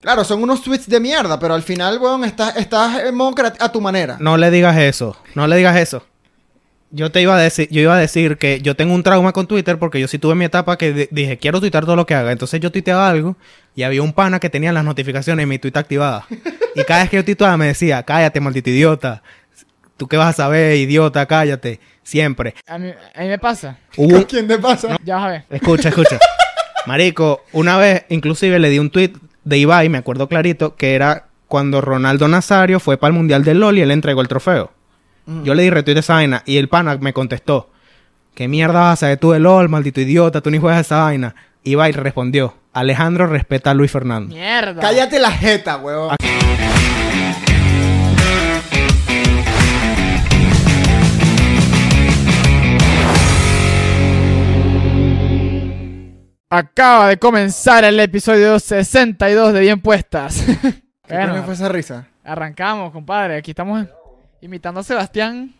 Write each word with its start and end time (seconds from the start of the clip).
Claro, 0.00 0.22
son 0.22 0.40
unos 0.44 0.62
tweets 0.62 0.88
de 0.88 1.00
mierda, 1.00 1.40
pero 1.40 1.54
al 1.54 1.62
final, 1.62 1.98
weón, 1.98 2.22
estás, 2.24 2.56
estás 2.56 3.02
en 3.02 3.14
modo 3.16 3.32
creat- 3.34 3.56
a 3.58 3.72
tu 3.72 3.80
manera. 3.80 4.16
No 4.20 4.36
le 4.36 4.48
digas 4.52 4.76
eso. 4.76 5.16
No 5.34 5.48
le 5.48 5.56
digas 5.56 5.76
eso. 5.76 6.06
Yo 6.92 7.10
te 7.10 7.20
iba 7.20 7.34
a 7.36 7.38
decir, 7.40 7.68
yo 7.72 7.80
iba 7.82 7.94
a 7.96 7.98
decir 7.98 8.38
que 8.38 8.60
yo 8.62 8.76
tengo 8.76 8.94
un 8.94 9.02
trauma 9.02 9.32
con 9.32 9.48
Twitter 9.48 9.76
porque 9.78 9.98
yo 9.98 10.06
sí 10.06 10.18
tuve 10.20 10.36
mi 10.36 10.44
etapa 10.44 10.78
que 10.78 10.92
di- 10.92 11.08
dije, 11.10 11.36
quiero 11.38 11.58
tuitear 11.60 11.84
todo 11.84 11.96
lo 11.96 12.06
que 12.06 12.14
haga. 12.14 12.30
Entonces 12.30 12.60
yo 12.60 12.70
tuiteaba 12.70 13.10
algo 13.10 13.36
y 13.74 13.82
había 13.82 14.00
un 14.02 14.12
pana 14.12 14.38
que 14.38 14.48
tenía 14.48 14.72
las 14.72 14.84
notificaciones 14.84 15.42
en 15.42 15.48
mi 15.48 15.58
tweet 15.58 15.72
activadas. 15.74 16.24
Y 16.76 16.84
cada 16.84 17.00
vez 17.00 17.10
que 17.10 17.16
yo 17.16 17.24
tuiteaba 17.24 17.56
me 17.56 17.66
decía, 17.66 18.00
cállate, 18.04 18.40
maldito 18.40 18.70
idiota. 18.70 19.24
¿Tú 19.96 20.06
qué 20.06 20.16
vas 20.16 20.28
a 20.30 20.44
saber, 20.44 20.76
idiota? 20.76 21.26
Cállate. 21.26 21.80
Siempre. 22.04 22.54
A 22.68 22.78
mí, 22.78 22.90
a 23.16 23.20
mí 23.20 23.26
me 23.28 23.38
pasa. 23.40 23.76
Un- 23.96 24.22
¿Quién 24.22 24.46
te 24.46 24.58
pasa? 24.58 24.96
Ya 25.04 25.16
vas 25.16 25.24
a 25.24 25.28
ver. 25.30 25.44
Escucha, 25.50 25.88
escucha. 25.88 26.18
Marico, 26.86 27.44
una 27.52 27.76
vez 27.76 28.04
inclusive 28.08 28.60
le 28.60 28.70
di 28.70 28.78
un 28.78 28.90
tweet 28.90 29.12
de 29.48 29.56
Ibai, 29.56 29.88
me 29.88 29.96
acuerdo 29.96 30.28
clarito, 30.28 30.76
que 30.76 30.94
era 30.94 31.24
cuando 31.46 31.80
Ronaldo 31.80 32.28
Nazario 32.28 32.80
fue 32.80 32.98
para 32.98 33.08
el 33.08 33.14
Mundial 33.14 33.44
del 33.44 33.60
LOL 33.60 33.78
y 33.78 33.80
él 33.80 33.90
entregó 33.90 34.20
el 34.20 34.28
trofeo. 34.28 34.72
Yo 35.44 35.54
le 35.54 35.62
di 35.62 35.70
retweet 35.70 35.96
a 35.96 36.00
esa 36.00 36.14
vaina 36.14 36.42
y 36.46 36.56
el 36.56 36.68
pana 36.68 36.96
me 36.98 37.12
contestó, 37.12 37.70
¿qué 38.34 38.48
mierda 38.48 38.80
vas 38.80 38.94
a 38.94 38.96
saber 38.96 39.18
tú 39.18 39.32
de 39.32 39.38
LOL, 39.38 39.68
maldito 39.68 40.00
idiota? 40.00 40.40
Tú 40.40 40.50
ni 40.50 40.58
juegas 40.58 40.80
esa 40.80 41.02
vaina. 41.02 41.34
Ibai 41.64 41.92
respondió, 41.92 42.54
Alejandro 42.72 43.26
respeta 43.26 43.70
a 43.70 43.74
Luis 43.74 43.90
Fernando. 43.90 44.34
Mierda. 44.34 44.80
Cállate 44.80 45.18
la 45.18 45.30
jeta, 45.30 45.76
weón. 45.76 46.16
Acaba 56.50 57.08
de 57.08 57.18
comenzar 57.18 57.84
el 57.84 58.00
episodio 58.00 58.58
62 58.58 59.52
de 59.52 59.60
Bien 59.60 59.80
Puestas. 59.80 60.42
¿Qué 61.06 61.14
Bueno, 61.14 61.42
fue 61.44 61.54
esa 61.54 61.68
risa? 61.68 62.06
arrancamos, 62.24 62.90
compadre. 62.92 63.36
Aquí 63.36 63.50
estamos 63.50 63.86
imitando 64.40 64.80
a 64.80 64.82
Sebastián, 64.82 65.54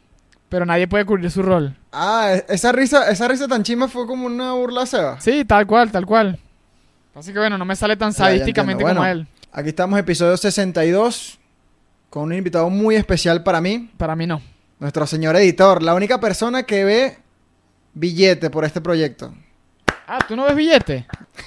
pero 0.49 0.65
nadie 0.65 0.89
puede 0.89 1.05
cubrir 1.05 1.31
su 1.31 1.43
rol. 1.43 1.77
Ah, 1.93 2.31
e- 2.35 2.45
esa 2.49 2.73
risa, 2.73 3.11
esa 3.11 3.29
risa 3.29 3.47
tan 3.49 3.63
chima 3.63 3.89
fue 3.89 4.07
como 4.07 4.27
una 4.27 4.53
burla 4.53 4.83
a 4.83 4.87
Seba. 4.87 5.21
Sí, 5.21 5.45
tal 5.45 5.67
cual, 5.67 5.91
tal 5.93 6.07
cual. 6.07 6.39
Así 7.15 7.33
que 7.35 7.39
bueno, 7.39 7.59
no 7.59 7.65
me 7.67 7.77
sale 7.77 7.97
tan 7.97 8.13
sadísticamente 8.15 8.83
como 8.83 8.95
Bueno. 9.01 9.07
él. 9.11 9.27
Aquí 9.53 9.69
estamos, 9.71 9.99
episodio 9.99 10.37
62, 10.39 11.39
con 12.09 12.25
un 12.25 12.33
invitado 12.35 12.71
muy 12.71 12.97
especial 12.97 13.43
para 13.43 13.61
mí, 13.61 13.91
Para 13.99 14.15
mí 14.17 14.27
no. 14.27 14.41
nuestro 14.79 15.07
señor 15.07 15.37
editor, 15.37 15.83
la 15.83 15.95
única 15.95 16.19
persona 16.21 16.63
que 16.63 16.85
ve 16.85 17.19
billete 17.95 18.49
por 18.49 18.65
este 18.65 18.81
proyecto. 18.81 19.35
Ah, 20.09 20.19
¿tú 20.27 20.35
no 20.37 20.45
ves 20.45 20.57
billete? 20.57 21.07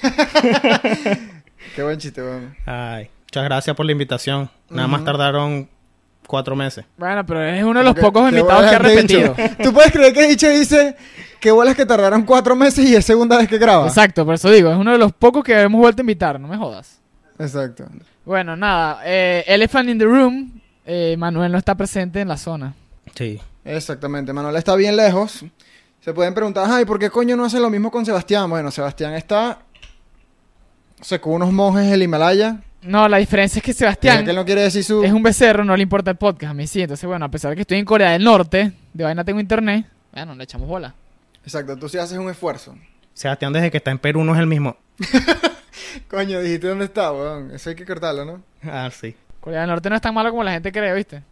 Qué 1.74 1.82
buen 1.82 1.98
chiste, 1.98 2.22
weón. 2.22 2.54
Ay, 2.66 3.08
muchas 3.24 3.44
gracias 3.44 3.76
por 3.76 3.86
la 3.86 3.92
invitación. 3.92 4.50
Nada 4.70 4.88
más 4.88 5.04
tardaron 5.04 5.68
cuatro 6.26 6.54
meses. 6.56 6.84
Bueno, 6.96 7.24
pero 7.26 7.42
es 7.44 7.62
uno 7.64 7.80
de 7.80 7.84
los 7.84 7.94
¿Qué- 7.94 8.00
pocos 8.00 8.30
qué 8.30 8.36
invitados 8.38 8.68
que 8.70 8.76
ha 8.76 8.78
bolas 8.78 9.02
dicho? 9.06 9.34
repetido. 9.34 9.56
¿Tú 9.64 9.72
puedes 9.72 9.92
creer 9.92 10.12
que 10.12 10.28
dicho 10.28 10.48
dice 10.48 10.96
que 11.40 11.50
bolas 11.50 11.74
que 11.76 11.86
tardaron 11.86 12.22
cuatro 12.22 12.54
meses 12.56 12.84
y 12.88 12.94
es 12.94 13.04
segunda 13.04 13.38
vez 13.38 13.48
que 13.48 13.58
graba? 13.58 13.86
Exacto, 13.86 14.24
por 14.24 14.34
eso 14.34 14.50
digo, 14.50 14.70
es 14.70 14.76
uno 14.76 14.92
de 14.92 14.98
los 14.98 15.12
pocos 15.12 15.42
que 15.44 15.60
hemos 15.60 15.80
vuelto 15.80 16.00
a 16.00 16.04
invitar, 16.04 16.38
no 16.38 16.48
me 16.48 16.56
jodas. 16.56 17.00
Exacto. 17.38 17.84
Bueno, 18.24 18.56
nada, 18.56 19.00
eh, 19.04 19.42
Elephant 19.46 19.88
in 19.88 19.98
the 19.98 20.04
Room, 20.04 20.60
eh, 20.86 21.16
Manuel 21.18 21.50
no 21.52 21.58
está 21.58 21.74
presente 21.74 22.20
en 22.20 22.28
la 22.28 22.36
zona. 22.36 22.74
Sí. 23.14 23.40
Exactamente. 23.64 24.32
Manuel 24.32 24.56
está 24.56 24.74
bien 24.76 24.96
lejos. 24.96 25.44
Se 26.02 26.12
pueden 26.12 26.34
preguntar, 26.34 26.66
ay, 26.68 26.84
¿por 26.84 26.98
qué 26.98 27.10
coño 27.10 27.36
no 27.36 27.44
hace 27.44 27.60
lo 27.60 27.70
mismo 27.70 27.88
con 27.88 28.04
Sebastián? 28.04 28.50
Bueno, 28.50 28.72
Sebastián 28.72 29.14
está... 29.14 29.60
Se 31.00 31.20
con 31.20 31.34
unos 31.34 31.52
monjes 31.52 31.88
del 31.88 32.02
Himalaya. 32.02 32.60
No, 32.82 33.08
la 33.08 33.18
diferencia 33.18 33.60
es 33.60 33.64
que 33.64 33.72
Sebastián 33.72 34.24
que 34.24 34.30
él 34.30 34.36
no 34.36 34.44
quiere 34.44 34.62
decir 34.62 34.82
su... 34.82 35.04
es 35.04 35.12
un 35.12 35.22
becerro, 35.22 35.64
no 35.64 35.76
le 35.76 35.84
importa 35.84 36.10
el 36.10 36.16
podcast, 36.16 36.50
a 36.50 36.54
mí 36.54 36.66
sí. 36.66 36.82
Entonces, 36.82 37.06
bueno, 37.06 37.24
a 37.24 37.28
pesar 37.30 37.50
de 37.50 37.54
que 37.54 37.62
estoy 37.62 37.78
en 37.78 37.84
Corea 37.84 38.10
del 38.10 38.24
Norte, 38.24 38.72
de 38.92 39.04
vaina 39.04 39.24
tengo 39.24 39.38
internet, 39.38 39.86
bueno, 40.12 40.34
le 40.34 40.42
echamos 40.42 40.66
bola. 40.66 40.92
Exacto, 41.44 41.76
tú 41.76 41.88
sí 41.88 41.98
haces 41.98 42.18
un 42.18 42.28
esfuerzo. 42.28 42.74
Sebastián 43.14 43.52
desde 43.52 43.70
que 43.70 43.76
está 43.76 43.92
en 43.92 43.98
Perú 43.98 44.24
no 44.24 44.34
es 44.34 44.40
el 44.40 44.48
mismo. 44.48 44.76
Coño, 46.10 46.40
dijiste 46.40 46.66
dónde 46.66 46.86
está, 46.86 47.12
weón. 47.12 47.52
Eso 47.52 47.70
hay 47.70 47.76
que 47.76 47.86
cortarlo, 47.86 48.24
¿no? 48.24 48.42
Ah, 48.64 48.90
sí. 48.90 49.14
Corea 49.40 49.60
del 49.60 49.70
Norte 49.70 49.88
no 49.88 49.94
es 49.94 50.02
tan 50.02 50.14
malo 50.14 50.30
como 50.30 50.42
la 50.42 50.50
gente 50.50 50.72
cree, 50.72 50.92
¿viste? 50.94 51.22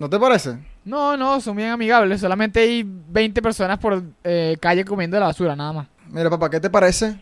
¿No 0.00 0.10
te 0.10 0.18
parece? 0.18 0.58
No, 0.86 1.16
no, 1.16 1.40
son 1.40 1.56
bien 1.56 1.68
amigables. 1.70 2.20
Solamente 2.20 2.60
hay 2.60 2.82
20 2.86 3.42
personas 3.42 3.78
por 3.78 4.02
eh, 4.24 4.56
calle 4.60 4.84
comiendo 4.84 5.18
la 5.20 5.26
basura, 5.26 5.54
nada 5.54 5.72
más. 5.72 5.86
Mira, 6.08 6.30
papá, 6.30 6.48
¿qué 6.48 6.60
te 6.60 6.70
parece 6.70 7.20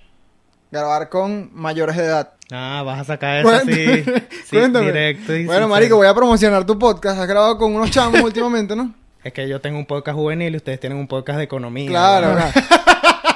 grabar 0.70 1.08
con 1.08 1.50
mayores 1.54 1.96
de 1.96 2.04
edad? 2.04 2.30
Ah, 2.52 2.82
vas 2.84 3.00
a 3.00 3.04
sacar 3.04 3.38
eso 3.38 3.48
así. 3.50 4.04
Sí, 4.44 4.56
cuéntame. 4.58 4.86
directo 4.86 5.32
y 5.34 5.46
Bueno, 5.46 5.62
sincero. 5.62 5.68
marico, 5.68 5.96
voy 5.96 6.06
a 6.06 6.14
promocionar 6.14 6.64
tu 6.66 6.78
podcast. 6.78 7.18
Has 7.18 7.26
grabado 7.26 7.56
con 7.56 7.74
unos 7.74 7.90
chamos 7.90 8.20
últimamente, 8.22 8.76
¿no? 8.76 8.94
Es 9.24 9.32
que 9.32 9.48
yo 9.48 9.58
tengo 9.60 9.78
un 9.78 9.86
podcast 9.86 10.16
juvenil 10.18 10.52
y 10.52 10.56
ustedes 10.58 10.78
tienen 10.78 10.98
un 10.98 11.08
podcast 11.08 11.38
de 11.38 11.44
economía. 11.44 11.88
Claro, 11.88 12.28
¿verdad? 12.28 12.52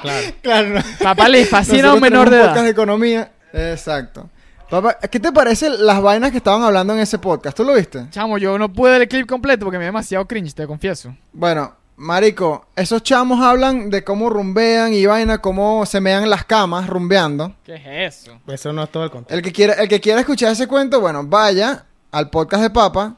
claro. 0.02 0.26
claro. 0.42 0.68
no. 0.68 0.80
Papá 1.02 1.28
le 1.30 1.46
fascina 1.46 1.78
a 1.78 1.82
Nosotros 1.82 1.94
un 1.94 2.02
menor 2.02 2.28
de 2.28 2.36
un 2.36 2.40
edad. 2.42 2.48
podcast 2.48 2.64
de 2.66 2.70
economía. 2.70 3.32
Exacto. 3.54 4.28
Papá, 4.70 4.98
¿qué 5.10 5.18
te 5.18 5.32
parecen 5.32 5.86
las 5.86 6.02
vainas 6.02 6.30
que 6.30 6.36
estaban 6.36 6.62
hablando 6.62 6.92
en 6.92 7.00
ese 7.00 7.18
podcast? 7.18 7.56
¿Tú 7.56 7.64
lo 7.64 7.72
viste? 7.72 8.06
Chamo, 8.10 8.36
yo 8.36 8.58
no 8.58 8.70
pude 8.70 8.92
ver 8.92 9.02
el 9.02 9.08
clip 9.08 9.26
completo 9.26 9.64
porque 9.64 9.78
me 9.78 9.84
dio 9.84 9.88
demasiado 9.88 10.26
cringe, 10.26 10.52
te 10.52 10.66
confieso. 10.66 11.16
Bueno, 11.32 11.74
marico, 11.96 12.66
esos 12.76 13.02
chamos 13.02 13.42
hablan 13.42 13.88
de 13.88 14.04
cómo 14.04 14.28
rumbean 14.28 14.92
y 14.92 15.06
vaina, 15.06 15.38
cómo 15.38 15.86
se 15.86 16.02
mean 16.02 16.24
en 16.24 16.30
las 16.30 16.44
camas 16.44 16.86
rumbeando. 16.86 17.54
¿Qué 17.64 17.76
es 17.76 18.18
eso? 18.26 18.38
Eso 18.46 18.70
no 18.74 18.82
es 18.82 18.92
todo 18.92 19.04
el 19.04 19.10
contexto. 19.10 19.34
El 19.34 19.42
que 19.42 19.52
quiera, 19.52 19.72
el 19.72 19.88
que 19.88 20.02
quiera 20.02 20.20
escuchar 20.20 20.52
ese 20.52 20.68
cuento, 20.68 21.00
bueno, 21.00 21.24
vaya 21.24 21.86
al 22.12 22.28
podcast 22.28 22.62
de 22.62 22.70
Papa. 22.70 23.16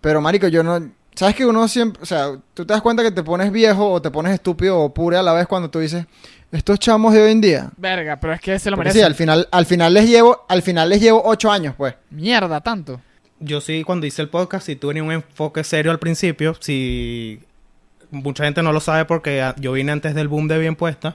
Pero, 0.00 0.20
marico, 0.20 0.48
yo 0.48 0.64
no... 0.64 0.95
¿Sabes 1.16 1.34
que 1.34 1.46
uno 1.46 1.66
siempre... 1.66 2.00
O 2.02 2.06
sea, 2.06 2.36
tú 2.54 2.64
te 2.64 2.72
das 2.72 2.82
cuenta 2.82 3.02
que 3.02 3.10
te 3.10 3.22
pones 3.22 3.50
viejo 3.50 3.90
o 3.90 4.00
te 4.00 4.10
pones 4.10 4.32
estúpido 4.34 4.78
o 4.78 4.92
pure 4.94 5.16
a 5.16 5.22
la 5.22 5.32
vez 5.32 5.46
cuando 5.46 5.70
tú 5.70 5.80
dices... 5.80 6.06
Estos 6.52 6.78
chamos 6.78 7.12
de 7.12 7.22
hoy 7.22 7.32
en 7.32 7.40
día... 7.40 7.70
Verga, 7.76 8.20
pero 8.20 8.32
es 8.32 8.40
que 8.40 8.58
se 8.58 8.70
lo 8.70 8.76
Porque 8.76 8.90
merece. 8.90 9.00
sí, 9.00 9.04
al 9.04 9.14
final, 9.16 9.48
al 9.50 9.66
final 9.66 9.94
les 9.94 10.08
llevo... 10.08 10.44
Al 10.48 10.62
final 10.62 10.88
les 10.90 11.00
llevo 11.00 11.22
ocho 11.24 11.50
años, 11.50 11.74
pues. 11.76 11.94
Mierda, 12.10 12.60
tanto. 12.60 13.00
Yo 13.40 13.60
sí, 13.60 13.82
cuando 13.82 14.06
hice 14.06 14.22
el 14.22 14.28
podcast, 14.28 14.66
sí 14.66 14.76
tuve 14.76 15.02
un 15.02 15.10
enfoque 15.10 15.64
serio 15.64 15.90
al 15.90 15.98
principio. 15.98 16.54
Si 16.60 17.40
mucha 18.10 18.44
gente 18.44 18.62
no 18.62 18.72
lo 18.72 18.80
sabe 18.80 19.06
porque 19.06 19.52
yo 19.58 19.72
vine 19.72 19.92
antes 19.92 20.14
del 20.14 20.28
boom 20.28 20.48
de 20.48 20.58
bien 20.58 20.76
puesta. 20.76 21.14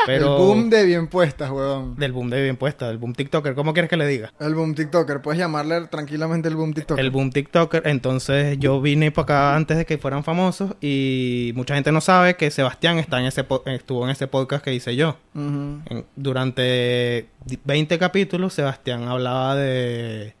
Pero 0.06 0.36
El 0.36 0.42
boom 0.42 0.70
de 0.70 0.84
bien 0.84 1.06
puestas, 1.08 1.50
weón. 1.50 1.96
del 1.96 2.12
boom 2.12 2.30
de 2.30 2.42
bien 2.42 2.56
puesta, 2.56 2.88
del 2.88 2.98
boom 2.98 3.12
TikToker, 3.14 3.54
¿cómo 3.54 3.72
quieres 3.72 3.88
que 3.88 3.96
le 3.96 4.06
diga? 4.06 4.32
El 4.40 4.54
boom 4.54 4.74
TikToker. 4.74 5.20
Puedes 5.22 5.38
llamarle 5.38 5.80
tranquilamente 5.88 6.48
el 6.48 6.56
boom 6.56 6.72
TikToker. 6.72 7.04
El 7.04 7.10
boom 7.10 7.30
TikToker. 7.30 7.82
Entonces 7.86 8.58
yo 8.58 8.80
vine 8.80 9.10
para 9.12 9.22
acá 9.24 9.56
antes 9.56 9.76
de 9.76 9.84
que 9.86 9.98
fueran 9.98 10.24
famosos 10.24 10.72
y 10.80 11.52
mucha 11.54 11.74
gente 11.74 11.92
no 11.92 12.00
sabe 12.00 12.36
que 12.36 12.50
Sebastián 12.50 12.98
está 12.98 13.20
en 13.20 13.26
ese 13.26 13.44
po- 13.44 13.62
estuvo 13.66 14.04
en 14.04 14.10
ese 14.10 14.26
podcast 14.26 14.64
que 14.64 14.74
hice 14.74 14.96
yo. 14.96 15.16
En- 15.34 16.04
durante 16.16 17.28
di- 17.44 17.58
20 17.64 17.98
capítulos, 17.98 18.54
Sebastián 18.54 19.08
hablaba 19.08 19.54
de 19.56 20.34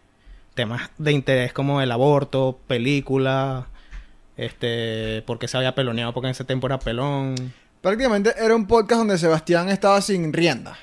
temas 0.54 0.90
de 0.98 1.12
interés 1.12 1.52
como 1.52 1.80
el 1.80 1.90
aborto, 1.92 2.58
películas, 2.66 3.64
este, 4.36 5.22
porque 5.26 5.48
se 5.48 5.56
había 5.56 5.74
peloneado 5.74 6.12
porque 6.12 6.28
en 6.28 6.32
ese 6.32 6.44
tiempo 6.44 6.66
era 6.66 6.78
pelón. 6.78 7.34
Prácticamente 7.80 8.34
era 8.38 8.54
un 8.54 8.66
podcast 8.66 8.98
donde 8.98 9.16
Sebastián 9.16 9.70
estaba 9.70 10.02
sin 10.02 10.32
rienda. 10.34 10.76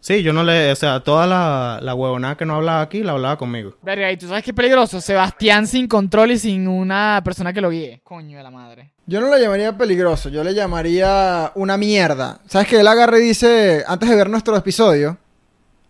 Sí, 0.00 0.22
yo 0.22 0.32
no 0.32 0.42
le, 0.42 0.72
o 0.72 0.76
sea, 0.76 1.00
toda 1.00 1.26
la, 1.26 1.78
la 1.82 1.94
huevonada 1.94 2.36
que 2.36 2.46
no 2.46 2.54
hablaba 2.54 2.80
aquí 2.80 3.02
la 3.02 3.12
hablaba 3.12 3.36
conmigo. 3.36 3.74
Verga, 3.82 4.10
y 4.10 4.16
tú 4.16 4.28
sabes 4.28 4.44
qué 4.44 4.54
peligroso. 4.54 5.00
Sebastián 5.02 5.66
sin 5.66 5.86
control 5.86 6.30
y 6.30 6.38
sin 6.38 6.66
una 6.66 7.20
persona 7.22 7.52
que 7.52 7.60
lo 7.60 7.68
guíe. 7.68 8.00
Coño 8.02 8.38
de 8.38 8.42
la 8.42 8.50
madre. 8.50 8.92
Yo 9.04 9.20
no 9.20 9.28
lo 9.28 9.36
llamaría 9.36 9.76
peligroso, 9.76 10.30
yo 10.30 10.42
le 10.42 10.54
llamaría 10.54 11.52
una 11.54 11.76
mierda. 11.76 12.40
¿Sabes 12.46 12.68
que 12.68 12.80
él 12.80 12.86
agarra 12.88 13.18
y 13.18 13.22
dice, 13.24 13.84
antes 13.86 14.08
de 14.08 14.16
ver 14.16 14.30
nuestro 14.30 14.56
episodio, 14.56 15.18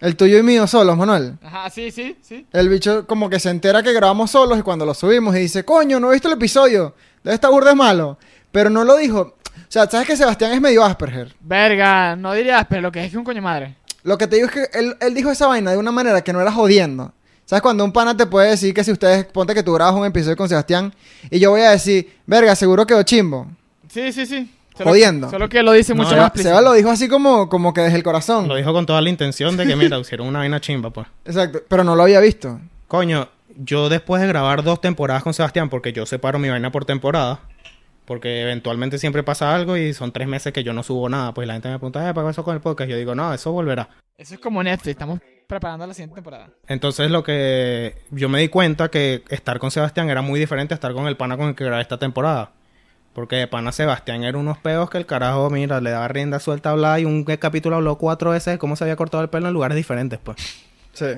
el 0.01 0.17
tuyo 0.17 0.39
y 0.39 0.43
mío 0.43 0.67
solos, 0.67 0.97
Manuel? 0.97 1.35
Ajá, 1.41 1.71
sí, 1.71 1.93
sí, 1.93 2.17
sí. 2.21 2.47
El 2.53 2.69
bicho 2.69 3.07
como 3.07 3.31
que 3.31 3.39
se 3.39 3.51
entera 3.51 3.85
que 3.85 3.93
grabamos 3.93 4.33
solos 4.33 4.59
y 4.59 4.63
cuando 4.63 4.85
lo 4.85 4.95
subimos 4.95 5.37
y 5.37 5.41
dice, 5.41 5.65
coño, 5.65 6.01
no 6.01 6.11
he 6.11 6.15
visto 6.15 6.27
el 6.27 6.35
episodio, 6.35 6.97
debe 7.23 7.35
estar 7.35 7.53
burda 7.53 7.71
de 7.71 7.77
malo. 7.77 8.19
Pero 8.51 8.71
no 8.71 8.83
lo 8.83 8.97
dijo. 8.97 9.37
O 9.69 9.71
sea, 9.71 9.87
¿sabes 9.89 10.07
que 10.07 10.17
Sebastián 10.17 10.53
es 10.53 10.61
medio 10.61 10.83
Asperger? 10.83 11.35
Verga, 11.41 12.17
no 12.17 12.33
dirías, 12.33 12.67
pero 12.69 12.81
lo 12.83 12.93
que 12.93 13.01
es 13.01 13.07
es 13.07 13.13
que 13.13 13.19
un 13.19 13.25
coño 13.25 13.43
madre. 13.43 13.75
Lo 14.03 14.17
que 14.17 14.27
te 14.27 14.37
digo 14.37 14.49
es 14.49 14.55
que 14.55 14.79
él, 14.79 14.97
él 15.01 15.15
dijo 15.15 15.31
esa 15.31 15.47
vaina 15.47 15.71
de 15.73 15.77
una 15.77 15.93
manera 15.93 16.23
que 16.23 16.33
no 16.33 16.41
era 16.41 16.51
jodiendo. 16.53 17.13
¿Sabes? 17.45 17.63
Cuando 17.63 17.85
un 17.85 17.93
pana 17.93 18.17
te 18.17 18.27
puede 18.27 18.51
decir 18.51 18.73
que 18.75 18.85
si 18.85 18.93
ustedes, 18.93 19.25
ponte 19.27 19.55
que 19.55 19.63
tú 19.63 19.73
grabas 19.75 19.95
un 19.95 20.05
episodio 20.07 20.37
con 20.37 20.49
Sebastián 20.49 20.93
y 21.31 21.39
yo 21.39 21.51
voy 21.51 21.63
a 21.63 21.71
decir, 21.71 22.15
verga, 22.27 22.55
seguro 22.55 22.87
quedó 22.87 23.03
chimbo. 23.03 23.47
Sí, 23.89 24.13
sí, 24.13 24.27
sí. 24.27 24.51
Solo- 24.77 24.91
Jodiendo. 24.91 25.29
Solo 25.31 25.49
que 25.49 25.63
lo 25.63 25.73
dice 25.73 25.95
No, 25.95 26.03
mucho 26.05 26.15
ya- 26.15 26.23
más. 26.23 26.33
Seba 26.35 26.61
lo 26.61 26.73
dijo 26.75 26.91
así 26.91 27.09
como, 27.09 27.49
como 27.49 27.73
que 27.75 27.81
desde 27.83 27.97
el 27.97 28.03
corazón. 28.03 28.49
Lo 28.49 28.55
dijo 28.57 28.73
con 28.73 28.87
toda 28.87 29.01
la 29.01 29.09
intención 29.11 29.57
de 29.57 29.67
que, 29.67 29.77
mira, 29.77 29.99
hicieron 30.01 30.27
una 30.29 30.39
vaina 30.41 30.61
chimba, 30.61 30.91
pues. 30.91 31.07
Exacto, 31.25 31.61
pero 31.69 31.85
no 31.85 31.97
lo 31.97 32.03
había 32.05 32.21
visto. 32.21 32.61
Coño, 32.87 33.29
yo 33.57 33.89
después 33.89 34.23
de 34.23 34.29
grabar 34.29 34.63
dos 34.63 34.81
temporadas 34.81 35.23
con 35.23 35.35
Sebastián, 35.35 35.69
porque 35.69 35.93
yo 35.93 36.07
separo 36.07 36.39
mi 36.39 36.49
vaina 36.49 36.71
por 36.71 36.85
temporada, 36.85 37.41
Porque 38.09 38.41
eventualmente 38.41 38.97
siempre 38.97 39.23
pasa 39.23 39.55
algo 39.55 39.77
y 39.77 39.93
son 39.93 40.13
tres 40.13 40.27
meses 40.27 40.51
que 40.51 40.65
yo 40.65 40.73
no 40.73 40.83
subo 40.83 41.11
nada. 41.11 41.35
Pues 41.35 41.47
la 41.47 41.53
gente 41.53 41.69
me 41.69 41.79
pregunta, 41.79 42.09
¿eh, 42.09 42.15
¿para 42.15 42.27
qué 42.27 42.31
eso 42.31 42.43
con 42.43 42.55
el 42.55 42.63
podcast? 42.63 42.89
Yo 42.89 42.97
digo, 42.97 43.15
no, 43.15 43.35
eso 43.35 43.53
volverá. 43.53 43.91
Eso 44.17 44.33
es 44.33 44.41
como 44.41 44.63
Netflix, 44.63 44.93
estamos 44.93 45.21
preparando 45.47 45.87
la 45.87 45.93
siguiente 45.93 46.15
temporada. 46.15 46.49
Entonces 46.69 47.11
lo 47.11 47.23
que 47.23 47.97
yo 48.11 48.31
me 48.31 48.41
di 48.41 48.49
cuenta 48.49 48.89
que 48.89 49.25
estar 49.29 49.59
con 49.59 49.71
Sebastián 49.71 50.09
era 50.09 50.23
muy 50.23 50.41
diferente 50.41 50.73
a 50.73 50.77
estar 50.77 50.95
con 50.95 51.07
el 51.07 51.19
pana 51.19 51.37
con 51.37 51.49
el 51.49 51.55
que 51.55 51.65
grabé 51.65 51.83
esta 51.83 51.99
temporada. 51.99 52.53
Porque 53.13 53.37
de 53.37 53.47
pana 53.47 53.73
Sebastián 53.73 54.25
era 54.25 54.39
unos 54.39 54.57
peos 54.57 54.89
que 54.89 54.97
el 54.97 55.05
carajo, 55.05 55.51
mira, 55.51 55.83
le 55.83 55.91
daba 55.91 56.09
rienda 56.09 56.41
suelta 56.41 56.71
a 56.71 56.73
hablar 56.73 57.01
y 57.01 57.05
un 57.05 57.25
capítulo 57.25 57.77
habló 57.77 57.97
cuatro 57.99 58.31
veces 58.31 58.55
de 58.55 58.59
cómo 58.59 58.75
se 58.75 58.85
había 58.85 58.97
cortado 58.97 59.23
el 59.23 59.29
pelo 59.29 59.49
en 59.49 59.53
lugares 59.53 59.77
diferentes, 59.77 60.19
pues. 60.19 60.39
Sí. 60.95 61.09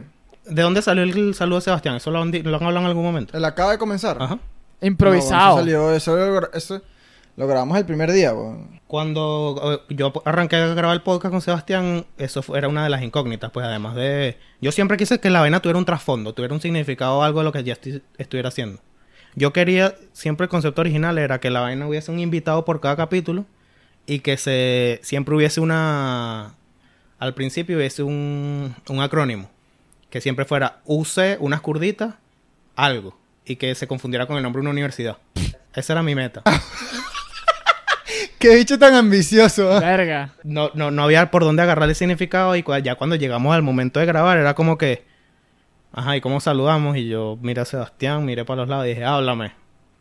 ¿De 0.45 0.63
dónde 0.63 0.83
salió 0.83 1.05
el 1.05 1.35
saludo 1.35 1.61
de 1.61 1.65
Sebastián? 1.67 1.95
¿Eso 1.95 2.11
lo 2.11 2.21
han, 2.21 2.33
lo 2.33 2.57
han 2.57 2.65
hablado 2.65 2.81
en 2.81 2.87
algún 2.87 3.05
momento? 3.05 3.37
Él 3.37 3.45
acaba 3.45 3.71
de 3.71 3.79
comenzar. 3.79 4.17
Ajá. 4.21 4.41
Improvisado. 4.81 5.57
No, 5.57 5.61
eso 5.61 5.61
salió, 5.61 5.93
eso, 5.95 6.17
lo- 6.17 6.53
eso 6.53 6.83
lo 7.37 7.47
grabamos 7.47 7.77
el 7.79 7.85
primer 7.87 8.11
día. 8.13 8.33
Cuando 8.87 9.83
yo 9.89 10.13
arranqué 10.25 10.57
a 10.57 10.67
grabar 10.75 10.97
el 10.97 11.03
podcast 11.03 11.31
con 11.33 11.41
Sebastián, 11.41 12.07
eso 12.19 12.43
fue- 12.43 12.59
era 12.59 12.69
una 12.69 12.83
de 12.85 12.91
las 12.91 13.03
incógnitas, 13.03 13.51
pues 13.51 13.65
además 13.65 13.95
de... 13.95 14.37
Yo 14.61 14.73
siempre 14.73 14.97
quise 14.97 15.21
que 15.21 15.31
la 15.31 15.41
vaina 15.41 15.61
tuviera 15.61 15.79
un 15.79 15.85
trasfondo, 15.85 16.35
tuviera 16.35 16.55
un 16.55 16.61
significado 16.61 17.19
o 17.19 17.23
algo 17.23 17.41
de 17.41 17.45
lo 17.45 17.53
que 17.53 17.63
ya 17.63 17.75
estoy- 17.75 18.03
estuviera 18.19 18.49
haciendo. 18.49 18.81
Yo 19.37 19.53
quería, 19.53 19.95
siempre 20.13 20.45
el 20.45 20.51
concepto 20.51 20.81
original 20.81 21.17
era 21.19 21.39
que 21.39 21.51
la 21.51 21.61
vaina 21.61 21.87
hubiese 21.87 22.11
un 22.11 22.19
invitado 22.19 22.65
por 22.65 22.81
cada 22.81 22.97
capítulo 22.97 23.45
y 24.07 24.21
que 24.21 24.37
se 24.37 24.99
siempre 25.03 25.35
hubiese 25.37 25.61
una... 25.61 26.55
Al 27.21 27.35
principio 27.35 27.77
hubiese 27.77 28.03
un, 28.03 28.75
un 28.89 29.01
acrónimo, 29.01 29.51
que 30.09 30.21
siempre 30.23 30.47
fuera 30.47 30.81
UC, 30.87 31.37
unas 31.39 31.61
curditas, 31.61 32.15
algo, 32.75 33.17
y 33.51 33.57
que 33.57 33.75
se 33.75 33.89
confundiera 33.89 34.27
con 34.27 34.37
el 34.37 34.45
nombre 34.45 34.61
de 34.61 34.63
una 34.63 34.71
universidad. 34.71 35.17
Esa 35.75 35.93
era 35.95 36.05
mi 36.05 36.15
meta. 36.15 36.43
Qué 38.39 38.55
bicho 38.55 38.79
tan 38.79 38.95
ambicioso. 38.95 39.77
¿eh? 39.77 39.81
Verga. 39.81 40.35
no, 40.45 40.71
no, 40.75 40.93
no 40.93 41.03
había 41.03 41.33
por 41.33 41.43
dónde 41.43 41.63
agarrar 41.63 41.89
el 41.89 41.97
significado 41.97 42.55
y 42.55 42.65
ya 42.85 42.95
cuando 42.95 43.17
llegamos 43.17 43.53
al 43.53 43.63
momento 43.63 43.99
de 43.99 44.07
grabar 44.07 44.39
era 44.39 44.55
como 44.55 44.79
que, 44.79 45.05
ajá, 45.93 46.17
¿y 46.17 46.21
cómo 46.21 46.39
saludamos? 46.39 46.97
Y 46.97 47.09
yo 47.09 47.39
miré 47.43 47.63
a 47.63 47.65
Sebastián, 47.65 48.25
miré 48.25 48.45
para 48.45 48.61
los 48.61 48.69
lados 48.69 48.87
y 48.87 48.91
dije, 48.91 49.05
háblame. 49.05 49.53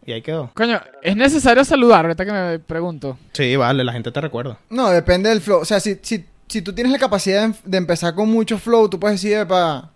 Y 0.06 0.12
ahí 0.12 0.22
quedó. 0.22 0.52
Coño, 0.54 0.80
¿es 1.02 1.16
necesario 1.16 1.66
saludar? 1.66 2.06
Ahorita 2.06 2.26
que 2.26 2.32
me 2.32 2.60
pregunto. 2.60 3.18
Sí, 3.34 3.56
vale, 3.56 3.84
la 3.84 3.94
gente 3.94 4.12
te 4.12 4.22
recuerda. 4.22 4.60
No, 4.70 4.90
depende 4.92 5.30
del 5.30 5.42
flow. 5.42 5.62
O 5.62 5.66
sea, 5.66 5.80
si, 5.80 6.00
si, 6.04 6.24
si 6.48 6.62
tú 6.62 6.74
tienes 6.74 6.92
la 6.94 7.00
capacidad 7.00 7.48
de, 7.48 7.56
de 7.66 7.78
empezar 7.78 8.14
con 8.14 8.30
mucho 8.30 8.60
flow, 8.60 8.90
tú 8.90 9.00
puedes 9.00 9.20
decir, 9.20 9.46
para 9.48 9.90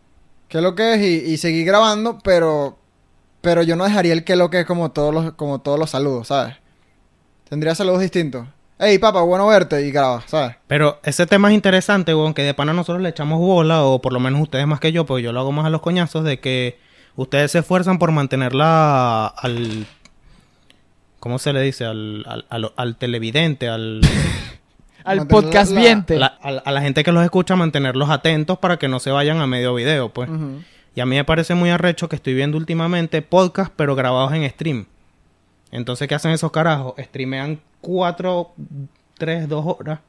qué 0.49 0.57
es 0.57 0.63
lo 0.63 0.73
que 0.73 0.95
es 0.95 1.01
y, 1.01 1.33
y 1.33 1.37
seguir 1.37 1.65
grabando, 1.67 2.17
pero 2.23 2.82
pero 3.43 3.61
yo 3.61 3.75
no 3.75 3.83
dejaría 3.83 4.13
el 4.13 4.23
qué 4.23 4.33
es 4.33 4.39
lo 4.39 4.49
que 4.49 4.61
es 4.61 4.65
como 4.65 4.91
todos 4.91 5.13
los 5.13 5.33
como 5.33 5.59
todos 5.59 5.77
los 5.77 5.89
saludos, 5.89 6.29
¿sabes? 6.29 6.55
Tendría 7.49 7.75
saludos 7.75 7.99
distintos. 7.99 8.47
Hey, 8.79 8.97
papá, 8.97 9.21
bueno 9.21 9.45
verte 9.47 9.85
y 9.85 9.91
grabas, 9.91 10.23
¿sabes? 10.27 10.55
Pero 10.67 10.99
ese 11.03 11.27
tema 11.27 11.49
es 11.49 11.53
interesante, 11.55 12.15
weón, 12.15 12.33
que 12.33 12.41
de 12.41 12.53
pana 12.53 12.73
nosotros 12.73 13.01
le 13.03 13.09
echamos 13.09 13.39
bola, 13.39 13.83
o 13.83 14.01
por 14.01 14.13
lo 14.13 14.19
menos 14.19 14.41
ustedes 14.41 14.65
más 14.65 14.79
que 14.79 14.91
yo, 14.91 15.05
porque 15.05 15.21
yo 15.23 15.31
lo 15.33 15.41
hago 15.41 15.51
más 15.51 15.65
a 15.65 15.69
los 15.69 15.81
coñazos, 15.81 16.23
de 16.23 16.39
que 16.39 16.79
ustedes 17.15 17.51
se 17.51 17.59
esfuerzan 17.59 17.99
por 17.99 18.11
mantenerla 18.11 19.27
al... 19.27 19.85
¿Cómo 21.19 21.37
se 21.39 21.53
le 21.53 21.61
dice? 21.61 21.85
Al, 21.85 22.25
al, 22.27 22.45
al- 22.49 22.73
al 22.75 22.95
televidente, 22.95 23.69
al... 23.69 24.01
Al 25.05 25.27
podcast 25.27 25.73
viente. 25.75 26.15
a, 26.15 26.19
la, 26.19 26.25
a 26.41 26.51
la- 26.51 26.61
a 26.61 26.71
la 26.71 26.81
gente 26.81 27.03
que 27.03 27.11
los 27.11 27.23
escucha, 27.25 27.57
mantenerlos 27.57 28.09
atentos 28.09 28.57
para 28.57 28.77
que 28.77 28.87
no 28.87 29.01
se 29.01 29.11
vayan 29.11 29.41
a 29.41 29.47
medio 29.47 29.73
video, 29.73 30.09
pues. 30.13 30.29
Y 30.95 31.01
a 31.01 31.05
mí 31.05 31.15
me 31.15 31.23
parece 31.23 31.55
muy 31.55 31.69
arrecho 31.69 32.07
que 32.07 32.15
estoy 32.15 32.33
viendo 32.33 32.57
últimamente 32.57 33.21
podcast, 33.21 33.73
pero 33.75 33.95
grabados 33.95 34.31
en 34.33 34.47
stream. 34.49 34.85
Entonces, 35.71 36.07
¿qué 36.07 36.15
hacen 36.15 36.31
esos 36.31 36.51
carajos? 36.51 36.93
Streamean 36.99 37.59
cuatro, 37.81 38.53
tres, 39.17 39.49
dos 39.49 39.65
horas. 39.65 39.99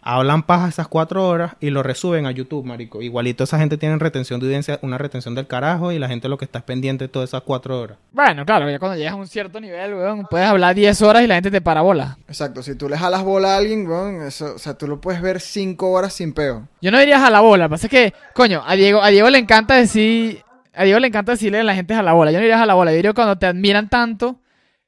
Hablan 0.00 0.42
paja 0.44 0.68
esas 0.68 0.88
cuatro 0.88 1.26
horas 1.28 1.52
y 1.60 1.70
lo 1.70 1.82
resuben 1.82 2.24
a 2.26 2.30
YouTube, 2.30 2.64
marico. 2.64 3.02
Igualito 3.02 3.44
esa 3.44 3.58
gente 3.58 3.76
tiene 3.76 3.98
retención 3.98 4.40
de 4.40 4.46
audiencia, 4.46 4.78
una 4.82 4.96
retención 4.96 5.34
del 5.34 5.46
carajo 5.46 5.92
y 5.92 5.98
la 5.98 6.08
gente 6.08 6.28
lo 6.28 6.38
que 6.38 6.44
está 6.44 6.60
es 6.60 6.64
pendiente 6.64 7.08
todas 7.08 7.30
esas 7.30 7.42
cuatro 7.42 7.78
horas. 7.80 7.98
Bueno, 8.12 8.46
claro, 8.46 8.70
ya 8.70 8.78
cuando 8.78 8.96
llegas 8.96 9.12
a 9.12 9.16
un 9.16 9.26
cierto 9.26 9.60
nivel, 9.60 9.94
weón, 9.94 10.26
puedes 10.30 10.46
hablar 10.48 10.74
10 10.74 11.02
horas 11.02 11.22
y 11.22 11.26
la 11.26 11.34
gente 11.34 11.50
te 11.50 11.60
para 11.60 11.80
bola. 11.82 12.16
Exacto, 12.28 12.62
si 12.62 12.74
tú 12.74 12.88
le 12.88 12.96
jalas 12.96 13.22
bola 13.24 13.54
a 13.54 13.56
alguien, 13.58 13.86
weón, 13.86 14.22
eso, 14.22 14.54
o 14.54 14.58
sea, 14.58 14.74
tú 14.74 14.86
lo 14.86 15.00
puedes 15.00 15.20
ver 15.20 15.40
cinco 15.40 15.90
horas 15.90 16.12
sin 16.14 16.32
peo. 16.32 16.68
Yo 16.80 16.90
no 16.90 16.98
diría 16.98 17.24
a 17.26 17.30
la 17.30 17.40
bola, 17.40 17.64
lo 17.64 17.68
que 17.68 17.72
pasa 17.74 17.86
es 17.86 17.90
que, 17.90 18.14
coño, 18.34 18.62
a 18.66 18.74
Diego, 18.74 19.02
a 19.02 19.08
Diego 19.08 19.28
le 19.30 19.38
encanta 19.38 19.74
decir, 19.74 20.42
a 20.74 20.84
Diego 20.84 21.00
le 21.00 21.08
encanta 21.08 21.32
decirle 21.32 21.58
a 21.60 21.64
la 21.64 21.74
gente 21.74 21.92
a 21.94 22.02
la 22.02 22.12
bola. 22.12 22.30
Yo 22.30 22.38
no 22.38 22.42
diría 22.42 22.62
a 22.62 22.66
la 22.66 22.74
bola, 22.74 22.92
yo 22.92 22.96
diría 22.96 23.12
cuando 23.12 23.36
te 23.36 23.46
admiran 23.46 23.88
tanto 23.88 24.38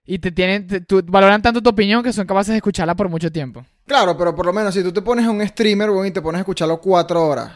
y 0.07 0.19
te 0.19 0.33
tienen, 0.33 0.67
te- 0.67 0.81
tu- 0.81 1.03
valoran 1.05 1.43
tanto 1.43 1.61
tu 1.63 1.71
opinión 1.71 2.03
que 2.03 2.13
son 2.13 2.27
capaces 2.27 2.53
de 2.53 2.57
escucharla 2.57 2.95
por 2.95 3.09
mucho 3.09 3.31
tiempo. 3.31 3.65
Claro, 3.91 4.17
pero 4.17 4.37
por 4.37 4.47
lo 4.47 4.53
menos 4.53 4.73
si 4.73 4.85
tú 4.85 4.93
te 4.93 5.03
pones 5.03 5.27
a 5.27 5.31
un 5.33 5.45
streamer, 5.45 5.91
weón, 5.91 6.07
y 6.07 6.13
te 6.13 6.23
pones 6.23 6.39
a 6.39 6.43
escucharlo 6.43 6.81
cuatro 6.81 7.27
horas. 7.27 7.51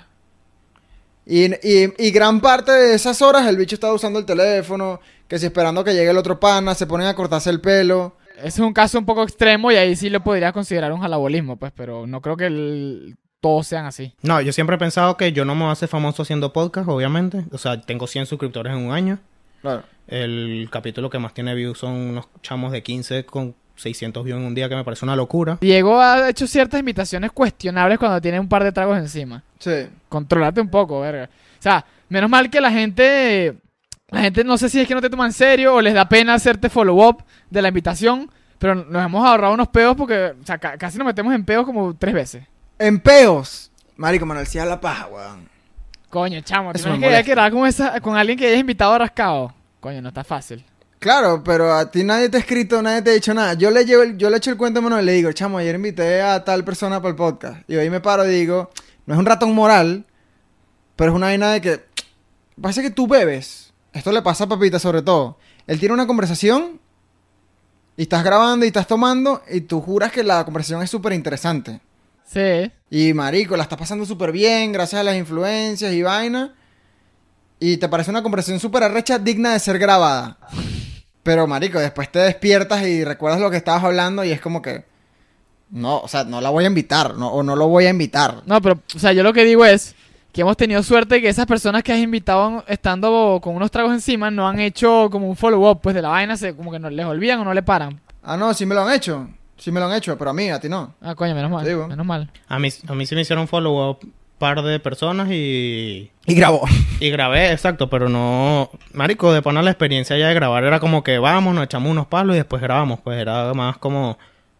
Y, 1.24 1.44
y, 1.44 1.94
y 1.96 2.10
gran 2.10 2.40
parte 2.40 2.72
de 2.72 2.94
esas 2.96 3.22
horas 3.22 3.46
el 3.46 3.56
bicho 3.56 3.76
está 3.76 3.92
usando 3.92 4.18
el 4.18 4.24
teléfono, 4.24 4.98
que 5.28 5.38
si 5.38 5.46
esperando 5.46 5.84
que 5.84 5.94
llegue 5.94 6.10
el 6.10 6.16
otro 6.16 6.40
pana, 6.40 6.74
se 6.74 6.88
ponen 6.88 7.06
a 7.06 7.14
cortarse 7.14 7.50
el 7.50 7.60
pelo. 7.60 8.16
Ese 8.38 8.48
es 8.48 8.58
un 8.58 8.72
caso 8.72 8.98
un 8.98 9.06
poco 9.06 9.22
extremo 9.22 9.70
y 9.70 9.76
ahí 9.76 9.94
sí 9.94 10.10
lo 10.10 10.24
podría 10.24 10.52
considerar 10.52 10.92
un 10.92 11.00
jalabolismo, 11.00 11.54
pues, 11.56 11.70
pero 11.72 12.04
no 12.04 12.20
creo 12.20 12.36
que 12.36 12.46
el- 12.46 13.16
todos 13.40 13.68
sean 13.68 13.86
así. 13.86 14.12
No, 14.22 14.40
yo 14.40 14.52
siempre 14.52 14.74
he 14.74 14.78
pensado 14.80 15.16
que 15.16 15.30
yo 15.32 15.44
no 15.44 15.54
me 15.54 15.60
voy 15.60 15.68
a 15.68 15.74
hacer 15.74 15.88
famoso 15.88 16.22
haciendo 16.22 16.52
podcast, 16.52 16.88
obviamente. 16.88 17.44
O 17.52 17.58
sea, 17.58 17.80
tengo 17.80 18.08
100 18.08 18.26
suscriptores 18.26 18.72
en 18.72 18.80
un 18.80 18.90
año. 18.92 19.20
Claro. 19.62 19.84
El 20.08 20.66
capítulo 20.72 21.10
que 21.10 21.20
más 21.20 21.32
tiene 21.32 21.54
views 21.54 21.78
son 21.78 21.92
unos 21.92 22.26
chamos 22.42 22.72
de 22.72 22.82
15 22.82 23.24
con 23.24 23.54
600 23.76 24.24
views 24.24 24.38
en 24.40 24.46
un 24.46 24.54
día, 24.54 24.68
que 24.68 24.76
me 24.76 24.84
parece 24.84 25.04
una 25.04 25.16
locura. 25.16 25.58
Diego 25.60 26.00
ha 26.00 26.28
hecho 26.28 26.46
ciertas 26.46 26.78
invitaciones 26.80 27.32
cuestionables 27.32 27.98
cuando 27.98 28.20
tiene 28.20 28.38
un 28.40 28.48
par 28.48 28.62
de 28.64 28.72
tragos 28.72 28.98
encima. 28.98 29.42
Sí. 29.58 29.86
Controlate 30.08 30.60
un 30.60 30.68
poco, 30.68 31.00
verga. 31.00 31.24
O 31.58 31.62
sea, 31.62 31.84
menos 32.08 32.30
mal 32.30 32.50
que 32.50 32.60
la 32.60 32.70
gente. 32.70 33.56
La 34.10 34.20
gente 34.20 34.44
no 34.44 34.56
sé 34.58 34.68
si 34.68 34.80
es 34.80 34.86
que 34.86 34.94
no 34.94 35.00
te 35.00 35.10
toma 35.10 35.26
en 35.26 35.32
serio 35.32 35.74
o 35.74 35.80
les 35.80 35.94
da 35.94 36.08
pena 36.08 36.34
hacerte 36.34 36.68
follow-up 36.70 37.24
de 37.50 37.62
la 37.62 37.68
invitación. 37.68 38.30
Pero 38.58 38.74
nos 38.76 39.04
hemos 39.04 39.26
ahorrado 39.26 39.54
unos 39.54 39.68
pedos 39.68 39.96
porque. 39.96 40.34
O 40.40 40.46
sea, 40.46 40.58
ca- 40.58 40.76
casi 40.78 40.98
nos 40.98 41.06
metemos 41.06 41.34
en 41.34 41.44
pedos 41.44 41.64
como 41.66 41.94
tres 41.96 42.14
veces. 42.14 42.44
En 42.78 43.00
peos. 43.00 43.72
Marico, 43.96 44.24
Manuel, 44.26 44.46
sí 44.46 44.58
a 44.58 44.64
la 44.64 44.80
paja, 44.80 45.06
weón. 45.08 45.48
Coño, 46.10 46.40
chamo, 46.42 46.72
tienes 46.72 47.24
que 47.24 47.30
grabar 47.32 47.50
con, 47.50 47.66
esa, 47.66 48.00
con 48.00 48.16
alguien 48.16 48.38
que 48.38 48.46
hayas 48.46 48.60
invitado 48.60 48.92
a 48.92 48.98
rascado. 48.98 49.52
Coño, 49.80 50.00
no 50.00 50.08
está 50.08 50.22
fácil. 50.22 50.64
Claro, 51.04 51.44
pero 51.44 51.70
a 51.70 51.90
ti 51.90 52.02
nadie 52.02 52.30
te 52.30 52.38
ha 52.38 52.40
escrito, 52.40 52.80
nadie 52.80 53.02
te 53.02 53.10
ha 53.10 53.12
dicho 53.12 53.34
nada. 53.34 53.52
Yo 53.52 53.70
le 53.70 53.84
llevo, 53.84 54.02
el- 54.04 54.16
yo 54.16 54.30
le 54.30 54.38
echo 54.38 54.50
el 54.50 54.56
cuento 54.56 54.78
a 54.78 54.82
Manuel 54.82 55.02
y 55.02 55.06
le 55.06 55.12
digo, 55.12 55.30
chamo, 55.32 55.58
ayer 55.58 55.74
invité 55.74 56.22
a 56.22 56.42
tal 56.42 56.64
persona 56.64 56.98
para 57.02 57.10
el 57.10 57.14
podcast. 57.14 57.58
Y 57.68 57.76
hoy 57.76 57.90
me 57.90 58.00
paro 58.00 58.24
y 58.26 58.32
digo, 58.34 58.70
no 59.04 59.12
es 59.12 59.20
un 59.20 59.26
ratón 59.26 59.52
moral, 59.54 60.06
pero 60.96 61.10
es 61.10 61.14
una 61.16 61.26
vaina 61.26 61.52
de 61.52 61.60
que, 61.60 61.84
pasa 62.58 62.80
que 62.80 62.88
tú 62.90 63.06
bebes. 63.06 63.74
Esto 63.92 64.12
le 64.12 64.22
pasa 64.22 64.44
a 64.44 64.48
Papita 64.48 64.78
sobre 64.78 65.02
todo. 65.02 65.36
Él 65.66 65.78
tiene 65.78 65.92
una 65.92 66.06
conversación 66.06 66.80
y 67.98 68.02
estás 68.04 68.24
grabando 68.24 68.64
y 68.64 68.68
estás 68.68 68.86
tomando 68.86 69.42
y 69.50 69.60
tú 69.60 69.82
juras 69.82 70.10
que 70.10 70.24
la 70.24 70.42
conversación 70.46 70.82
es 70.82 70.88
súper 70.88 71.12
interesante. 71.12 71.82
Sí. 72.24 72.72
Y 72.88 73.12
marico, 73.12 73.58
la 73.58 73.64
estás 73.64 73.78
pasando 73.78 74.06
súper 74.06 74.32
bien 74.32 74.72
gracias 74.72 75.02
a 75.02 75.04
las 75.04 75.16
influencias 75.16 75.92
y 75.92 76.02
vaina. 76.02 76.54
Y 77.60 77.76
te 77.76 77.90
parece 77.90 78.10
una 78.10 78.22
conversación 78.22 78.58
súper 78.58 78.84
arrecha, 78.84 79.18
digna 79.18 79.52
de 79.52 79.58
ser 79.58 79.78
grabada. 79.78 80.38
Pero 81.24 81.46
marico, 81.48 81.80
después 81.80 82.12
te 82.12 82.20
despiertas 82.20 82.86
y 82.86 83.02
recuerdas 83.02 83.40
lo 83.40 83.50
que 83.50 83.56
estabas 83.56 83.82
hablando 83.82 84.22
y 84.22 84.30
es 84.30 84.40
como 84.40 84.62
que... 84.62 84.84
No, 85.70 85.98
o 85.98 86.06
sea, 86.06 86.22
no 86.22 86.40
la 86.40 86.50
voy 86.50 86.64
a 86.64 86.66
invitar, 86.68 87.16
no, 87.16 87.28
o 87.28 87.42
no 87.42 87.56
lo 87.56 87.66
voy 87.66 87.86
a 87.86 87.90
invitar. 87.90 88.42
No, 88.46 88.60
pero, 88.60 88.78
o 88.94 88.98
sea, 88.98 89.12
yo 89.12 89.24
lo 89.24 89.32
que 89.32 89.44
digo 89.44 89.64
es 89.64 89.96
que 90.32 90.42
hemos 90.42 90.56
tenido 90.56 90.82
suerte 90.82 91.20
que 91.20 91.28
esas 91.28 91.46
personas 91.46 91.82
que 91.82 91.92
has 91.92 91.98
invitado 91.98 92.62
estando 92.68 93.40
con 93.42 93.56
unos 93.56 93.70
tragos 93.70 93.92
encima 93.92 94.30
no 94.30 94.46
han 94.46 94.60
hecho 94.60 95.08
como 95.10 95.28
un 95.28 95.34
follow-up, 95.34 95.80
pues 95.80 95.96
de 95.96 96.02
la 96.02 96.10
vaina, 96.10 96.36
se, 96.36 96.54
como 96.54 96.70
que 96.70 96.78
no 96.78 96.90
les 96.90 97.06
olvidan 97.06 97.40
o 97.40 97.44
no 97.44 97.54
le 97.54 97.62
paran. 97.62 98.00
Ah, 98.22 98.36
no, 98.36 98.52
sí 98.52 98.66
me 98.66 98.74
lo 98.74 98.82
han 98.82 98.92
hecho. 98.92 99.28
Sí 99.56 99.72
me 99.72 99.80
lo 99.80 99.86
han 99.86 99.94
hecho, 99.94 100.18
pero 100.18 100.30
a 100.30 100.34
mí, 100.34 100.50
a 100.50 100.60
ti 100.60 100.68
no. 100.68 100.94
Ah, 101.00 101.14
coño, 101.14 101.34
menos 101.34 101.50
mal. 101.50 101.88
Menos 101.88 102.06
mal. 102.06 102.30
A 102.46 102.58
mí, 102.58 102.68
a 102.86 102.94
mí 102.94 103.06
sí 103.06 103.14
me 103.14 103.22
hicieron 103.22 103.48
follow 103.48 103.90
up 103.90 103.98
par 104.44 104.62
de 104.62 104.78
personas 104.78 105.28
y, 105.30 106.10
Y 106.26 106.34
grabó. 106.34 106.62
y 107.00 107.08
grabé, 107.10 107.50
exacto, 107.52 107.88
pero 107.88 108.10
no... 108.10 108.68
Marico, 108.92 109.32
de 109.32 109.40
poner 109.40 109.64
la 109.64 109.70
experiencia 109.70 110.18
ya 110.18 110.28
de 110.28 110.34
grabar 110.34 110.64
era 110.64 110.80
como 110.80 111.02
que 111.02 111.18
vamos, 111.18 111.54
nos 111.54 111.64
echamos 111.64 111.90
unos 111.90 112.06
palos 112.06 112.34
y 112.34 112.38
después 112.38 112.60
grabamos. 112.60 113.00
Pues 113.00 113.18
era 113.18 113.54
más 113.54 113.78
como... 113.78 114.18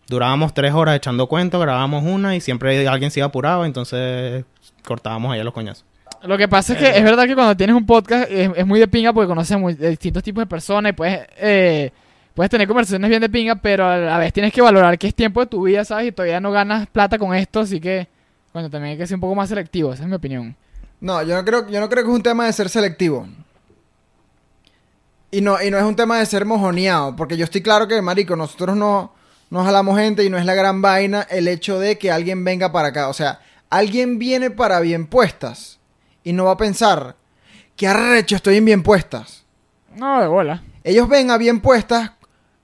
Durábamos 0.08 0.54
tres 0.54 0.72
horas 0.72 0.96
echando 0.96 1.26
cuentos, 1.26 1.60
grabábamos 1.60 2.02
una 2.04 2.34
y 2.36 2.40
siempre 2.40 2.86
alguien 2.88 3.10
se 3.10 3.20
iba 3.20 3.26
apurado, 3.26 3.64
entonces 3.64 4.44
cortábamos 4.84 5.32
ahí 5.32 5.40
a 5.40 5.44
los 5.44 5.52
coñazos. 5.54 5.84
Lo 6.22 6.38
que 6.38 6.48
pasa 6.48 6.72
es 6.72 6.78
que 6.78 6.98
es 6.98 7.04
verdad 7.04 7.26
que 7.26 7.34
cuando 7.34 7.54
tienes 7.56 7.76
un 7.76 7.84
podcast 7.86 8.30
es, 8.30 8.50
es 8.56 8.66
muy 8.66 8.80
de 8.80 8.88
pinga 8.88 9.12
porque 9.12 9.28
conoces 9.28 9.58
muy- 9.58 9.74
de 9.74 9.90
distintos 9.90 10.22
tipos 10.22 10.42
de 10.42 10.46
personas 10.46 10.90
y 10.90 10.92
puedes, 10.94 11.20
eh, 11.38 11.90
puedes 12.34 12.50
tener 12.50 12.66
conversaciones 12.66 13.08
bien 13.10 13.20
de 13.20 13.28
pinga, 13.28 13.56
pero 13.56 13.86
a 13.86 13.96
la 13.98 14.18
vez 14.18 14.32
tienes 14.32 14.52
que 14.52 14.60
valorar 14.62 14.98
que 14.98 15.06
es 15.06 15.14
tiempo 15.14 15.40
de 15.40 15.46
tu 15.46 15.62
vida, 15.62 15.84
¿sabes? 15.84 16.08
Y 16.08 16.12
todavía 16.12 16.40
no 16.40 16.50
ganas 16.50 16.86
plata 16.86 17.18
con 17.18 17.34
esto, 17.34 17.60
así 17.60 17.80
que, 17.80 18.06
bueno, 18.54 18.70
también 18.70 18.92
hay 18.92 18.98
que 18.98 19.06
ser 19.06 19.16
un 19.16 19.20
poco 19.20 19.34
más 19.34 19.48
selectivo, 19.48 19.92
esa 19.92 20.04
es 20.04 20.08
mi 20.08 20.14
opinión. 20.14 20.56
No, 21.00 21.20
yo 21.24 21.34
no 21.34 21.44
creo, 21.44 21.68
yo 21.68 21.80
no 21.80 21.88
creo 21.88 22.04
que 22.04 22.10
es 22.10 22.16
un 22.16 22.22
tema 22.22 22.46
de 22.46 22.52
ser 22.52 22.68
selectivo. 22.68 23.26
Y 25.32 25.40
no, 25.40 25.60
y 25.60 25.70
no 25.72 25.76
es 25.76 25.82
un 25.82 25.96
tema 25.96 26.20
de 26.20 26.26
ser 26.26 26.44
mojoneado, 26.44 27.16
porque 27.16 27.36
yo 27.36 27.44
estoy 27.44 27.62
claro 27.62 27.88
que, 27.88 28.00
marico, 28.00 28.36
nosotros 28.36 28.76
no, 28.76 29.12
no 29.50 29.64
jalamos 29.64 29.98
gente 29.98 30.22
y 30.22 30.30
no 30.30 30.38
es 30.38 30.46
la 30.46 30.54
gran 30.54 30.80
vaina 30.80 31.26
el 31.28 31.48
hecho 31.48 31.80
de 31.80 31.98
que 31.98 32.12
alguien 32.12 32.44
venga 32.44 32.70
para 32.70 32.88
acá. 32.88 33.08
O 33.08 33.12
sea, 33.12 33.40
alguien 33.70 34.20
viene 34.20 34.52
para 34.52 34.78
bien 34.78 35.08
puestas 35.08 35.80
y 36.22 36.32
no 36.32 36.44
va 36.44 36.52
a 36.52 36.56
pensar, 36.56 37.16
qué 37.74 37.88
arrecho 37.88 38.36
estoy 38.36 38.58
en 38.58 38.64
bien 38.66 38.84
puestas. 38.84 39.44
No, 39.96 40.20
de 40.20 40.28
bola. 40.28 40.62
Ellos 40.84 41.08
ven 41.08 41.32
a 41.32 41.38
bien 41.38 41.60
puestas, 41.60 42.12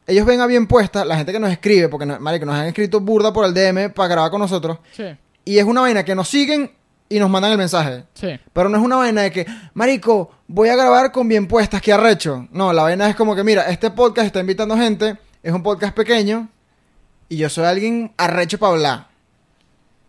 ellos 0.07 0.25
ven 0.25 0.41
a 0.41 0.47
bien 0.47 0.69
puestas, 0.69 1.05
la 1.05 1.17
gente 1.17 1.33
que 1.33 1.41
nos 1.41 1.51
escribe, 1.51 1.89
porque 1.89 2.07
marico, 2.07 2.47
nos 2.47 2.55
han 2.55 2.67
escrito 2.67 3.01
burda 3.01 3.33
por 3.33 3.45
el 3.45 3.53
DM 3.53 3.93
para 3.93 4.09
grabar 4.09 4.31
con 4.31 4.41
nosotros, 4.41 4.79
Sí, 4.93 5.05
y 5.45 5.59
es 5.59 5.65
una 5.65 5.81
vaina 5.83 6.05
que 6.05 6.15
nos 6.15 6.29
siguen 6.29 6.71
y 7.09 7.19
nos 7.19 7.29
mandan 7.31 7.53
el 7.53 7.59
mensaje. 7.59 8.05
sí. 8.15 8.39
Pero 8.53 8.69
no 8.69 8.79
es 8.79 8.85
una 8.85 8.97
vaina 8.97 9.23
de 9.23 9.31
que, 9.33 9.47
marico, 9.75 10.31
voy 10.47 10.69
a 10.69 10.77
grabar 10.77 11.11
con 11.13 11.27
bien 11.29 11.47
puestas, 11.49 11.83
qué 11.83 11.93
arrecho. 11.93 12.47
No, 12.53 12.73
la 12.73 12.83
vaina 12.85 13.09
es 13.09 13.17
como 13.17 13.35
que, 13.35 13.43
mira, 13.43 13.63
este 13.71 13.91
podcast 13.91 14.27
está 14.27 14.41
invitando 14.41 14.77
gente, 14.77 15.19
es 15.43 15.53
un 15.53 15.63
podcast 15.63 15.95
pequeño, 15.97 16.49
y 17.29 17.37
yo 17.37 17.49
soy 17.49 17.65
alguien 17.65 18.13
arrecho 18.17 18.59
para 18.59 18.73
hablar. 18.73 19.07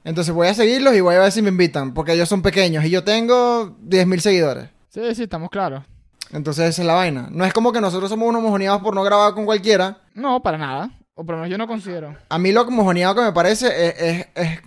Entonces 0.04 0.34
voy 0.34 0.48
a 0.48 0.54
seguirlos 0.54 0.96
y 0.96 1.02
voy 1.02 1.16
a 1.16 1.20
ver 1.20 1.32
si 1.32 1.42
me 1.42 1.50
invitan, 1.50 1.94
porque 1.94 2.14
ellos 2.14 2.28
son 2.28 2.42
pequeños 2.42 2.84
y 2.86 2.90
yo 2.90 3.04
tengo 3.04 3.76
10.000 3.88 4.20
seguidores. 4.20 4.70
Sí, 4.90 5.02
sí, 5.16 5.24
estamos 5.24 5.50
claros. 5.50 5.84
Entonces 6.32 6.70
esa 6.70 6.82
es 6.82 6.88
la 6.88 6.94
vaina. 6.96 7.28
No 7.32 7.46
es 7.46 7.54
como 7.54 7.72
que 7.72 7.82
nosotros 7.82 8.10
somos 8.10 8.28
unos 8.30 8.42
mojoneados 8.42 8.82
por 8.82 8.96
no 8.96 9.04
grabar 9.04 9.34
con 9.34 9.46
cualquiera. 9.46 9.98
No, 10.14 10.42
para 10.42 10.58
nada. 10.58 10.90
O 11.14 11.24
por 11.26 11.36
lo 11.36 11.42
menos 11.42 11.52
yo 11.52 11.58
no 11.58 11.68
considero. 11.68 12.16
A 12.30 12.38
mí 12.40 12.52
lo 12.52 12.70
mojoneado 12.72 13.16
que 13.16 13.22
me 13.22 13.32
parece 13.34 13.68
es, 13.68 13.96
es- 14.02 14.28
es- 14.36 14.60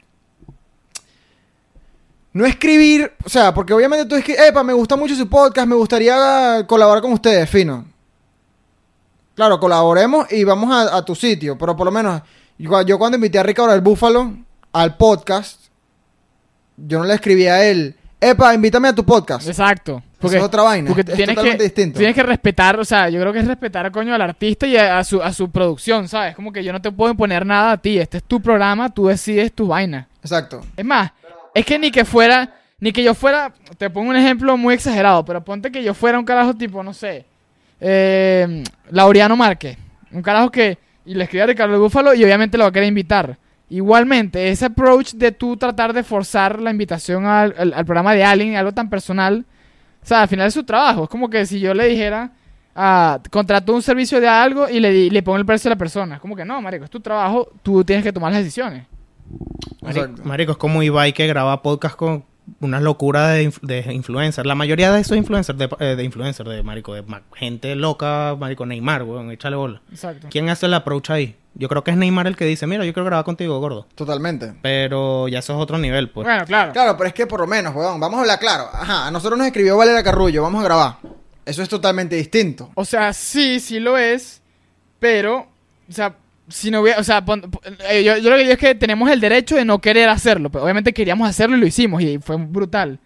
No 2.34 2.44
escribir, 2.44 3.12
o 3.24 3.28
sea, 3.28 3.54
porque 3.54 3.72
obviamente 3.72 4.06
tú 4.06 4.16
escribes, 4.16 4.48
epa, 4.48 4.62
me 4.62 4.72
gusta 4.72 4.96
mucho 4.96 5.14
su 5.14 5.28
podcast, 5.28 5.66
me 5.68 5.76
gustaría 5.76 6.64
colaborar 6.66 7.00
con 7.00 7.12
ustedes, 7.12 7.48
fino. 7.48 7.84
Claro, 9.34 9.58
colaboremos 9.58 10.30
y 10.32 10.44
vamos 10.44 10.70
a, 10.72 10.96
a 10.96 11.04
tu 11.04 11.14
sitio, 11.14 11.56
pero 11.56 11.76
por 11.76 11.84
lo 11.86 11.92
menos, 11.92 12.22
yo, 12.58 12.82
yo 12.82 12.98
cuando 12.98 13.16
invité 13.16 13.38
a 13.38 13.42
Ricardo 13.44 13.70
del 13.72 13.80
Búfalo 13.80 14.32
al 14.72 14.96
podcast, 14.96 15.60
yo 16.76 16.98
no 16.98 17.04
le 17.04 17.14
escribí 17.14 17.46
a 17.46 17.64
él, 17.64 17.96
epa, 18.20 18.52
invítame 18.52 18.88
a 18.88 18.94
tu 18.94 19.04
podcast. 19.04 19.46
Exacto. 19.48 20.02
Eso 20.20 20.36
es 20.38 20.42
otra 20.42 20.62
vaina, 20.62 20.88
Porque 20.88 21.02
es 21.02 21.16
tienes 21.16 21.34
totalmente 21.34 21.58
que, 21.58 21.64
distinto. 21.64 21.98
tienes 21.98 22.14
que 22.16 22.22
respetar, 22.22 22.80
o 22.80 22.84
sea, 22.84 23.10
yo 23.10 23.20
creo 23.20 23.32
que 23.32 23.40
es 23.40 23.46
respetar, 23.46 23.92
coño, 23.92 24.14
al 24.14 24.22
artista 24.22 24.66
y 24.66 24.76
a, 24.76 24.98
a 24.98 25.04
su, 25.04 25.22
a 25.22 25.32
su 25.32 25.50
producción, 25.50 26.08
¿sabes? 26.08 26.34
Como 26.34 26.50
que 26.50 26.64
yo 26.64 26.72
no 26.72 26.80
te 26.80 26.90
puedo 26.90 27.10
imponer 27.10 27.44
nada 27.44 27.72
a 27.72 27.76
ti. 27.76 27.98
Este 27.98 28.16
es 28.16 28.24
tu 28.24 28.40
programa, 28.40 28.88
tú 28.88 29.06
decides 29.06 29.52
tu 29.52 29.66
vaina. 29.66 30.08
Exacto. 30.22 30.62
Es 30.76 30.84
más, 30.84 31.12
es 31.54 31.64
que 31.64 31.78
ni 31.78 31.90
que 31.90 32.04
fuera, 32.04 32.52
ni 32.80 32.92
que 32.92 33.02
yo 33.02 33.14
fuera, 33.14 33.54
te 33.78 33.88
pongo 33.88 34.11
un 34.11 34.16
ejemplo 34.16 34.56
muy 34.56 34.75
exagerado, 34.75 35.25
pero 35.25 35.42
ponte 35.44 35.70
que 35.73 35.82
yo 35.82 35.94
fuera 35.94 36.18
un 36.18 36.25
carajo 36.25 36.54
tipo, 36.54 36.82
no 36.82 36.92
sé, 36.92 37.25
eh, 37.80 38.62
Laureano 38.90 39.37
Márquez, 39.37 39.76
un 40.12 40.23
carajo 40.23 40.50
que, 40.50 40.78
y 41.06 41.14
le 41.14 41.25
escribe 41.25 41.42
a 41.44 41.46
Ricardo 41.46 41.78
Búfalo 41.80 42.14
y 42.14 42.25
obviamente 42.25 42.56
lo 42.58 42.64
va 42.64 42.68
a 42.70 42.73
querer 42.73 42.88
invitar. 42.88 43.37
Igualmente, 43.70 44.49
ese 44.50 44.66
approach 44.66 45.12
de 45.14 45.32
tú 45.32 45.56
tratar 45.56 45.92
de 45.92 46.02
forzar 46.02 46.61
la 46.61 46.70
invitación 46.70 47.26
al, 47.26 47.54
al- 47.75 47.84
programa 47.84 48.14
de 48.14 48.23
alguien, 48.23 48.56
algo 48.56 48.73
tan 48.73 48.88
personal, 48.90 49.44
o 50.02 50.06
sea, 50.06 50.23
al 50.23 50.28
final 50.28 50.46
es 50.49 50.54
su 50.54 50.64
trabajo. 50.64 51.04
Es 51.04 51.08
como 51.11 51.28
que 51.30 51.46
si 51.46 51.58
yo 51.61 51.73
le 51.75 51.88
dijera, 51.88 52.30
ah, 52.76 53.18
contrató 53.30 53.75
un 53.75 53.82
servicio 53.82 54.20
de 54.20 54.28
algo 54.28 54.68
y 54.68 54.80
le, 54.80 55.11
le 55.11 55.23
pongo 55.23 55.38
el 55.38 55.46
precio 55.46 55.68
a 55.68 55.75
la 55.75 55.78
persona. 55.78 56.16
Es 56.16 56.20
como 56.20 56.37
que 56.37 56.44
no, 56.44 56.61
marico, 56.61 56.84
es 56.84 56.90
tu 56.90 57.00
trabajo, 57.00 57.49
tú 57.62 57.82
tienes 57.84 58.04
que 58.04 58.12
tomar 58.12 58.32
las 58.32 58.42
decisiones. 58.42 58.87
Marico, 59.81 60.00
Exacto. 60.04 60.23
marico, 60.25 60.52
es 60.52 60.59
como 60.59 60.83
Ibai 60.83 61.12
que 61.12 61.26
graba 61.26 61.62
podcast 61.62 61.97
con 61.97 62.25
unas 62.61 62.83
locuras 62.83 63.33
de, 63.35 63.50
inf- 63.50 63.61
de 63.62 63.93
influencers. 63.93 64.47
La 64.47 64.54
mayoría 64.54 64.93
de 64.93 65.00
esos 65.00 65.16
influencers, 65.16 65.59
de, 65.59 65.69
eh, 65.81 65.97
de 65.97 66.04
influencers, 66.04 66.49
de 66.49 66.62
marico, 66.62 66.95
de 66.95 67.02
ma- 67.02 67.23
gente 67.35 67.75
loca, 67.75 68.37
marico, 68.38 68.66
Neymar, 68.66 69.02
weón, 69.04 69.31
échale 69.31 69.57
bola. 69.57 69.81
Exacto. 69.90 70.28
¿Quién 70.31 70.49
hace 70.50 70.66
el 70.66 70.75
approach 70.75 71.11
ahí? 71.11 71.37
Yo 71.54 71.69
creo 71.69 71.85
que 71.85 71.90
es 71.93 71.97
Neymar 71.97 72.26
el 72.26 72.37
que 72.37 72.45
dice, 72.45 72.66
mira, 72.66 72.85
yo 72.85 72.93
quiero 72.93 73.07
grabar 73.07 73.25
contigo, 73.25 73.59
gordo. 73.61 73.87
Totalmente. 73.95 74.54
Pero 74.61 75.28
ya 75.28 75.38
eso 75.38 75.54
es 75.54 75.59
otro 75.61 75.78
nivel, 75.78 76.11
pues. 76.11 76.25
Bueno, 76.26 76.45
claro. 76.45 76.73
Claro, 76.73 76.97
pero 76.97 77.09
es 77.09 77.14
que 77.14 77.26
por 77.26 77.40
lo 77.40 77.47
menos, 77.47 77.75
weón, 77.75 78.00
vamos 78.00 78.19
a 78.19 78.21
hablar 78.23 78.38
claro. 78.40 78.69
Ajá, 78.73 79.07
a 79.07 79.11
nosotros 79.11 79.38
nos 79.38 79.47
escribió 79.47 79.76
Valeria 79.76 80.02
Carrullo, 80.02 80.43
vamos 80.43 80.61
a 80.61 80.64
grabar. 80.64 80.97
Eso 81.47 81.62
es 81.62 81.69
totalmente 81.69 82.16
distinto. 82.16 82.71
O 82.75 82.85
sea, 82.85 83.12
sí, 83.12 83.61
sí 83.61 83.78
lo 83.78 83.97
es, 83.97 84.43
pero, 84.99 85.47
o 85.88 85.93
sea, 85.93 86.16
si 86.48 86.70
no 86.70 86.80
hubiera, 86.82 87.00
o 87.00 87.04
sea, 87.04 87.24
pon- 87.24 87.40
pon- 87.42 87.60
eh, 87.88 88.02
yo, 88.04 88.16
yo 88.18 88.30
lo 88.30 88.36
que 88.36 88.42
digo 88.42 88.52
es 88.52 88.58
que 88.58 88.74
tenemos 88.74 89.10
el 89.10 89.20
derecho 89.20 89.56
de 89.56 89.64
no 89.64 89.80
querer 89.80 90.08
hacerlo, 90.08 90.50
pero 90.50 90.64
obviamente 90.64 90.92
queríamos 90.92 91.28
hacerlo 91.28 91.56
y 91.56 91.60
lo 91.60 91.66
hicimos 91.66 92.02
y 92.02 92.18
fue 92.18 92.36
brutal. 92.36 92.98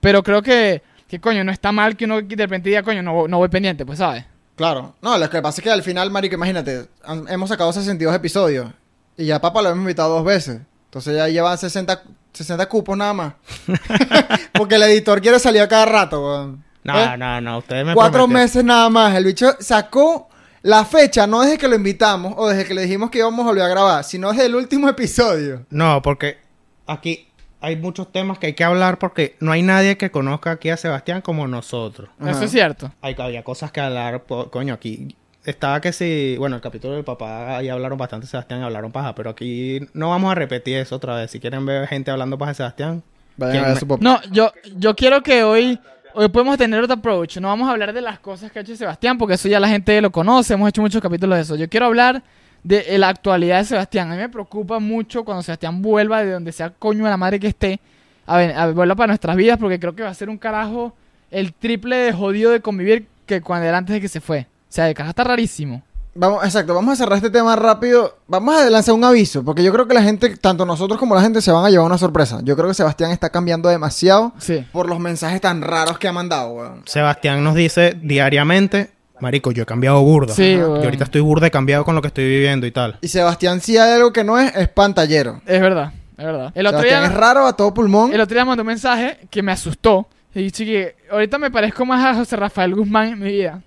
Pero 0.00 0.22
creo 0.22 0.42
que, 0.42 0.82
que 1.08 1.20
coño, 1.20 1.44
no 1.44 1.50
está 1.52 1.72
mal 1.72 1.96
que 1.96 2.04
uno 2.04 2.20
de 2.20 2.36
repente 2.36 2.68
diga, 2.68 2.82
coño, 2.82 3.02
no, 3.02 3.26
no 3.28 3.38
voy 3.38 3.48
pendiente, 3.48 3.86
pues, 3.86 3.98
¿sabes? 3.98 4.24
Claro. 4.56 4.94
No, 5.02 5.16
lo 5.18 5.28
que 5.30 5.40
pasa 5.42 5.60
es 5.60 5.64
que 5.64 5.70
al 5.70 5.82
final, 5.82 6.10
marico, 6.10 6.34
imagínate, 6.34 6.86
han- 7.04 7.26
hemos 7.28 7.48
sacado 7.48 7.72
62 7.72 8.14
episodios. 8.14 8.68
Y 9.16 9.26
ya 9.26 9.40
papá 9.40 9.62
lo 9.62 9.68
hemos 9.70 9.80
invitado 9.82 10.14
dos 10.16 10.24
veces. 10.24 10.60
Entonces 10.86 11.16
ya 11.16 11.28
llevan 11.28 11.56
60, 11.58 12.02
60 12.32 12.66
cupos 12.68 12.96
nada 12.96 13.12
más. 13.14 13.32
Porque 14.52 14.74
el 14.76 14.82
editor 14.84 15.20
quiere 15.20 15.38
salir 15.38 15.62
a 15.62 15.68
cada 15.68 15.86
rato, 15.86 16.20
weón. 16.24 16.64
No, 16.84 17.00
¿Eh? 17.00 17.16
no, 17.16 17.40
no, 17.40 17.58
ustedes 17.58 17.86
me 17.86 17.94
Cuatro 17.94 18.26
meses 18.28 18.62
nada 18.62 18.90
más. 18.90 19.14
El 19.16 19.24
bicho 19.24 19.56
sacó 19.58 20.28
la 20.64 20.84
fecha, 20.84 21.26
no 21.26 21.42
desde 21.42 21.58
que 21.58 21.68
lo 21.68 21.76
invitamos 21.76 22.34
o 22.36 22.48
desde 22.48 22.64
que 22.64 22.74
le 22.74 22.82
dijimos 22.82 23.10
que 23.10 23.18
íbamos 23.18 23.44
a 23.44 23.48
volver 23.48 23.62
a 23.64 23.68
grabar, 23.68 24.02
sino 24.02 24.30
desde 24.32 24.46
el 24.46 24.54
último 24.56 24.88
episodio. 24.96 25.64
No, 25.70 26.02
porque 26.02 26.38
aquí 26.86 27.28
hay 27.60 27.76
muchos 27.76 28.10
temas 28.12 28.38
que 28.38 28.48
hay 28.48 28.54
que 28.54 28.64
hablar 28.64 28.98
porque 28.98 29.36
no 29.40 29.52
hay 29.52 29.62
nadie 29.62 29.96
que 29.96 30.10
conozca 30.10 30.50
aquí 30.52 30.70
a 30.70 30.76
Sebastián 30.76 31.20
como 31.22 31.46
nosotros. 31.46 32.08
Ajá. 32.18 32.30
Eso 32.32 32.44
es 32.44 32.50
cierto. 32.50 32.92
Hay, 33.00 33.14
había 33.18 33.42
cosas 33.44 33.70
que 33.72 33.80
hablar, 33.80 34.24
po- 34.24 34.50
coño, 34.50 34.74
aquí 34.74 35.14
estaba 35.44 35.80
que 35.80 35.92
si, 35.92 36.36
bueno, 36.38 36.56
el 36.56 36.62
capítulo 36.62 36.94
del 36.94 37.04
papá 37.04 37.58
ahí 37.58 37.68
hablaron 37.68 37.98
bastante 37.98 38.26
Sebastián, 38.26 38.62
hablaron 38.62 38.90
paja, 38.90 39.14
pero 39.14 39.30
aquí 39.30 39.80
no 39.92 40.08
vamos 40.10 40.32
a 40.32 40.34
repetir 40.34 40.76
eso 40.78 40.96
otra 40.96 41.16
vez. 41.16 41.30
Si 41.30 41.40
quieren 41.40 41.64
ver 41.66 41.86
gente 41.88 42.10
hablando 42.10 42.38
paja 42.38 42.52
de 42.52 42.56
Sebastián, 42.56 43.02
Vayan 43.36 43.52
¿Quién 43.52 43.64
a 43.64 43.66
ver 43.68 43.74
me- 43.74 43.80
su 43.80 43.86
pop- 43.88 44.00
No, 44.00 44.20
yo, 44.30 44.52
yo 44.76 44.94
quiero 44.94 45.22
que 45.22 45.42
hoy, 45.42 45.78
hoy 46.14 46.28
podemos 46.28 46.56
tener 46.56 46.82
otro 46.82 46.94
approach. 46.94 47.38
No 47.38 47.48
vamos 47.48 47.68
a 47.68 47.72
hablar 47.72 47.92
de 47.92 48.00
las 48.00 48.18
cosas 48.18 48.50
que 48.50 48.58
ha 48.58 48.62
hecho 48.62 48.76
Sebastián, 48.76 49.18
porque 49.18 49.34
eso 49.34 49.48
ya 49.48 49.60
la 49.60 49.68
gente 49.68 50.00
lo 50.00 50.10
conoce. 50.10 50.54
Hemos 50.54 50.68
hecho 50.68 50.80
muchos 50.80 51.02
capítulos 51.02 51.36
de 51.36 51.42
eso. 51.42 51.56
Yo 51.56 51.68
quiero 51.68 51.86
hablar 51.86 52.22
de 52.62 52.84
eh, 52.88 52.98
la 52.98 53.08
actualidad 53.08 53.58
de 53.58 53.64
Sebastián. 53.64 54.10
A 54.10 54.14
mí 54.14 54.22
me 54.22 54.28
preocupa 54.28 54.78
mucho 54.78 55.24
cuando 55.24 55.42
Sebastián 55.42 55.82
vuelva 55.82 56.24
de 56.24 56.32
donde 56.32 56.52
sea 56.52 56.70
coño 56.70 57.04
de 57.04 57.10
la 57.10 57.16
madre 57.16 57.38
que 57.38 57.48
esté, 57.48 57.80
a, 58.26 58.36
ver, 58.38 58.56
a 58.56 58.70
vuelva 58.70 58.94
para 58.94 59.08
nuestras 59.08 59.36
vidas, 59.36 59.58
porque 59.58 59.78
creo 59.78 59.94
que 59.94 60.02
va 60.02 60.08
a 60.08 60.14
ser 60.14 60.28
un 60.30 60.38
carajo 60.38 60.94
el 61.30 61.52
triple 61.52 61.96
de 61.96 62.12
jodido 62.12 62.50
de 62.52 62.60
convivir 62.60 63.06
que 63.26 63.40
cuando 63.40 63.66
era 63.66 63.78
antes 63.78 63.94
de 63.94 64.00
que 64.00 64.08
se 64.08 64.20
fue. 64.20 64.46
O 64.68 64.72
sea, 64.74 64.88
el 64.88 64.94
carajo 64.94 65.10
está 65.10 65.24
rarísimo. 65.24 65.82
Vamos, 66.16 66.44
exacto, 66.44 66.74
vamos 66.74 66.92
a 66.92 66.96
cerrar 66.96 67.16
este 67.16 67.30
tema 67.30 67.56
rápido. 67.56 68.18
Vamos 68.28 68.54
a 68.56 68.70
lanzar 68.70 68.94
un 68.94 69.02
aviso, 69.04 69.44
porque 69.44 69.64
yo 69.64 69.72
creo 69.72 69.88
que 69.88 69.94
la 69.94 70.02
gente, 70.02 70.36
tanto 70.36 70.64
nosotros 70.64 70.98
como 70.98 71.14
la 71.14 71.20
gente, 71.22 71.40
se 71.42 71.50
van 71.50 71.64
a 71.64 71.70
llevar 71.70 71.86
una 71.86 71.98
sorpresa. 71.98 72.38
Yo 72.44 72.54
creo 72.54 72.68
que 72.68 72.74
Sebastián 72.74 73.10
está 73.10 73.30
cambiando 73.30 73.68
demasiado 73.68 74.32
Sí. 74.38 74.64
por 74.72 74.88
los 74.88 75.00
mensajes 75.00 75.40
tan 75.40 75.60
raros 75.62 75.98
que 75.98 76.06
ha 76.06 76.12
mandado, 76.12 76.50
weón. 76.52 76.82
Sebastián 76.86 77.42
nos 77.42 77.54
dice 77.56 77.96
diariamente, 78.00 78.90
marico, 79.20 79.50
yo 79.50 79.64
he 79.64 79.66
cambiado 79.66 80.00
burda. 80.02 80.32
Sí, 80.34 80.54
Ajá. 80.54 80.66
weón. 80.68 80.82
Y 80.82 80.84
ahorita 80.84 81.04
estoy 81.04 81.20
burda 81.20 81.48
y 81.48 81.50
cambiado 81.50 81.84
con 81.84 81.94
lo 81.96 82.00
que 82.00 82.08
estoy 82.08 82.24
viviendo 82.28 82.66
y 82.66 82.70
tal. 82.70 82.96
Y 83.00 83.08
Sebastián, 83.08 83.60
si 83.60 83.76
hay 83.76 83.92
algo 83.94 84.12
que 84.12 84.22
no 84.22 84.38
es, 84.38 84.54
es 84.54 84.68
pantallero. 84.68 85.40
Es 85.46 85.60
verdad, 85.60 85.92
es 86.16 86.24
verdad. 86.24 86.52
El 86.54 86.66
otro 86.68 86.78
Sebastián 86.78 87.02
día... 87.02 87.10
es 87.10 87.16
raro 87.16 87.46
a 87.46 87.54
todo 87.56 87.74
pulmón. 87.74 88.12
El 88.12 88.20
otro 88.20 88.34
día 88.34 88.44
mandó 88.44 88.62
un 88.62 88.68
mensaje 88.68 89.18
que 89.30 89.42
me 89.42 89.50
asustó. 89.50 90.06
Y 90.32 90.42
dije 90.44 90.64
que 90.64 90.96
ahorita 91.12 91.38
me 91.38 91.50
parezco 91.50 91.84
más 91.86 92.04
a 92.04 92.14
José 92.18 92.36
Rafael 92.36 92.74
Guzmán 92.74 93.08
en 93.08 93.18
mi 93.20 93.30
vida. 93.32 93.62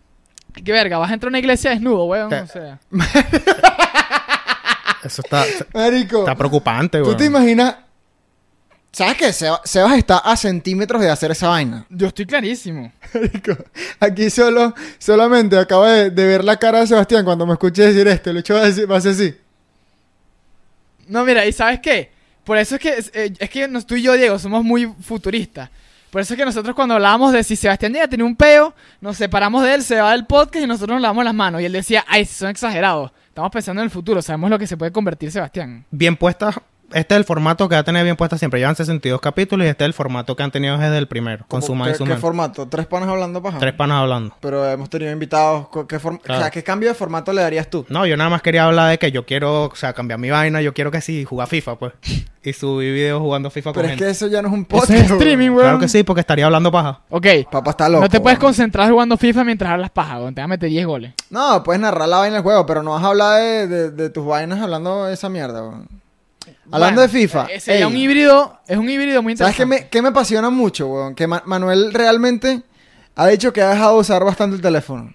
Qué 0.64 0.72
verga, 0.72 0.98
vas 0.98 1.12
a 1.12 1.14
entrar 1.14 1.30
a 1.30 1.32
una 1.32 1.40
iglesia 1.40 1.72
desnudo, 1.72 2.06
weón. 2.06 2.34
O 2.34 2.48
sea. 2.48 2.80
Eso 5.04 5.22
está, 5.22 5.46
Marico, 5.74 6.20
está 6.20 6.36
preocupante, 6.36 6.98
¿tú 7.00 7.06
weón. 7.06 7.18
te 7.18 7.26
imaginas? 7.26 7.76
¿Sabes 8.92 9.16
qué? 9.16 9.32
Seba- 9.32 9.62
Sebas 9.64 9.98
está 9.98 10.18
a 10.18 10.36
centímetros 10.36 11.02
de 11.02 11.10
hacer 11.10 11.32
esa 11.32 11.50
vaina. 11.50 11.86
Yo 11.90 12.08
estoy 12.08 12.26
clarísimo. 12.26 12.92
Marico, 13.14 13.56
aquí 14.00 14.30
solo, 14.30 14.74
solamente 14.98 15.58
acabo 15.58 15.86
de, 15.86 16.10
de 16.10 16.26
ver 16.26 16.44
la 16.44 16.58
cara 16.58 16.80
de 16.80 16.88
Sebastián 16.88 17.24
cuando 17.24 17.46
me 17.46 17.54
escuché 17.54 17.84
decir 17.84 18.08
esto. 18.08 18.32
El 18.32 18.38
hecho 18.38 18.56
va 18.56 18.62
a, 18.62 18.66
decir, 18.66 18.92
va 18.92 18.98
a 18.98 19.02
ser 19.02 19.12
así. 19.12 19.36
No, 21.08 21.24
mira, 21.26 21.46
¿y 21.46 21.54
sabes 21.54 21.80
qué? 21.80 22.12
Por 22.44 22.58
eso 22.58 22.76
es 22.76 22.82
que, 22.82 22.90
eh, 23.14 23.34
es 23.38 23.50
que 23.50 23.68
nos- 23.68 23.86
tú 23.86 23.96
y 23.96 24.02
yo, 24.02 24.14
Diego, 24.14 24.40
somos 24.40 24.64
muy 24.64 24.92
futuristas. 25.02 25.70
Por 26.18 26.24
eso 26.24 26.34
es 26.34 26.40
que 26.40 26.46
nosotros 26.46 26.76
cuando 26.76 26.96
hablábamos 26.96 27.32
de 27.32 27.44
si 27.44 27.56
Sebastián 27.56 27.94
llega 27.94 28.06
a 28.06 28.08
tener 28.08 28.26
un 28.26 28.36
peo, 28.36 28.74
nos 29.02 29.18
separamos 29.18 29.64
de 29.64 29.76
él, 29.76 29.84
se 29.84 30.02
va 30.02 30.14
del 30.14 30.26
podcast 30.26 30.64
y 30.64 30.68
nosotros 30.68 30.96
nos 30.96 31.02
lavamos 31.04 31.24
las 31.24 31.36
manos. 31.36 31.62
Y 31.62 31.66
él 31.66 31.72
decía, 31.72 32.04
ay, 32.08 32.26
son 32.26 32.50
exagerados. 32.50 33.12
Estamos 33.28 33.52
pensando 33.52 33.84
en 33.84 33.86
el 33.86 33.92
futuro, 33.92 34.20
sabemos 34.24 34.50
lo 34.50 34.58
que 34.58 34.66
se 34.66 34.78
puede 34.78 34.92
convertir 34.92 35.32
Sebastián. 35.32 35.86
Bien 35.92 36.18
puestas 36.18 36.56
este 36.94 37.14
es 37.16 37.18
el 37.20 37.24
formato 37.26 37.68
que 37.68 37.76
va 37.76 37.80
a 37.82 37.84
tener 37.84 38.04
bien 38.04 38.16
puesta 38.16 38.38
siempre. 38.38 38.60
Llevan 38.60 38.76
62 38.76 39.20
capítulos 39.22 39.66
y 39.66 39.70
este 39.70 39.84
es 39.84 39.88
el 39.88 39.94
formato 39.94 40.36
que 40.36 40.44
han 40.44 40.52
tenido 40.52 40.78
desde 40.78 40.98
el 40.98 41.08
primero. 41.08 41.46
Con 41.48 41.62
su 41.62 41.74
¿Qué, 41.84 41.96
su 41.96 42.04
qué 42.06 42.16
formato? 42.16 42.68
¿Tres 42.68 42.86
panas 42.86 43.10
hablando 43.10 43.42
paja? 43.42 43.60
Tres 43.60 43.74
panas 43.74 43.98
hablando. 44.02 44.36
Pero 44.40 44.66
hemos 44.70 44.90
tenido 44.90 45.12
invitados. 45.12 45.68
¿Qué, 45.88 46.00
form- 46.00 46.20
Claro. 46.22 46.40
o 46.40 46.44
sea, 46.44 46.52
¿qué 46.52 46.64
cambio 46.64 46.90
de 46.90 46.96
formato 46.96 47.34
le 47.34 47.42
darías 47.42 47.70
tú? 47.70 47.86
No, 47.90 48.06
yo 48.06 48.16
nada 48.18 48.30
más 48.30 48.42
quería 48.42 48.66
hablar 48.66 48.90
de 48.92 48.98
que 49.00 49.12
yo 49.12 49.26
quiero, 49.26 49.66
o 49.66 49.76
sea, 49.76 49.94
cambiar 49.94 50.20
mi 50.20 50.30
vaina. 50.30 50.62
Yo 50.62 50.74
quiero 50.74 50.90
que 50.92 51.02
sí, 51.02 51.24
jugar 51.26 51.48
FIFA, 51.48 51.76
pues. 51.78 51.94
Y 52.44 52.54
subir 52.54 52.94
videos 52.94 53.20
jugando 53.22 53.50
FIFA 53.50 53.74
Pero 53.74 53.84
con 53.84 53.92
es 53.92 53.98
que 53.98 54.10
eso 54.10 54.28
ya 54.28 54.42
no 54.42 54.48
es 54.48 54.54
un 54.54 54.60
Eso 54.62 54.68
podcast. 54.70 54.92
es 54.92 55.12
streaming, 55.12 55.50
weón. 55.50 55.60
Claro 55.62 55.80
que 55.80 55.90
sí, 55.90 56.04
porque 56.04 56.22
estaría 56.22 56.46
hablando 56.46 56.72
paja. 56.72 57.02
Ok. 57.10 57.28
Papá 57.52 57.72
está 57.72 57.90
loco. 57.90 58.04
no 58.04 58.10
te 58.10 58.22
puedes 58.22 58.40
weón. 58.40 58.48
concentrar 58.48 58.90
jugando 58.90 59.18
FIFA 59.18 59.44
mientras 59.44 59.72
hablas 59.72 59.90
paja, 59.90 60.20
weón. 60.20 60.34
Te 60.34 60.40
vas 60.40 60.46
a 60.46 60.48
meter 60.48 60.70
10 60.70 60.86
goles. 60.86 61.14
No, 61.30 61.62
puedes 61.64 61.82
narrar 61.82 62.08
la 62.08 62.20
vaina 62.20 62.36
del 62.36 62.44
juego, 62.44 62.66
pero 62.66 62.82
no 62.84 62.92
vas 62.92 63.04
a 63.04 63.08
hablar 63.08 63.42
de, 63.42 63.68
de- 63.68 63.92
de 63.92 64.10
tus 64.10 64.26
vainas 64.26 64.62
hablando 64.62 65.04
de 65.06 65.14
esa 65.14 65.28
mierda, 65.28 65.62
weón. 65.62 65.88
Hablando 66.72 67.02
Bueno, 67.02 67.14
de 67.14 67.20
FIFA. 67.20 67.46
eh, 67.46 67.60
sería 67.60 67.86
ey, 67.86 67.92
un 67.92 67.96
híbrido, 67.98 68.60
es 68.68 68.78
un 68.78 68.90
híbrido 68.90 69.22
muy 69.24 69.38
¿Sabes 69.38 69.54
interesante. 69.56 69.78
qué 69.78 69.84
me, 69.86 69.90
qué 69.90 70.02
me 70.02 70.10
apasiona 70.10 70.50
mucho, 70.50 70.88
weón? 70.88 71.16
Que 71.16 71.26
Ma- 71.28 71.44
Manuel 71.46 71.94
realmente 71.94 72.62
ha 73.16 73.28
dicho 73.28 73.54
que 73.54 73.62
ha 73.62 73.70
dejado 73.70 73.96
de 73.96 74.02
usar 74.02 74.24
bastante 74.26 74.56
el 74.58 74.62
teléfono. 74.62 75.14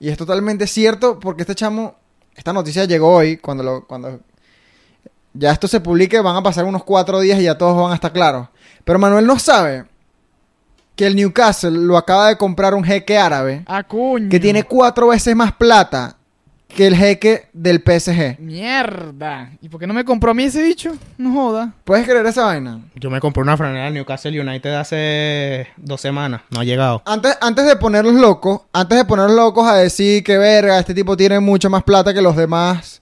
Y 0.00 0.08
es 0.08 0.16
totalmente 0.18 0.66
cierto 0.66 1.20
porque 1.20 1.42
este 1.42 1.54
chamo, 1.54 1.94
esta 2.34 2.52
noticia 2.52 2.84
llegó 2.84 3.14
hoy, 3.14 3.36
cuando 3.36 3.62
lo, 3.62 3.86
cuando 3.86 4.20
ya 5.34 5.52
esto 5.52 5.68
se 5.68 5.80
publique 5.80 6.20
van 6.20 6.34
a 6.36 6.42
pasar 6.42 6.64
unos 6.64 6.82
cuatro 6.84 7.20
días 7.20 7.38
y 7.38 7.44
ya 7.44 7.56
todos 7.56 7.76
van 7.80 7.92
a 7.92 7.94
estar 7.94 8.12
claros. 8.12 8.48
Pero 8.84 8.98
Manuel 8.98 9.26
no 9.26 9.38
sabe 9.38 9.84
que 10.96 11.06
el 11.06 11.14
Newcastle 11.16 11.70
lo 11.70 11.96
acaba 11.96 12.28
de 12.28 12.36
comprar 12.36 12.74
un 12.74 12.82
jeque 12.84 13.16
árabe 13.16 13.62
Ah, 13.66 13.84
que 14.28 14.40
tiene 14.40 14.64
cuatro 14.64 15.08
veces 15.08 15.36
más 15.36 15.52
plata 15.52 16.16
que 16.70 16.86
el 16.86 16.96
jeque 16.96 17.48
del 17.52 17.82
PSG. 17.84 18.38
Mierda. 18.38 19.50
¿Y 19.60 19.68
por 19.68 19.80
qué 19.80 19.86
no 19.86 19.94
me 19.94 20.04
compró 20.04 20.30
a 20.30 20.34
mí 20.34 20.44
ese 20.44 20.62
bicho? 20.62 20.92
No 21.18 21.32
joda. 21.32 21.72
¿Puedes 21.84 22.06
creer 22.06 22.24
esa 22.26 22.44
vaina? 22.44 22.80
Yo 22.94 23.10
me 23.10 23.20
compré 23.20 23.42
una 23.42 23.56
franela 23.56 23.86
de 23.86 23.90
Newcastle 23.92 24.40
United 24.40 24.74
hace 24.74 25.68
dos 25.76 26.00
semanas. 26.00 26.42
No 26.50 26.60
ha 26.60 26.64
llegado. 26.64 27.02
Antes, 27.04 27.36
antes 27.40 27.66
de 27.66 27.76
ponerlos 27.76 28.14
locos, 28.14 28.62
antes 28.72 28.98
de 28.98 29.04
ponerlos 29.04 29.36
locos 29.36 29.68
a 29.68 29.76
decir 29.76 30.24
que 30.24 30.38
verga, 30.38 30.78
este 30.78 30.94
tipo 30.94 31.16
tiene 31.16 31.40
mucho 31.40 31.70
más 31.70 31.82
plata 31.82 32.14
que 32.14 32.22
los 32.22 32.36
demás 32.36 33.00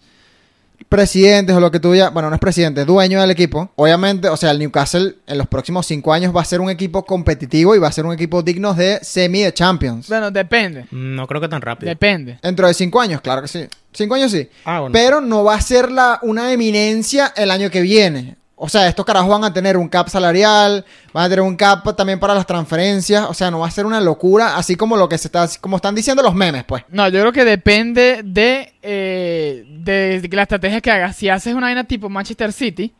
presidentes 0.88 1.54
o 1.54 1.60
lo 1.60 1.70
que 1.70 1.80
tú 1.80 1.94
ya, 1.94 2.10
bueno, 2.10 2.28
no 2.28 2.34
es 2.34 2.40
presidente, 2.40 2.82
es 2.82 2.86
dueño 2.86 3.20
del 3.20 3.30
equipo. 3.30 3.70
Obviamente, 3.76 4.28
o 4.28 4.36
sea, 4.36 4.50
el 4.50 4.58
Newcastle 4.58 5.16
en 5.26 5.38
los 5.38 5.46
próximos 5.46 5.86
cinco 5.86 6.12
años 6.12 6.34
va 6.34 6.40
a 6.40 6.44
ser 6.44 6.60
un 6.60 6.70
equipo 6.70 7.04
competitivo 7.04 7.74
y 7.74 7.78
va 7.78 7.88
a 7.88 7.92
ser 7.92 8.06
un 8.06 8.12
equipo 8.12 8.42
digno 8.42 8.74
de 8.74 8.98
semi 9.02 9.42
de 9.42 9.52
Champions. 9.52 10.08
Bueno, 10.08 10.30
depende. 10.30 10.86
No 10.90 11.26
creo 11.26 11.40
que 11.40 11.48
tan 11.48 11.62
rápido. 11.62 11.90
Depende. 11.90 12.38
Dentro 12.42 12.66
de 12.66 12.74
cinco 12.74 13.00
años, 13.00 13.20
claro 13.20 13.42
que 13.42 13.48
sí. 13.48 13.66
Cinco 13.92 14.14
años 14.14 14.32
sí. 14.32 14.48
Ah, 14.64 14.80
bueno. 14.80 14.92
Pero 14.92 15.20
no 15.20 15.44
va 15.44 15.54
a 15.54 15.60
ser 15.60 15.90
la, 15.90 16.18
una 16.22 16.52
eminencia 16.52 17.32
el 17.36 17.50
año 17.50 17.70
que 17.70 17.80
viene. 17.80 18.36
O 18.60 18.68
sea, 18.68 18.88
estos 18.88 19.06
carajos 19.06 19.28
van 19.30 19.44
a 19.44 19.52
tener 19.52 19.76
un 19.76 19.88
cap 19.88 20.08
salarial, 20.08 20.84
van 21.12 21.24
a 21.24 21.28
tener 21.28 21.42
un 21.42 21.56
cap 21.56 21.94
también 21.96 22.18
para 22.18 22.34
las 22.34 22.44
transferencias. 22.44 23.24
O 23.28 23.34
sea, 23.34 23.50
no 23.50 23.60
va 23.60 23.68
a 23.68 23.70
ser 23.70 23.86
una 23.86 24.00
locura, 24.00 24.56
así 24.56 24.74
como 24.74 24.96
lo 24.96 25.08
que 25.08 25.16
se 25.16 25.28
está, 25.28 25.48
como 25.60 25.76
están 25.76 25.94
diciendo 25.94 26.22
los 26.22 26.34
memes, 26.34 26.64
pues. 26.64 26.82
No, 26.88 27.08
yo 27.08 27.20
creo 27.20 27.32
que 27.32 27.44
depende 27.44 28.22
de, 28.24 28.74
eh, 28.82 29.64
de, 29.68 30.20
de 30.20 30.36
la 30.36 30.42
estrategia 30.42 30.80
que 30.80 30.90
hagas. 30.90 31.14
Si 31.14 31.28
haces 31.28 31.54
una 31.54 31.68
vaina 31.68 31.84
tipo 31.84 32.08
Manchester 32.08 32.52
City, 32.52 32.92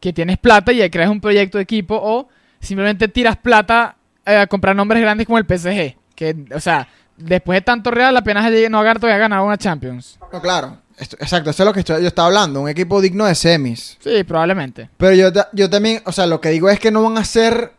que 0.00 0.12
tienes 0.12 0.38
plata 0.38 0.72
y 0.72 0.90
creas 0.90 1.10
un 1.10 1.20
proyecto 1.20 1.58
de 1.58 1.62
equipo, 1.62 1.98
o 2.02 2.28
simplemente 2.58 3.06
tiras 3.06 3.36
plata 3.36 3.96
eh, 4.26 4.38
a 4.38 4.46
comprar 4.46 4.74
nombres 4.74 5.00
grandes 5.02 5.26
como 5.26 5.38
el 5.38 5.44
PSG. 5.44 5.96
Que, 6.16 6.36
o 6.54 6.60
sea, 6.60 6.88
después 7.16 7.58
de 7.58 7.62
tanto 7.62 7.90
real, 7.90 8.16
apenas 8.16 8.50
no 8.68 8.82
todavía 8.94 9.18
ganado 9.18 9.44
una 9.44 9.56
Champions. 9.56 10.18
No, 10.32 10.40
claro. 10.40 10.78
Esto- 11.00 11.16
exacto, 11.18 11.50
eso 11.50 11.62
es 11.62 11.66
lo 11.66 11.72
que 11.72 11.80
estoy- 11.80 12.02
yo 12.02 12.08
estaba 12.08 12.28
hablando. 12.28 12.60
Un 12.60 12.68
equipo 12.68 13.00
digno 13.00 13.24
de 13.24 13.34
semis. 13.34 13.96
Sí, 14.00 14.22
probablemente. 14.24 14.88
Pero 14.96 15.14
yo, 15.14 15.42
yo 15.52 15.68
también, 15.70 16.02
o 16.04 16.12
sea, 16.12 16.26
lo 16.26 16.40
que 16.40 16.50
digo 16.50 16.68
es 16.70 16.78
que 16.78 16.90
no 16.90 17.02
van 17.02 17.18
a 17.18 17.24
ser 17.24 17.72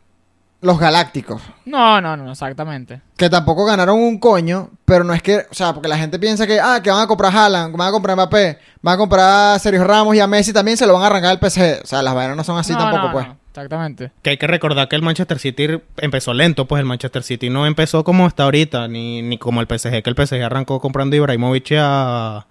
los 0.62 0.78
galácticos. 0.80 1.42
No, 1.66 2.00
no, 2.01 2.16
no, 2.18 2.32
exactamente. 2.32 3.01
Que 3.18 3.30
tampoco 3.30 3.66
ganaron 3.66 3.98
un 4.00 4.20
coño, 4.20 4.70
pero 4.86 5.04
no 5.04 5.12
es 5.13 5.24
que, 5.24 5.38
o 5.38 5.54
sea, 5.54 5.74
porque 5.74 5.88
la 5.88 5.98
gente 5.98 6.20
piensa 6.20 6.46
que, 6.46 6.60
ah, 6.60 6.80
que 6.84 6.92
van 6.92 7.01
a 7.01 7.08
comprar 7.08 7.36
a 7.36 7.46
Haaland, 7.46 7.75
van 7.75 7.88
a 7.88 7.92
comprar 7.92 8.13
a 8.13 8.16
Mbappé, 8.18 8.60
van 8.82 8.94
a 8.96 8.98
comprar 8.98 9.56
a 9.56 9.60
Sergio 9.60 9.84
Ramos 9.84 10.16
y 10.16 10.20
a 10.20 10.28
Messi 10.28 10.54
también 10.54 10.78
se 10.78 10.86
lo 10.86 10.94
van 10.94 11.04
a 11.04 11.08
arrancar 11.08 11.32
al 11.32 11.40
PSG. 11.40 11.82
O 11.84 11.88
sea, 11.88 12.01
las 12.04 12.13
vainas 12.13 12.38
no 12.38 12.44
son 12.44 12.60
así 12.60 12.74
No, 12.74 12.78
tampoco, 12.80 13.06
no, 13.08 13.12
pues. 13.12 13.28
no, 13.28 13.38
exactamente. 13.50 14.12
Que 14.22 14.32
hay 14.32 14.38
que 14.38 14.46
recordar 14.46 14.88
que 14.88 14.96
el 14.96 15.01
Manchester 15.01 15.40
City 15.40 15.68
empezó 15.98 16.32
lento, 16.34 16.68
pues 16.68 16.80
el 16.80 16.86
Manchester 16.86 17.24
City 17.24 17.50
no 17.50 17.66
empezó 17.66 18.04
como 18.04 18.28
está 18.28 18.44
ahorita, 18.44 18.88
ni, 18.88 19.24
ni 19.24 19.40
como 19.40 19.62
el 19.62 19.68
PSG, 19.68 20.04
que 20.04 20.10
el 20.12 20.16
PSG 20.16 20.44
arrancó 20.44 20.80
comprando 20.80 21.16
a 21.16 21.18
Ibrahimovic 21.18 21.72
y 21.72 21.75
a, 21.80 22.46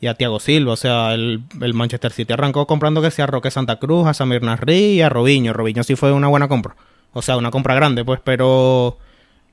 y 0.00 0.06
a 0.06 0.14
Thiago 0.14 0.40
Silva. 0.40 0.72
O 0.72 0.76
sea, 0.76 1.14
el, 1.14 1.42
el 1.60 1.74
Manchester 1.74 2.12
City 2.12 2.32
arrancó 2.32 2.66
comprando 2.66 3.02
que 3.02 3.10
sea 3.10 3.24
a 3.24 3.28
Roque 3.28 3.50
Santa 3.50 3.76
Cruz, 3.76 4.06
a 4.06 4.14
Samir 4.14 4.42
Nasri 4.42 4.94
y 4.94 5.02
a 5.02 5.08
Robinho. 5.08 5.52
Robinho 5.52 5.82
sí 5.82 5.96
fue 5.96 6.12
una 6.12 6.28
buena 6.28 6.48
compra. 6.48 6.76
O 7.12 7.22
sea, 7.22 7.36
una 7.36 7.50
compra 7.50 7.74
grande, 7.74 8.04
pues, 8.04 8.20
pero 8.22 8.98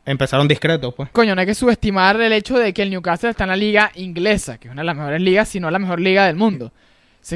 empezaron 0.05 0.47
discretos, 0.47 0.93
pues. 0.93 1.09
Coño, 1.11 1.33
no 1.35 1.41
hay 1.41 1.47
que 1.47 1.55
subestimar 1.55 2.19
el 2.19 2.33
hecho 2.33 2.57
de 2.57 2.73
que 2.73 2.81
el 2.81 2.89
Newcastle 2.89 3.29
está 3.29 3.45
en 3.45 3.51
la 3.51 3.55
liga 3.55 3.91
inglesa, 3.95 4.57
que 4.57 4.67
es 4.67 4.71
una 4.71 4.81
de 4.81 4.85
las 4.85 4.95
mejores 4.95 5.21
ligas, 5.21 5.47
si 5.47 5.59
no 5.59 5.71
la 5.71 5.79
mejor 5.79 5.99
liga 5.99 6.25
del 6.25 6.35
mundo. 6.35 6.71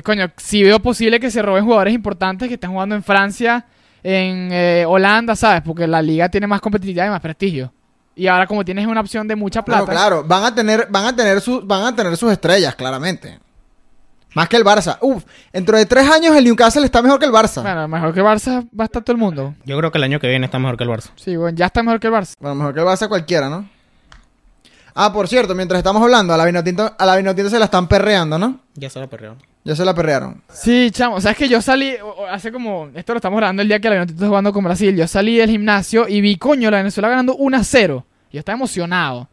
Coño, 0.04 0.32
si 0.36 0.64
veo 0.64 0.82
posible 0.82 1.20
que 1.20 1.32
se 1.32 1.42
roben 1.42 1.64
jugadores 1.64 1.94
importantes 1.94 2.50
que 2.50 2.56
están 2.56 2.72
jugando 2.72 2.94
en 2.94 3.04
Francia, 3.04 3.66
en 4.04 4.50
eh, 4.52 4.86
Holanda, 4.86 5.36
¿sabes? 5.36 5.62
Porque 5.62 5.88
la 5.88 6.02
liga 6.02 6.28
tiene 6.30 6.46
más 6.46 6.60
competitividad 6.60 7.08
y 7.08 7.10
más 7.10 7.22
prestigio. 7.22 7.72
Y 8.18 8.28
ahora 8.28 8.48
como 8.48 8.66
tienes 8.66 8.88
una 8.88 9.00
opción 9.00 9.28
de 9.28 9.36
mucha 9.36 9.64
plata... 9.64 9.84
Bueno, 9.84 10.00
claro, 10.00 10.24
van 10.24 10.44
a 10.44 10.54
tener, 10.56 10.88
van 10.90 11.06
a 11.06 11.16
tener 11.16 11.40
sus, 11.40 11.66
van 11.66 11.84
a 11.84 11.96
tener 11.96 12.18
sus 12.18 12.32
estrellas, 12.32 12.76
claramente. 12.76 13.40
Más 14.34 14.50
que 14.50 14.58
el 14.58 14.64
Barça. 14.66 14.98
Uf, 15.02 15.24
dentro 15.54 15.78
de 15.78 15.86
tres 15.86 16.10
años 16.10 16.36
el 16.36 16.44
Newcastle 16.44 16.84
está 16.84 17.02
mejor 17.02 17.20
que 17.20 17.26
el 17.26 17.32
Barça. 17.32 17.62
Bueno, 17.62 17.82
Bueno, 17.82 17.88
mejor 17.88 18.14
que 18.14 18.20
el 18.20 18.26
Barça 18.26 18.68
va 18.78 18.84
a 18.84 18.86
estar 18.86 19.04
todo 19.04 19.14
el 19.16 19.20
mundo. 19.20 19.54
Yo 19.66 19.78
creo 19.78 19.92
que 19.92 20.00
el 20.00 20.04
año 20.04 20.20
que 20.20 20.28
viene 20.28 20.46
está 20.46 20.58
mejor 20.60 20.78
que 20.78 20.84
el 20.84 20.90
Barça. 20.90 21.12
Sí, 21.16 21.36
bueno, 21.36 21.56
ya 21.56 21.68
está 21.68 21.84
mejor 21.84 22.00
que 22.00 22.08
el 22.08 22.14
Barça. 22.14 22.34
mejor 22.40 22.74
que 22.74 22.80
el 22.80 22.86
Barça 22.86 23.08
cualquiera, 23.08 23.50
¿no? 23.50 23.70
Ah, 24.96 25.14
por 25.14 25.28
cierto, 25.28 25.54
mientras 25.54 25.78
estamos 25.78 26.02
hablando, 26.02 26.34
a 26.34 26.38
la 26.38 26.46
Vinotinto, 26.46 26.92
a 26.98 27.06
la 27.06 27.16
Vinotinto 27.16 27.52
se 27.52 27.60
la 27.60 27.66
están 27.66 27.88
perreando, 27.88 28.40
¿no? 28.40 28.62
Ya 28.74 28.90
se 28.90 29.00
la 29.00 29.06
perrearon. 29.06 29.38
Ya 29.68 29.76
se 29.76 29.84
la 29.84 29.94
perrearon. 29.94 30.42
Sí, 30.50 30.90
chamo. 30.92 31.16
O 31.18 31.22
sea, 31.22 31.32
es 31.32 31.38
que 31.38 31.50
yo 31.50 31.62
salí 31.62 31.94
hace 32.32 32.54
como... 32.54 32.88
Esto 32.96 33.14
lo 33.14 33.18
estamos 33.18 33.36
grabando 33.38 33.62
el 33.62 33.68
día 33.68 33.80
que 33.82 33.90
la 33.90 33.96
Vinotinto 33.96 34.20
está 34.22 34.28
jugando 34.30 34.54
con 34.54 34.64
Brasil. 34.64 34.96
Yo 34.96 35.06
salí 35.08 35.36
del 35.38 35.50
gimnasio 35.50 36.08
y 36.08 36.22
vi, 36.22 36.38
coño, 36.38 36.72
la 36.72 36.78
Venezuela 36.78 37.10
ganando 37.10 37.36
1 37.36 37.58
a 37.58 37.64
0. 37.66 38.06
Y 38.32 38.36
yo 38.36 38.40
estaba 38.40 38.56
emocionado. 38.56 39.28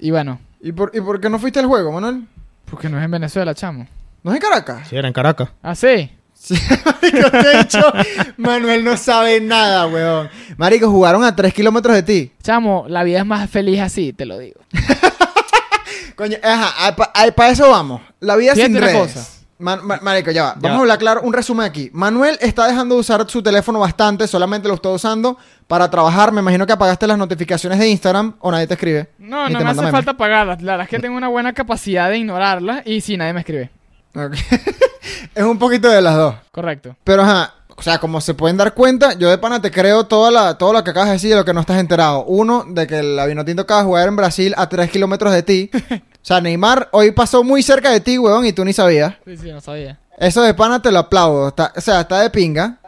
Y 0.00 0.10
bueno, 0.10 0.40
¿Y 0.60 0.72
por, 0.72 0.90
¿Y 0.94 1.00
por 1.00 1.20
qué 1.20 1.30
no 1.30 1.38
fuiste 1.38 1.60
al 1.60 1.66
juego, 1.66 1.92
Manuel? 1.92 2.24
porque 2.68 2.88
no 2.88 2.98
es 2.98 3.04
en 3.04 3.10
Venezuela, 3.12 3.54
chamo. 3.54 3.86
¿No 4.24 4.32
es 4.32 4.36
en 4.36 4.42
Caracas? 4.42 4.88
Sí, 4.88 4.96
era 4.96 5.06
en 5.06 5.14
Caracas. 5.14 5.50
Ah, 5.62 5.74
sí. 5.76 6.10
Sí, 6.34 6.54
marico, 6.84 7.30
te 7.30 7.38
he 7.52 7.58
dicho, 7.58 7.92
Manuel 8.38 8.82
no 8.84 8.96
sabe 8.96 9.40
nada, 9.40 9.86
weón. 9.86 10.28
Marico, 10.56 10.90
jugaron 10.90 11.22
a 11.22 11.36
3 11.36 11.54
kilómetros 11.54 11.94
de 11.94 12.02
ti. 12.02 12.32
Chamo, 12.42 12.86
la 12.88 13.04
vida 13.04 13.20
es 13.20 13.26
más 13.26 13.48
feliz 13.48 13.78
así, 13.80 14.12
te 14.12 14.26
lo 14.26 14.38
digo. 14.38 14.60
Coño, 16.16 16.36
ajá, 16.42 16.96
para 17.36 17.50
eso 17.50 17.70
vamos. 17.70 18.00
La 18.18 18.34
vida 18.36 18.54
Fíjate 18.54 18.72
sin 18.72 18.76
una 18.76 18.86
redes. 18.86 19.12
cosa. 19.14 19.41
Man- 19.62 19.80
ma- 19.86 20.00
marico, 20.02 20.30
ya 20.30 20.42
va. 20.42 20.54
Ya. 20.54 20.60
Vamos 20.60 20.78
a 20.78 20.80
hablar 20.82 20.98
claro, 20.98 21.20
un 21.22 21.32
resumen 21.32 21.64
aquí. 21.64 21.88
Manuel 21.92 22.36
está 22.40 22.66
dejando 22.66 22.96
de 22.96 23.00
usar 23.00 23.24
su 23.30 23.42
teléfono 23.42 23.78
bastante, 23.78 24.26
solamente 24.26 24.68
lo 24.68 24.74
está 24.74 24.90
usando 24.90 25.38
para 25.66 25.88
trabajar. 25.90 26.32
Me 26.32 26.40
imagino 26.40 26.66
que 26.66 26.72
apagaste 26.72 27.06
las 27.06 27.16
notificaciones 27.16 27.78
de 27.78 27.88
Instagram 27.88 28.34
o 28.40 28.50
nadie 28.50 28.66
te 28.66 28.74
escribe. 28.74 29.08
No, 29.18 29.48
no 29.48 29.60
me 29.60 29.64
hace 29.70 29.76
memes. 29.76 29.92
falta 29.92 30.14
pagarlas. 30.16 30.60
La 30.62 30.72
verdad 30.72 30.84
es 30.84 30.90
que 30.90 30.98
tengo 30.98 31.16
una 31.16 31.28
buena 31.28 31.52
capacidad 31.52 32.10
de 32.10 32.18
ignorarlas 32.18 32.86
y 32.86 33.00
si 33.00 33.16
nadie 33.16 33.32
me 33.32 33.40
escribe. 33.40 33.70
Ok. 34.14 34.34
es 35.34 35.44
un 35.44 35.58
poquito 35.58 35.88
de 35.88 36.02
las 36.02 36.16
dos. 36.16 36.34
Correcto. 36.50 36.96
Pero 37.04 37.22
ajá, 37.22 37.54
o 37.76 37.82
sea, 37.82 37.98
como 37.98 38.20
se 38.20 38.34
pueden 38.34 38.56
dar 38.56 38.74
cuenta, 38.74 39.14
yo 39.14 39.30
de 39.30 39.38
pana 39.38 39.60
te 39.62 39.70
creo 39.70 40.04
toda 40.04 40.30
la, 40.30 40.58
todo 40.58 40.72
lo 40.72 40.84
que 40.84 40.90
acabas 40.90 41.08
de 41.08 41.14
decir 41.14 41.30
de 41.30 41.36
lo 41.36 41.44
que 41.44 41.54
no 41.54 41.60
estás 41.60 41.78
enterado. 41.78 42.24
Uno, 42.24 42.64
de 42.68 42.86
que 42.86 42.98
el 42.98 43.18
Avinotinto 43.18 43.62
acaba 43.62 43.80
de 43.80 43.86
jugar 43.86 44.08
en 44.08 44.16
Brasil 44.16 44.54
a 44.56 44.68
3 44.68 44.90
kilómetros 44.90 45.32
de 45.32 45.42
ti. 45.42 45.70
o 46.22 46.24
sea, 46.24 46.40
Neymar 46.40 46.88
hoy 46.92 47.10
pasó 47.10 47.42
muy 47.42 47.62
cerca 47.62 47.90
de 47.90 48.00
ti, 48.00 48.16
weón, 48.18 48.46
y 48.46 48.52
tú 48.52 48.64
ni 48.64 48.72
sabías. 48.72 49.14
Sí, 49.24 49.36
sí, 49.36 49.50
no 49.50 49.60
sabía. 49.60 49.98
Eso 50.18 50.42
de 50.42 50.54
pana 50.54 50.80
te 50.80 50.92
lo 50.92 51.00
aplaudo. 51.00 51.48
Está- 51.48 51.72
o 51.76 51.80
sea, 51.80 52.02
está 52.02 52.20
de 52.20 52.30
pinga. 52.30 52.78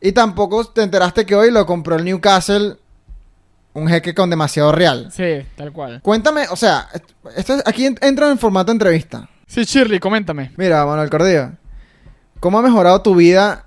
Y 0.00 0.12
tampoco 0.12 0.64
te 0.64 0.82
enteraste 0.82 1.26
que 1.26 1.34
hoy 1.34 1.50
lo 1.50 1.66
compró 1.66 1.96
el 1.96 2.04
Newcastle 2.04 2.76
un 3.74 3.88
jeque 3.88 4.14
con 4.14 4.30
demasiado 4.30 4.70
real. 4.72 5.08
Sí, 5.12 5.44
tal 5.56 5.72
cual. 5.72 6.00
Cuéntame, 6.02 6.46
o 6.50 6.56
sea, 6.56 6.88
esto 7.36 7.54
es- 7.56 7.62
aquí 7.66 7.86
en- 7.86 7.98
entra 8.00 8.30
en 8.30 8.38
formato 8.38 8.70
entrevista. 8.72 9.28
Sí, 9.46 9.64
Shirley, 9.64 9.98
coméntame. 9.98 10.52
Mira, 10.56 10.84
Manuel 10.86 11.10
Cordillo, 11.10 11.50
¿cómo 12.40 12.58
ha 12.58 12.62
mejorado 12.62 13.02
tu 13.02 13.14
vida 13.16 13.64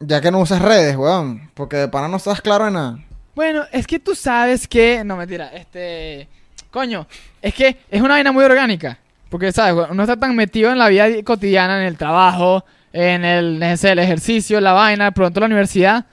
ya 0.00 0.20
que 0.20 0.30
no 0.30 0.38
usas 0.40 0.62
redes, 0.62 0.96
weón? 0.96 1.50
Porque 1.54 1.76
de 1.76 1.88
pana 1.88 2.08
no 2.08 2.16
estás 2.18 2.40
claro 2.40 2.68
en 2.68 2.74
nada. 2.74 2.98
Bueno, 3.34 3.64
es 3.72 3.86
que 3.86 3.98
tú 3.98 4.14
sabes 4.14 4.66
que... 4.66 5.02
No, 5.04 5.16
mentira. 5.16 5.48
Este... 5.48 6.28
Coño, 6.70 7.06
es 7.40 7.54
que 7.54 7.76
es 7.90 8.00
una 8.00 8.14
vaina 8.14 8.32
muy 8.32 8.44
orgánica. 8.44 8.98
Porque, 9.28 9.52
¿sabes? 9.52 9.86
Uno 9.90 10.02
está 10.02 10.16
tan 10.16 10.34
metido 10.34 10.70
en 10.72 10.78
la 10.78 10.88
vida 10.88 11.06
cotidiana, 11.22 11.80
en 11.80 11.86
el 11.86 11.96
trabajo, 11.98 12.64
en 12.92 13.24
el, 13.24 13.76
sé, 13.76 13.92
el 13.92 13.98
ejercicio, 13.98 14.60
la 14.60 14.72
vaina, 14.72 15.10
pronto 15.10 15.40
la 15.40 15.46
universidad, 15.46 16.06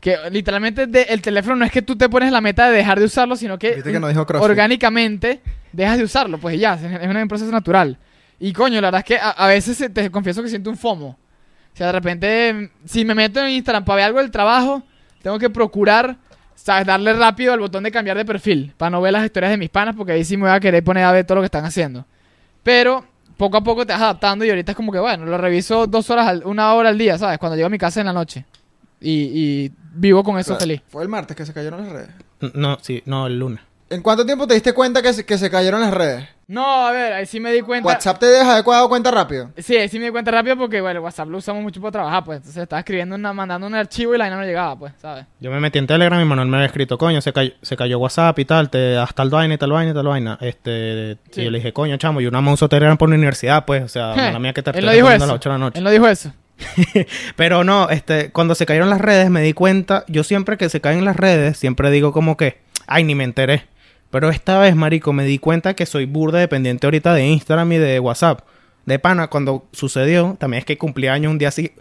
que 0.00 0.16
literalmente 0.30 0.86
de- 0.86 1.02
el 1.02 1.20
teléfono 1.20 1.56
no 1.56 1.64
es 1.64 1.72
que 1.72 1.82
tú 1.82 1.96
te 1.96 2.08
pones 2.08 2.30
la 2.30 2.40
meta 2.40 2.70
de 2.70 2.76
dejar 2.76 2.98
de 3.00 3.06
usarlo, 3.06 3.34
sino 3.36 3.58
que, 3.58 3.82
que 3.82 3.98
no 3.98 4.08
dijo 4.08 4.24
orgánicamente 4.38 5.40
dejas 5.72 5.98
de 5.98 6.04
usarlo. 6.04 6.38
Pues 6.38 6.58
ya, 6.60 6.74
es, 6.74 6.82
un 7.16 7.28
proceso 7.28 7.50
natural. 7.50 7.98
Y 8.38 8.52
coño, 8.52 8.80
la 8.80 8.88
verdad 8.88 9.00
es 9.00 9.04
que 9.04 9.18
a, 9.18 9.30
a 9.30 9.46
veces 9.48 9.92
te 9.92 10.10
confieso 10.10 10.42
que 10.42 10.48
siento 10.48 10.70
un 10.70 10.76
FOMO. 10.76 11.08
O 11.08 11.76
sea, 11.76 11.86
de 11.86 11.92
repente, 11.92 12.70
si 12.84 13.04
me 13.04 13.14
meto 13.14 13.40
en 13.40 13.50
Instagram 13.50 13.84
para 13.84 13.96
ver 13.96 14.04
algo 14.06 14.20
del 14.20 14.30
trabajo, 14.30 14.82
tengo 15.22 15.38
que 15.38 15.50
procurar, 15.50 16.16
¿sabes? 16.62 16.86
Darle 16.86 17.12
rápido 17.14 17.52
al 17.52 17.60
botón 17.60 17.82
de 17.84 17.90
cambiar 17.90 18.16
de 18.16 18.24
perfil 18.24 18.72
para 18.76 18.90
no 18.90 19.00
ver 19.00 19.12
las 19.12 19.24
historias 19.24 19.50
de 19.50 19.56
mis 19.56 19.70
panas, 19.70 19.94
porque 19.96 20.12
ahí 20.12 20.24
sí 20.24 20.36
me 20.36 20.44
voy 20.44 20.52
a 20.52 20.60
querer 20.60 20.82
poner 20.84 21.04
a 21.04 21.12
ver 21.12 21.24
todo 21.24 21.36
lo 21.36 21.40
que 21.42 21.46
están 21.46 21.64
haciendo. 21.64 22.04
Pero 22.62 23.04
poco 23.36 23.56
a 23.56 23.64
poco 23.64 23.86
te 23.86 23.92
vas 23.92 24.02
adaptando 24.02 24.44
y 24.44 24.50
ahorita 24.50 24.72
es 24.72 24.76
como 24.76 24.92
que, 24.92 24.98
bueno, 24.98 25.24
lo 25.26 25.38
reviso 25.38 25.86
dos 25.86 26.10
horas, 26.10 26.28
al- 26.28 26.42
una 26.44 26.74
hora 26.74 26.90
al 26.90 26.98
día, 26.98 27.16
¿sabes? 27.18 27.38
Cuando 27.38 27.56
llego 27.56 27.66
a 27.66 27.70
mi 27.70 27.78
casa 27.78 28.00
en 28.00 28.06
la 28.06 28.12
noche. 28.12 28.44
Y, 29.00 29.10
y 29.12 29.72
vivo 29.94 30.22
con 30.22 30.38
eso 30.38 30.48
Claro, 30.48 30.60
feliz. 30.60 30.82
Fue 30.88 31.02
el 31.02 31.08
martes 31.08 31.34
que 31.36 31.46
se 31.46 31.54
cayeron 31.54 31.82
las 31.82 31.92
redes. 31.92 32.10
No, 32.54 32.78
sí, 32.82 33.02
no, 33.06 33.26
el 33.26 33.38
lunes. 33.38 33.60
¿En 33.92 34.02
cuánto 34.02 34.24
tiempo 34.24 34.46
te 34.46 34.54
diste 34.54 34.72
cuenta 34.72 35.02
que 35.02 35.12
se, 35.12 35.26
que 35.26 35.36
se 35.36 35.50
cayeron 35.50 35.80
las 35.80 35.92
redes? 35.92 36.28
No, 36.46 36.86
a 36.86 36.92
ver, 36.92 37.12
ahí 37.12 37.26
sí 37.26 37.40
me 37.40 37.52
di 37.52 37.60
cuenta. 37.60 37.88
WhatsApp 37.88 38.20
te 38.20 38.26
deja 38.26 38.54
de 38.54 38.62
dado 38.62 38.88
cuenta 38.88 39.10
rápido. 39.10 39.50
Sí, 39.58 39.76
ahí 39.76 39.88
sí 39.88 39.98
me 39.98 40.04
di 40.04 40.10
cuenta 40.12 40.30
rápido 40.30 40.56
porque, 40.56 40.80
bueno, 40.80 41.00
WhatsApp 41.00 41.28
lo 41.28 41.38
usamos 41.38 41.60
mucho 41.60 41.80
para 41.80 41.90
trabajar, 41.90 42.22
pues. 42.24 42.36
Entonces 42.36 42.62
estaba 42.62 42.78
escribiendo, 42.78 43.16
una, 43.16 43.32
mandando 43.32 43.66
un 43.66 43.74
archivo 43.74 44.14
y 44.14 44.18
la 44.18 44.24
vaina 44.24 44.36
no 44.36 44.44
llegaba, 44.44 44.78
pues, 44.78 44.92
¿sabes? 45.02 45.26
Yo 45.40 45.50
me 45.50 45.58
metí 45.58 45.80
en 45.80 45.88
Telegram 45.88 46.20
y 46.20 46.24
Manuel 46.24 46.46
me 46.46 46.58
había 46.58 46.66
escrito, 46.66 46.98
coño, 46.98 47.20
se 47.20 47.32
cayó, 47.32 47.50
se 47.62 47.76
cayó 47.76 47.98
WhatsApp 47.98 48.38
y 48.38 48.44
tal, 48.44 48.70
te 48.70 48.92
das 48.92 49.12
tal 49.12 49.28
vaina 49.28 49.54
y 49.54 49.58
tal 49.58 49.72
vaina 49.72 49.90
y 49.90 49.94
tal 49.94 50.06
vaina. 50.06 50.38
Este, 50.40 51.18
Sí. 51.32 51.40
Y 51.40 51.44
yo 51.44 51.50
le 51.50 51.58
dije, 51.58 51.72
coño, 51.72 51.96
chamo, 51.96 52.20
yo 52.20 52.30
no 52.30 52.40
me 52.42 52.52
uso 52.52 52.68
Telegram 52.68 52.96
por 52.96 53.08
la 53.08 53.16
universidad, 53.16 53.64
pues, 53.64 53.82
o 53.82 53.88
sea, 53.88 54.14
mala 54.14 54.38
mía 54.38 54.52
que 54.52 54.62
te 54.62 54.70
Él 54.70 54.88
dijo 54.88 55.08
a 55.08 55.18
las 55.18 55.28
8 55.28 55.48
de 55.48 55.52
la 55.52 55.58
noche. 55.58 55.78
Él 55.78 55.84
no 55.84 55.90
dijo 55.90 56.06
eso. 56.06 56.32
Pero 57.36 57.64
no, 57.64 57.88
este, 57.90 58.30
cuando 58.30 58.54
se 58.54 58.66
cayeron 58.66 58.88
las 58.90 59.00
redes 59.00 59.30
me 59.30 59.40
di 59.40 59.52
cuenta, 59.52 60.04
yo 60.06 60.22
siempre 60.22 60.56
que 60.56 60.68
se 60.68 60.80
caen 60.80 61.04
las 61.04 61.16
redes, 61.16 61.56
siempre 61.56 61.90
digo 61.90 62.12
como 62.12 62.36
que, 62.36 62.60
ay, 62.86 63.02
ni 63.04 63.14
me 63.14 63.24
enteré. 63.24 63.66
Pero 64.10 64.28
esta 64.30 64.58
vez, 64.58 64.74
marico, 64.74 65.12
me 65.12 65.24
di 65.24 65.38
cuenta 65.38 65.74
que 65.74 65.86
soy 65.86 66.06
burda 66.06 66.38
dependiente 66.38 66.86
ahorita 66.86 67.14
de 67.14 67.26
Instagram 67.26 67.72
y 67.72 67.78
de 67.78 68.00
WhatsApp. 68.00 68.40
De 68.86 68.98
pana, 68.98 69.28
cuando 69.28 69.66
sucedió, 69.72 70.36
también 70.38 70.58
es 70.60 70.64
que 70.64 70.76
cumplí 70.78 71.06
años 71.08 71.30
un 71.30 71.38
día 71.38 71.48
así. 71.48 71.72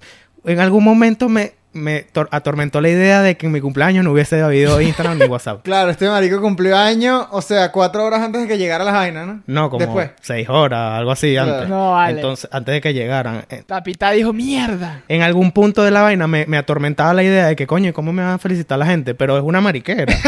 En 0.45 0.59
algún 0.59 0.83
momento 0.83 1.27
me, 1.27 1.53
me 1.73 2.05
tor- 2.13 2.27
atormentó 2.31 2.81
la 2.81 2.89
idea 2.89 3.21
de 3.23 3.35
que 3.35 3.47
en 3.47 3.51
mi 3.51 3.61
cumpleaños 3.61 4.03
no 4.05 4.11
hubiese 4.11 4.41
habido 4.41 4.79
Instagram 4.79 5.17
ni 5.17 5.25
WhatsApp. 5.25 5.61
Claro, 5.63 5.89
este 5.89 6.07
marico 6.07 6.39
cumplió 6.39 6.77
año, 6.77 7.27
o 7.31 7.41
sea, 7.41 7.71
cuatro 7.71 8.05
horas 8.05 8.21
antes 8.21 8.41
de 8.43 8.47
que 8.47 8.57
llegara 8.59 8.83
la 8.83 8.91
vaina, 8.91 9.25
¿no? 9.25 9.41
No, 9.47 9.69
como 9.71 9.83
Después. 9.83 10.11
seis 10.21 10.47
horas, 10.49 10.99
algo 10.99 11.11
así 11.11 11.33
Claro. 11.33 11.53
antes. 11.55 11.69
No, 11.69 11.91
vale. 11.93 12.15
Entonces, 12.17 12.47
antes 12.53 12.73
de 12.73 12.81
que 12.81 12.93
llegaran. 12.93 13.45
Eh, 13.49 13.63
Tapita 13.65 14.11
dijo, 14.11 14.33
mierda. 14.33 15.01
En 15.07 15.23
algún 15.23 15.51
punto 15.51 15.83
de 15.83 15.91
la 15.91 16.03
vaina 16.03 16.27
me, 16.27 16.45
me 16.45 16.57
atormentaba 16.57 17.13
la 17.13 17.23
idea 17.23 17.47
de 17.47 17.55
que, 17.55 17.65
coño, 17.65 17.91
¿cómo 17.93 18.13
me 18.13 18.21
va 18.23 18.35
a 18.35 18.37
felicitar 18.37 18.77
la 18.77 18.85
gente? 18.85 19.15
Pero 19.15 19.35
es 19.37 19.43
una 19.43 19.61
mariquera. 19.61 20.13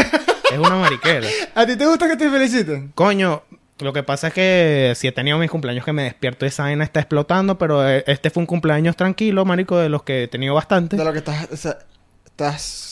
es 0.52 0.58
una 0.58 0.76
mariquera. 0.76 1.26
¿A 1.54 1.66
ti 1.66 1.76
te 1.76 1.86
gusta 1.86 2.08
que 2.08 2.16
te 2.16 2.30
feliciten? 2.30 2.92
Coño, 2.94 3.42
lo 3.78 3.92
que 3.92 4.02
pasa 4.02 4.28
es 4.28 4.34
que 4.34 4.92
si 4.96 5.08
he 5.08 5.12
tenido 5.12 5.38
mis 5.38 5.50
cumpleaños 5.50 5.84
que 5.84 5.92
me 5.92 6.04
despierto 6.04 6.44
y 6.44 6.48
esa 6.48 6.64
vaina 6.64 6.84
está 6.84 7.00
explotando, 7.00 7.58
pero 7.58 7.88
eh, 7.88 8.04
este 8.06 8.30
fue 8.30 8.42
un 8.42 8.46
cumpleaños 8.46 8.96
tranquilo, 8.96 9.44
marico, 9.44 9.78
de 9.78 9.88
los 9.88 10.02
que 10.02 10.24
he 10.24 10.28
tenido 10.28 10.54
bastante. 10.54 10.96
De 10.96 11.04
lo 11.04 11.12
que 11.12 11.18
estás, 11.18 11.48
o 11.50 11.56
sea, 11.56 11.78
estás 12.24 12.91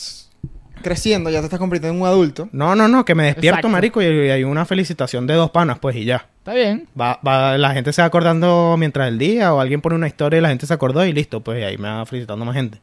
creciendo, 0.81 1.29
ya 1.29 1.39
te 1.39 1.45
estás 1.45 1.59
convirtiendo 1.59 1.95
en 1.95 2.01
un 2.01 2.07
adulto. 2.07 2.49
No, 2.51 2.75
no, 2.75 2.87
no, 2.87 3.05
que 3.05 3.15
me 3.15 3.23
despierto, 3.25 3.59
Exacto. 3.59 3.69
marico, 3.69 4.01
y, 4.01 4.05
y 4.05 4.29
hay 4.29 4.43
una 4.43 4.65
felicitación 4.65 5.27
de 5.27 5.33
dos 5.35 5.51
panas, 5.51 5.79
pues, 5.79 5.95
y 5.95 6.05
ya. 6.05 6.27
Está 6.39 6.53
bien. 6.55 6.87
Va, 6.99 7.19
va, 7.25 7.57
la 7.57 7.71
gente 7.73 7.93
se 7.93 8.01
va 8.01 8.07
acordando 8.07 8.75
mientras 8.77 9.07
el 9.07 9.17
día, 9.19 9.53
o 9.53 9.59
alguien 9.61 9.79
pone 9.81 9.95
una 9.95 10.07
historia 10.07 10.39
y 10.39 10.41
la 10.41 10.49
gente 10.49 10.65
se 10.65 10.73
acordó 10.73 11.05
y 11.05 11.13
listo, 11.13 11.41
pues, 11.41 11.59
y 11.59 11.63
ahí 11.63 11.77
me 11.77 11.87
va 11.89 12.05
felicitando 12.05 12.43
más 12.45 12.55
gente. 12.55 12.79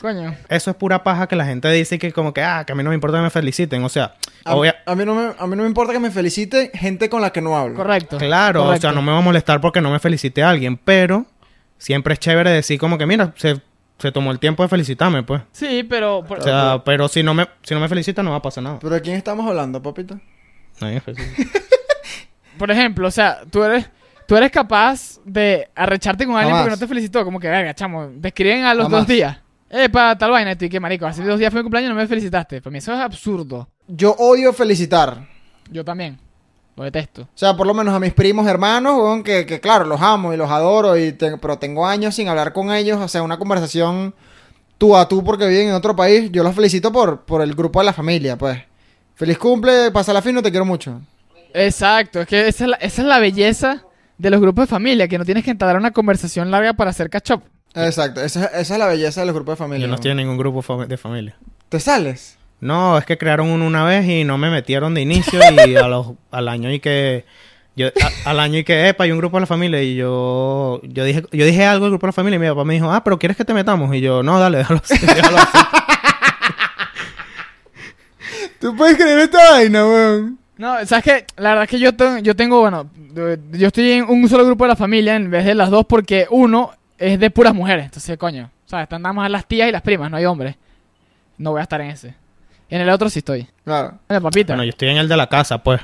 Coño. 0.00 0.34
Eso 0.48 0.70
es 0.70 0.76
pura 0.76 1.02
paja 1.02 1.26
que 1.26 1.36
la 1.36 1.44
gente 1.44 1.70
dice 1.70 1.98
que 1.98 2.12
como 2.12 2.32
que, 2.32 2.42
ah, 2.42 2.64
que 2.66 2.72
a 2.72 2.74
mí 2.74 2.82
no 2.82 2.90
me 2.90 2.94
importa 2.94 3.18
que 3.18 3.22
me 3.24 3.30
feliciten. 3.30 3.82
O 3.84 3.88
sea, 3.88 4.14
A, 4.44 4.54
obvia- 4.54 4.76
a 4.86 4.94
mí 4.94 5.04
no 5.04 5.14
me, 5.14 5.32
a 5.38 5.46
mí 5.46 5.56
no 5.56 5.62
me 5.62 5.68
importa 5.68 5.92
que 5.92 5.98
me 6.00 6.10
felicite 6.10 6.70
gente 6.74 7.08
con 7.08 7.20
la 7.20 7.30
que 7.30 7.40
no 7.40 7.56
hablo. 7.56 7.74
Correcto. 7.76 8.16
claro, 8.18 8.64
Correcto. 8.64 8.88
o 8.88 8.90
sea, 8.90 8.92
no 8.92 9.02
me 9.02 9.12
va 9.12 9.18
a 9.18 9.22
molestar 9.22 9.60
porque 9.60 9.80
no 9.80 9.90
me 9.90 9.98
felicite 9.98 10.42
a 10.42 10.50
alguien, 10.50 10.76
pero 10.76 11.26
siempre 11.78 12.14
es 12.14 12.20
chévere 12.20 12.50
decir 12.50 12.78
como 12.78 12.96
que, 12.98 13.06
mira, 13.06 13.32
se, 13.36 13.60
se 14.00 14.10
tomó 14.12 14.30
el 14.32 14.38
tiempo 14.38 14.62
de 14.62 14.68
felicitarme, 14.68 15.22
pues. 15.22 15.42
Sí, 15.52 15.84
pero... 15.88 16.24
por- 16.24 16.40
O 16.40 16.42
sea, 16.42 16.82
pero 16.84 17.06
si 17.08 17.22
no 17.22 17.34
me, 17.34 17.46
si 17.62 17.74
no 17.74 17.80
me 17.80 17.88
felicita 17.88 18.22
no 18.22 18.30
va 18.30 18.36
a 18.36 18.42
pasar 18.42 18.64
nada. 18.64 18.78
¿Pero 18.80 18.94
de 18.94 19.00
quién 19.00 19.16
estamos 19.16 19.46
hablando, 19.48 19.80
papito? 19.82 20.18
Nadie 20.80 20.94
me 20.94 21.00
felicita. 21.00 21.58
por 22.58 22.70
ejemplo, 22.70 23.06
o 23.08 23.10
sea, 23.10 23.40
tú 23.50 23.62
eres... 23.62 23.88
Tú 24.26 24.36
eres 24.36 24.52
capaz 24.52 25.18
de 25.24 25.68
arrecharte 25.74 26.24
con 26.24 26.36
alguien 26.36 26.50
Jamás. 26.54 26.62
porque 26.62 26.76
no 26.76 26.78
te 26.78 26.86
felicitó. 26.86 27.24
Como 27.24 27.40
que, 27.40 27.48
verga, 27.48 27.74
chamo, 27.74 28.10
te 28.22 28.28
escriben 28.28 28.62
a 28.64 28.74
los 28.74 28.84
Jamás. 28.84 29.00
dos 29.00 29.08
días. 29.08 29.36
Eh, 29.68 29.88
para 29.88 30.16
tal 30.16 30.30
vaina. 30.30 30.52
Y 30.52 30.54
tú, 30.54 30.66
y 30.66 30.68
que 30.68 30.78
marico, 30.78 31.04
hace 31.04 31.24
dos 31.24 31.36
días 31.36 31.50
fue 31.50 31.58
mi 31.60 31.64
cumpleaños 31.64 31.90
y 31.90 31.94
no 31.94 32.00
me 32.00 32.06
felicitaste. 32.06 32.62
Para 32.62 32.70
mí 32.70 32.78
eso 32.78 32.92
es 32.94 33.00
absurdo. 33.00 33.68
Yo 33.88 34.12
odio 34.16 34.52
felicitar. 34.52 35.26
Yo 35.68 35.84
también. 35.84 36.20
Lo 36.76 36.84
detesto. 36.84 37.22
O 37.22 37.28
sea, 37.34 37.56
por 37.56 37.66
lo 37.66 37.74
menos 37.74 37.92
a 37.94 37.98
mis 38.00 38.12
primos 38.14 38.46
hermanos, 38.46 38.96
weón, 38.96 39.22
que, 39.22 39.44
que 39.44 39.60
claro, 39.60 39.84
los 39.84 40.00
amo 40.00 40.32
y 40.32 40.36
los 40.36 40.50
adoro, 40.50 40.96
y 40.96 41.12
te- 41.12 41.36
pero 41.36 41.58
tengo 41.58 41.86
años 41.86 42.14
sin 42.14 42.28
hablar 42.28 42.52
con 42.52 42.72
ellos. 42.72 42.98
O 43.00 43.08
sea, 43.08 43.22
una 43.22 43.38
conversación 43.38 44.14
tú 44.78 44.96
a 44.96 45.06
tú 45.08 45.22
porque 45.22 45.46
viven 45.46 45.68
en 45.68 45.74
otro 45.74 45.94
país. 45.94 46.30
Yo 46.32 46.42
los 46.42 46.54
felicito 46.54 46.90
por, 46.90 47.20
por 47.22 47.42
el 47.42 47.54
grupo 47.54 47.80
de 47.80 47.86
la 47.86 47.92
familia, 47.92 48.36
pues. 48.38 48.58
Feliz 49.14 49.36
cumple, 49.36 49.90
pasa 49.90 50.12
la 50.14 50.22
fino, 50.22 50.42
te 50.42 50.50
quiero 50.50 50.64
mucho. 50.64 51.00
Exacto. 51.52 52.20
Es 52.22 52.26
que 52.28 52.48
esa 52.48 52.64
es 52.64 52.70
la, 52.70 52.76
esa 52.76 53.02
es 53.02 53.08
la 53.08 53.18
belleza 53.18 53.84
de 54.16 54.30
los 54.30 54.40
grupos 54.40 54.62
de 54.62 54.66
familia. 54.68 55.08
Que 55.08 55.18
no 55.18 55.24
tienes 55.26 55.44
que 55.44 55.50
entablar 55.50 55.76
una 55.76 55.90
conversación 55.90 56.50
larga 56.50 56.72
para 56.72 56.90
hacer 56.90 57.10
catch 57.10 57.32
up. 57.32 57.42
Exacto, 57.74 58.20
esa, 58.20 58.46
esa 58.46 58.74
es 58.74 58.78
la 58.78 58.86
belleza 58.86 59.20
de 59.20 59.26
los 59.26 59.34
grupos 59.34 59.52
de 59.52 59.56
familia. 59.58 59.84
Yo 59.86 59.88
no 59.88 59.94
estoy 59.94 60.10
en 60.10 60.16
ningún 60.16 60.36
grupo 60.38 60.86
de 60.86 60.96
familia. 60.96 61.36
¿Te 61.68 61.78
sales? 61.78 62.36
No, 62.60 62.98
es 62.98 63.04
que 63.06 63.16
crearon 63.18 63.48
uno 63.48 63.66
una 63.66 63.84
vez 63.84 64.06
y 64.06 64.24
no 64.24 64.36
me 64.38 64.50
metieron 64.50 64.94
de 64.94 65.00
inicio 65.00 65.40
y 65.66 65.76
a 65.76 65.88
los, 65.88 66.12
al 66.30 66.48
año 66.48 66.70
y 66.72 66.80
que 66.80 67.24
yo 67.76 67.88
a- 67.88 68.30
al 68.30 68.40
año 68.40 68.58
y 68.58 68.64
que 68.64 68.88
epa 68.88 69.04
hay 69.04 69.12
un 69.12 69.18
grupo 69.18 69.38
de 69.38 69.42
la 69.42 69.46
familia 69.46 69.82
y 69.82 69.94
yo 69.94 70.80
yo 70.82 71.04
dije 71.04 71.22
yo 71.32 71.46
dije 71.46 71.64
algo 71.64 71.86
del 71.86 71.92
grupo 71.92 72.06
de 72.06 72.08
la 72.08 72.12
familia 72.12 72.36
y 72.36 72.40
mi 72.40 72.48
papá 72.48 72.64
me 72.64 72.74
dijo 72.74 72.90
ah 72.92 73.02
pero 73.02 73.18
quieres 73.18 73.36
que 73.36 73.44
te 73.44 73.54
metamos 73.54 73.94
y 73.94 74.00
yo 74.02 74.22
no 74.22 74.38
dale 74.38 74.58
déjalo 74.58 74.80
así, 74.84 74.98
déjalo 74.98 75.38
así". 75.38 75.58
¿Tú 78.60 78.76
puedes 78.76 78.96
creer 78.96 79.18
esta 79.20 79.50
vaina, 79.52 79.86
weón? 79.86 80.38
No, 80.58 80.74
sabes 80.84 81.04
que 81.04 81.24
la 81.38 81.50
verdad 81.50 81.64
es 81.64 81.70
que 81.70 81.78
yo, 81.78 81.94
te- 81.96 82.20
yo 82.22 82.36
tengo, 82.36 82.60
bueno, 82.60 82.90
yo 83.52 83.68
estoy 83.68 83.92
en 83.92 84.04
un 84.04 84.28
solo 84.28 84.44
grupo 84.44 84.64
de 84.64 84.68
la 84.68 84.76
familia 84.76 85.16
en 85.16 85.30
vez 85.30 85.46
de 85.46 85.54
las 85.54 85.70
dos 85.70 85.86
porque 85.86 86.26
uno 86.30 86.72
es 86.98 87.18
de 87.18 87.30
puras 87.30 87.54
mujeres. 87.54 87.86
Entonces, 87.86 88.18
coño, 88.18 88.50
¿sabes? 88.66 88.82
Están 88.84 89.00
nada 89.00 89.14
más 89.14 89.30
las 89.30 89.46
tías 89.46 89.68
y 89.68 89.72
las 89.72 89.80
primas, 89.80 90.10
no 90.10 90.18
hay 90.18 90.26
hombres. 90.26 90.56
No 91.38 91.52
voy 91.52 91.60
a 91.60 91.62
estar 91.62 91.80
en 91.80 91.90
ese. 91.90 92.14
En 92.70 92.80
el 92.80 92.88
otro 92.88 93.10
sí 93.10 93.18
estoy. 93.20 93.46
Claro. 93.64 93.98
Dale, 94.08 94.20
papita. 94.20 94.52
bueno 94.54 94.64
yo 94.64 94.70
estoy 94.70 94.88
en 94.88 94.96
el 94.96 95.08
de 95.08 95.16
la 95.16 95.28
casa 95.28 95.62
pues 95.62 95.80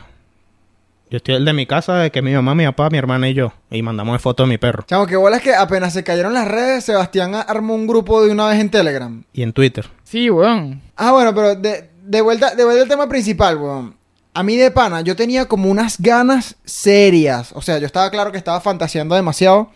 yo 1.11 1.19
estoy 1.19 1.35
en 1.35 1.41
el 1.43 1.45
de 1.45 1.53
mi 1.53 1.67
casa 1.67 1.95
de 1.97 2.11
que 2.11 2.21
mi 2.23 2.33
mamá 2.33 2.55
mi 2.55 2.65
papá 2.65 2.89
mi 2.91 2.99
hermana 2.99 3.29
y 3.29 3.35
yo 3.35 3.53
y 3.71 3.81
mandamos 3.83 4.21
foto 4.21 4.43
de 4.45 4.49
mi 4.49 4.59
perro 4.59 4.83
Chamo, 4.87 5.07
que 5.07 5.17
bolas 5.17 5.41
que 5.41 5.55
apenas 5.55 5.93
se 5.93 6.03
cayeron 6.03 6.35
las 6.35 6.49
redes, 6.49 6.85
Sebastián 6.85 7.35
armó 7.35 7.75
un 7.75 7.87
grupo 7.87 8.25
de 8.25 8.31
una 8.33 8.47
vez 8.49 8.61
en 8.61 8.71
Telegram. 8.71 9.23
y 9.33 9.43
en 9.43 9.53
Twitter 9.53 9.89
Sí, 10.05 10.31
weón. 10.31 10.81
Ah, 10.97 11.13
bueno, 11.13 11.35
pero 11.35 11.55
de, 11.57 11.91
de 12.03 12.21
vuelta, 12.21 12.55
de 12.55 12.65
vuelta 12.65 12.83
al 12.83 12.89
tema 12.89 13.09
principal, 13.09 13.57
weón. 13.57 13.97
A 14.35 14.43
mí 14.43 14.57
de 14.57 14.71
pana, 14.71 15.01
yo 15.01 15.17
tenía 15.17 15.47
como 15.47 15.71
unas 15.71 15.99
ganas 16.01 16.57
serias. 16.65 17.53
O 17.55 17.63
sea, 17.63 17.79
yo 17.79 17.87
estaba 17.87 18.11
claro 18.11 18.31
que 18.31 18.39
estaba 18.39 18.61
fantaseando 18.61 19.15
demasiado. 19.15 19.71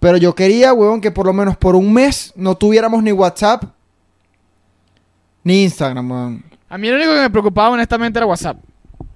Pero 0.00 0.16
yo 0.16 0.34
quería, 0.34 0.72
weón, 0.72 1.00
que 1.00 1.10
por 1.10 1.24
lo 1.26 1.32
menos 1.32 1.56
por 1.56 1.76
un 1.76 1.92
mes 1.92 2.32
no 2.34 2.54
tuviéramos 2.56 3.02
ni 3.02 3.12
WhatsApp 3.12 3.64
ni 5.44 5.64
Instagram, 5.64 6.10
weón. 6.10 6.44
A 6.68 6.78
mí 6.78 6.88
lo 6.88 6.96
único 6.96 7.12
que 7.12 7.20
me 7.20 7.30
preocupaba 7.30 7.70
honestamente 7.70 8.18
era 8.18 8.26
WhatsApp. 8.26 8.56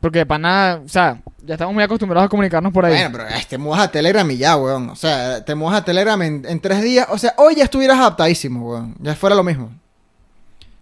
Porque 0.00 0.26
para 0.26 0.38
nada, 0.38 0.80
o 0.84 0.88
sea, 0.88 1.20
ya 1.44 1.54
estamos 1.54 1.74
muy 1.74 1.82
acostumbrados 1.82 2.26
a 2.26 2.28
comunicarnos 2.28 2.72
por 2.72 2.84
ahí. 2.84 2.92
Bueno, 2.92 3.10
pero 3.12 3.28
eh, 3.28 3.46
te 3.48 3.58
mudas 3.58 3.80
a 3.80 3.90
Telegram 3.90 4.28
y 4.30 4.37
ya, 4.37 4.56
weón. 4.56 4.90
O 4.90 4.96
sea, 4.96 5.44
te 5.44 5.54
mudas 5.54 5.78
a 5.80 5.84
Telegram 5.84 6.20
en, 6.22 6.44
en 6.46 6.60
tres 6.60 6.82
días. 6.82 7.06
O 7.10 7.18
sea, 7.18 7.34
hoy 7.38 7.54
ya 7.56 7.64
estuvieras 7.64 7.98
adaptadísimo, 7.98 8.70
weón. 8.70 8.94
Ya 9.00 9.14
fuera 9.14 9.37
lo 9.37 9.42
mismo. 9.44 9.70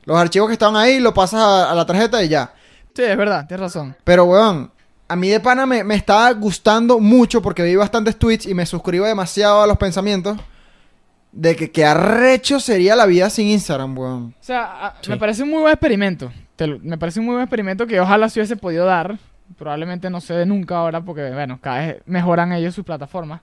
Los 0.04 0.18
archivos 0.18 0.48
que 0.48 0.54
estaban 0.54 0.76
ahí 0.76 0.98
los 0.98 1.12
pasas 1.12 1.40
a, 1.40 1.70
a 1.70 1.74
la 1.74 1.86
tarjeta 1.86 2.22
y 2.22 2.28
ya. 2.28 2.52
Sí, 2.94 3.02
es 3.02 3.16
verdad, 3.16 3.46
tienes 3.46 3.62
razón. 3.62 3.96
Pero, 4.04 4.24
weón, 4.24 4.70
a 5.08 5.16
mí 5.16 5.28
de 5.28 5.40
pana 5.40 5.66
me, 5.66 5.84
me 5.84 5.94
estaba 5.94 6.32
gustando 6.32 6.98
mucho 6.98 7.42
porque 7.42 7.62
vi 7.62 7.76
bastantes 7.76 8.18
tweets 8.18 8.46
y 8.46 8.54
me 8.54 8.66
suscribo 8.66 9.06
demasiado 9.06 9.62
a 9.62 9.66
los 9.66 9.76
pensamientos 9.76 10.38
de 11.32 11.56
que 11.56 11.70
qué 11.70 11.84
arrecho 11.84 12.60
sería 12.60 12.94
la 12.94 13.06
vida 13.06 13.30
sin 13.30 13.48
Instagram, 13.48 13.96
weón. 13.98 14.34
O 14.40 14.44
sea, 14.44 14.86
a- 14.86 14.94
Sí. 15.00 15.10
me 15.10 15.16
parece 15.16 15.42
un 15.42 15.50
muy 15.50 15.60
buen 15.60 15.72
experimento. 15.72 16.30
Te 16.56 16.66
me 16.66 16.98
parece 16.98 17.20
un 17.20 17.26
muy 17.26 17.32
buen 17.34 17.44
experimento 17.44 17.86
que 17.86 17.98
ojalá 18.00 18.28
se 18.28 18.38
hubiese 18.40 18.56
podido 18.56 18.84
dar. 18.84 19.18
Probablemente 19.58 20.08
no 20.10 20.20
se 20.20 20.34
dé 20.34 20.46
nunca 20.46 20.76
ahora 20.76 21.00
porque, 21.00 21.30
bueno, 21.30 21.58
cada 21.60 21.78
vez 21.86 22.02
mejoran 22.06 22.52
ellos 22.52 22.74
sus 22.74 22.84
plataformas. 22.84 23.40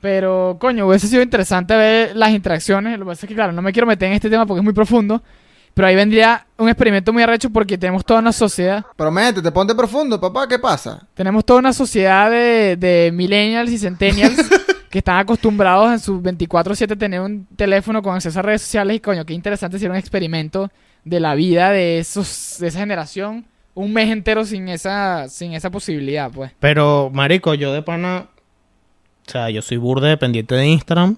Pero, 0.00 0.56
coño, 0.60 0.86
hubiese 0.86 1.08
sido 1.08 1.22
interesante 1.22 1.76
ver 1.76 2.14
las 2.14 2.30
interacciones. 2.30 2.98
Lo 2.98 3.04
que 3.04 3.08
pasa 3.10 3.26
es 3.26 3.28
que, 3.28 3.34
claro, 3.34 3.52
no 3.52 3.62
me 3.62 3.72
quiero 3.72 3.86
meter 3.86 4.08
en 4.08 4.14
este 4.14 4.30
tema 4.30 4.46
porque 4.46 4.60
es 4.60 4.64
muy 4.64 4.72
profundo. 4.72 5.20
Pero 5.74 5.88
ahí 5.88 5.96
vendría 5.96 6.46
un 6.56 6.68
experimento 6.68 7.12
muy 7.12 7.22
arrecho 7.22 7.50
porque 7.50 7.76
tenemos 7.78 8.04
toda 8.04 8.20
una 8.20 8.32
sociedad. 8.32 8.84
Pero 8.96 9.10
métete, 9.10 9.50
ponte 9.52 9.74
profundo, 9.74 10.20
papá, 10.20 10.46
¿qué 10.48 10.58
pasa? 10.58 11.06
Tenemos 11.14 11.44
toda 11.44 11.60
una 11.60 11.72
sociedad 11.72 12.30
de, 12.30 12.76
de 12.76 13.10
millennials 13.12 13.70
y 13.70 13.78
centennials 13.78 14.36
que 14.90 14.98
están 14.98 15.18
acostumbrados 15.18 15.92
en 15.92 16.00
sus 16.00 16.20
24-7 16.20 16.98
tener 16.98 17.20
un 17.20 17.46
teléfono 17.56 18.02
con 18.02 18.14
acceso 18.14 18.38
a 18.38 18.42
redes 18.42 18.62
sociales. 18.62 18.96
Y 18.96 19.00
coño, 19.00 19.24
qué 19.24 19.34
interesante 19.34 19.78
sería 19.78 19.92
un 19.92 19.98
experimento 19.98 20.70
de 21.04 21.20
la 21.20 21.34
vida 21.34 21.70
de 21.70 21.98
esos 21.98 22.56
de 22.60 22.68
esa 22.68 22.80
generación. 22.80 23.46
Un 23.74 23.92
mes 23.92 24.10
entero 24.10 24.44
sin 24.44 24.68
esa, 24.68 25.28
sin 25.28 25.52
esa 25.52 25.70
posibilidad, 25.70 26.30
pues. 26.30 26.52
Pero, 26.58 27.10
marico, 27.12 27.54
yo 27.54 27.72
de 27.72 27.82
pana... 27.82 28.28
O 29.26 29.30
sea, 29.30 29.50
yo 29.50 29.62
soy 29.62 29.76
burde 29.76 30.08
dependiente 30.08 30.54
de 30.54 30.66
Instagram. 30.66 31.16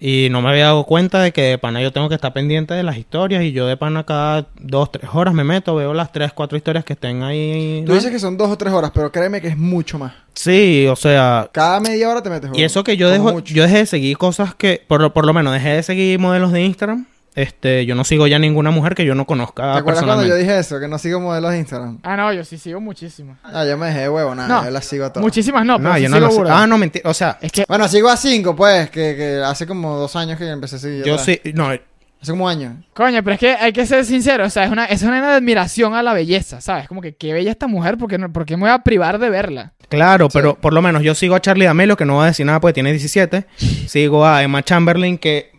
Y 0.00 0.28
no 0.30 0.40
me 0.42 0.50
había 0.50 0.66
dado 0.66 0.84
cuenta 0.84 1.20
de 1.20 1.32
que 1.32 1.42
de 1.42 1.58
pana 1.58 1.82
yo 1.82 1.92
tengo 1.92 2.08
que 2.08 2.14
estar 2.14 2.32
pendiente 2.32 2.74
de 2.74 2.82
las 2.84 2.96
historias 2.96 3.42
y 3.42 3.52
yo 3.52 3.66
de 3.66 3.76
pana 3.76 4.04
cada 4.04 4.46
dos, 4.60 4.92
tres 4.92 5.10
horas 5.12 5.34
me 5.34 5.42
meto, 5.44 5.74
veo 5.74 5.92
las 5.92 6.12
tres, 6.12 6.32
cuatro 6.32 6.56
historias 6.56 6.84
que 6.84 6.92
estén 6.92 7.22
ahí. 7.22 7.82
Tú 7.84 7.90
¿no? 7.92 7.94
dices 7.96 8.10
que 8.12 8.18
son 8.20 8.36
dos 8.36 8.48
o 8.50 8.56
tres 8.56 8.72
horas, 8.72 8.92
pero 8.94 9.10
créeme 9.10 9.40
que 9.40 9.48
es 9.48 9.56
mucho 9.56 9.98
más. 9.98 10.12
Sí, 10.34 10.86
o 10.88 10.94
sea, 10.94 11.48
Cada 11.52 11.80
media 11.80 12.08
hora 12.08 12.22
te 12.22 12.30
metes. 12.30 12.50
y 12.54 12.62
eso 12.62 12.84
que 12.84 12.96
yo 12.96 13.10
dejo, 13.10 13.32
mucho. 13.32 13.52
yo 13.52 13.64
dejé 13.64 13.78
de 13.78 13.86
seguir 13.86 14.16
cosas 14.18 14.54
que, 14.54 14.82
por 14.86 15.00
lo, 15.00 15.12
por 15.12 15.26
lo 15.26 15.34
menos 15.34 15.52
dejé 15.52 15.70
de 15.70 15.82
seguir 15.82 16.18
modelos 16.20 16.52
de 16.52 16.62
Instagram. 16.62 17.06
Este, 17.38 17.86
yo 17.86 17.94
no 17.94 18.02
sigo 18.02 18.26
ya 18.26 18.40
ninguna 18.40 18.72
mujer 18.72 18.96
que 18.96 19.04
yo 19.04 19.14
no 19.14 19.24
conozca 19.24 19.74
¿Te 19.74 19.78
acuerdas 19.78 20.02
cuando 20.02 20.26
yo 20.26 20.34
dije 20.34 20.58
eso? 20.58 20.80
Que 20.80 20.88
no 20.88 20.98
sigo 20.98 21.20
modelos 21.20 21.52
de 21.52 21.58
Instagram. 21.58 22.00
Ah, 22.02 22.16
no, 22.16 22.32
yo 22.32 22.44
sí 22.44 22.58
sigo 22.58 22.80
muchísimas. 22.80 23.38
Ah, 23.44 23.64
yo 23.64 23.78
me 23.78 23.86
dejé 23.86 24.00
de 24.00 24.08
huevo, 24.08 24.34
nada, 24.34 24.48
No, 24.48 24.64
yo 24.64 24.70
las 24.72 24.84
sigo 24.84 25.04
a 25.04 25.12
todas. 25.12 25.22
Muchísimas 25.22 25.64
no, 25.64 25.76
pero 25.76 25.88
no, 25.88 25.94
sí 25.94 26.02
yo 26.02 26.08
no 26.08 26.16
sigo 26.16 26.28
burda. 26.30 26.62
Ah, 26.62 26.66
no, 26.66 26.76
mentira. 26.78 27.08
O 27.08 27.14
sea, 27.14 27.38
Es 27.40 27.52
que 27.52 27.64
Bueno, 27.68 27.86
sigo 27.86 28.08
a 28.08 28.16
cinco, 28.16 28.56
pues, 28.56 28.90
que, 28.90 29.14
que 29.14 29.42
hace 29.44 29.68
como 29.68 29.96
dos 29.96 30.16
años 30.16 30.36
que 30.36 30.48
empecé 30.48 30.76
a 30.76 30.78
seguir. 30.80 31.04
yo 31.04 31.16
sí, 31.16 31.40
no, 31.54 31.70
Hace 32.20 32.32
como 32.32 32.48
años. 32.48 32.74
Coño, 32.92 33.22
pero 33.22 33.34
es 33.34 33.38
que 33.38 33.50
hay 33.50 33.72
que 33.72 33.86
ser 33.86 34.04
sincero, 34.04 34.44
o 34.44 34.50
sea, 34.50 34.64
es 34.64 34.72
una, 34.72 34.86
es 34.86 35.04
una 35.04 35.36
admiración 35.36 35.94
a 35.94 36.02
la 36.02 36.14
belleza, 36.14 36.60
¿sabes? 36.60 36.88
Como 36.88 37.00
que 37.00 37.14
qué 37.14 37.32
bella 37.32 37.52
esta 37.52 37.68
mujer, 37.68 37.96
porque 37.98 38.18
no, 38.18 38.32
¿por 38.32 38.46
qué 38.46 38.56
me 38.56 38.62
voy 38.62 38.70
a 38.70 38.80
privar 38.80 39.20
de 39.20 39.30
verla? 39.30 39.74
Claro, 39.88 40.28
pero 40.28 40.56
por 40.56 40.72
lo 40.72 40.82
menos 40.82 41.04
yo 41.04 41.14
sigo 41.14 41.36
a 41.36 41.40
Charlie 41.40 41.66
D'Amelio, 41.66 41.96
que 41.96 42.04
no 42.04 42.16
va 42.16 42.24
a 42.24 42.26
decir 42.26 42.44
nada 42.44 42.58
porque 42.58 42.74
tiene 42.74 42.90
17. 42.90 43.46
Sigo 43.86 44.26
a 44.26 44.42
Emma 44.42 44.64
Chamberlain, 44.64 45.16
que 45.16 45.57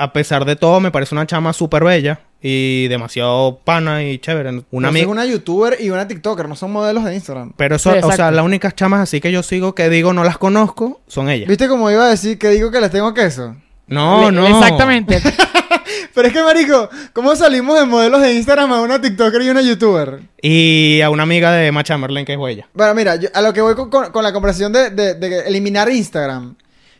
a 0.00 0.12
pesar 0.12 0.44
de 0.44 0.56
todo 0.56 0.80
me 0.80 0.90
parece 0.90 1.14
una 1.14 1.26
chama 1.26 1.52
súper 1.52 1.84
bella 1.84 2.20
y 2.42 2.88
demasiado 2.88 3.60
pana 3.64 4.02
y 4.02 4.18
chévere. 4.18 4.62
Una 4.70 4.88
es 4.98 5.06
una 5.06 5.26
youtuber 5.26 5.76
y 5.80 5.90
una 5.90 6.08
tiktoker, 6.08 6.48
no 6.48 6.56
son 6.56 6.72
modelos 6.72 7.04
de 7.04 7.14
Instagram. 7.14 7.52
Pero 7.56 7.76
eso, 7.76 7.92
Sí, 7.92 7.98
o 8.02 8.12
sea, 8.12 8.30
las 8.30 8.44
únicas 8.44 8.74
chamas 8.74 9.00
así 9.00 9.20
que 9.20 9.30
yo 9.30 9.42
sigo 9.42 9.74
que 9.74 9.88
digo 9.90 10.12
no 10.12 10.24
las 10.24 10.38
conozco 10.38 11.00
son 11.06 11.28
ellas. 11.28 11.48
¿Viste 11.48 11.68
cómo 11.68 11.90
iba 11.90 12.04
a 12.06 12.08
decir 12.08 12.38
que 12.38 12.48
digo 12.48 12.70
que 12.70 12.80
les 12.80 12.90
tengo 12.90 13.12
queso? 13.14 13.56
No, 13.86 14.30
Le- 14.30 14.36
no. 14.36 14.46
Exactamente. 14.46 15.20
Pero 16.14 16.28
es 16.28 16.32
que, 16.34 16.42
marico, 16.42 16.88
¿cómo 17.12 17.34
salimos 17.36 17.78
de 17.78 17.84
modelos 17.86 18.20
de 18.22 18.34
Instagram 18.34 18.72
a 18.72 18.80
una 18.80 19.00
tiktoker 19.00 19.42
y 19.42 19.48
una 19.50 19.62
youtuber? 19.62 20.20
Y 20.42 21.00
a 21.02 21.10
una 21.10 21.22
amiga 21.24 21.52
de 21.52 21.66
Emma 21.68 21.84
Chamberlain, 21.84 22.24
que 22.26 22.34
es 22.34 22.38
ella. 22.48 22.68
Bueno, 22.74 22.94
mira, 22.94 23.16
yo- 23.16 23.28
a 23.34 23.42
lo 23.42 23.52
que 23.52 23.60
voy 23.60 23.74
con, 23.74 23.90
con- 23.90 24.10
con 24.10 24.22
la 24.24 24.32
conversación 24.32 24.72
de, 24.72 24.90
de- 24.90 25.14
de 25.14 25.40
eliminar 25.46 25.88
Instagram. 25.90 26.56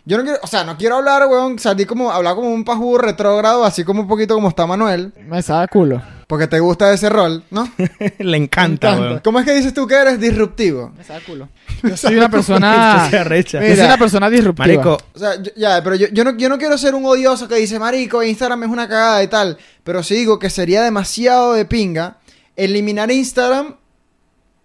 Yo 0.07 0.17
no 0.17 0.25
quiero, 0.25 0.39
o 0.43 0.47
sea, 0.47 0.65
no 0.65 0.77
quiero 0.77 0.97
hablar, 0.97 1.27
weón, 1.29 1.59
salir 1.59 1.87
como, 1.87 2.11
hablar 2.11 2.35
como 2.35 2.53
un 2.53 2.65
pajú 2.65 2.97
retrógrado, 2.99 3.65
así 3.65 3.85
como 3.85 4.01
un 4.03 4.09
poquito 4.09 4.35
como 4.35 4.49
está 4.49 4.67
Manuel, 4.67 5.13
me 5.29 5.43
sabe 5.43 5.69
culo. 5.69 6.03
porque 6.27 6.47
te 6.47 6.59
gusta 6.59 6.93
ese 6.93 7.09
rol, 7.11 7.45
¿no? 7.51 7.71
Le 8.19 8.37
encanta, 8.37 8.99
weón. 8.99 9.21
¿Cómo 9.23 9.39
es 9.41 9.45
que 9.45 9.53
dices 9.53 9.75
tú 9.75 9.87
que 9.87 9.95
eres 9.97 10.19
disruptivo? 10.19 10.93
Me 10.97 11.05
sabe 11.05 11.21
culo. 11.21 11.49
Yo 11.83 11.97
soy 11.97 12.17
una 12.17 12.29
persona... 12.31 13.09
Se 13.11 13.19
arrecha. 13.19 13.61
yo 13.61 13.77
soy 13.77 13.85
una 13.85 13.99
persona 13.99 14.31
disruptiva. 14.31 14.67
Marico, 14.67 14.99
O 15.15 15.19
sea, 15.19 15.41
yo- 15.41 15.53
ya, 15.57 15.83
pero 15.83 15.97
yo, 15.97 16.09
yo, 16.09 16.25
no, 16.25 16.37
yo 16.37 16.49
no 16.49 16.59
quiero 16.59 16.77
ser 16.79 16.95
un 16.95 17.05
odioso 17.05 17.47
que 17.49 17.57
dice, 17.57 17.79
marico, 17.79 18.23
Instagram 18.23 18.65
es 18.65 18.69
una 18.71 18.89
cagada 18.89 19.23
y 19.23 19.29
tal. 19.29 19.59
Pero 19.85 20.03
sí 20.03 20.15
digo 20.15 20.39
que 20.39 20.51
sería 20.51 20.83
demasiado 20.83 21.53
de 21.55 21.65
pinga 21.67 22.19
eliminar 22.57 23.11
Instagram 23.11 23.77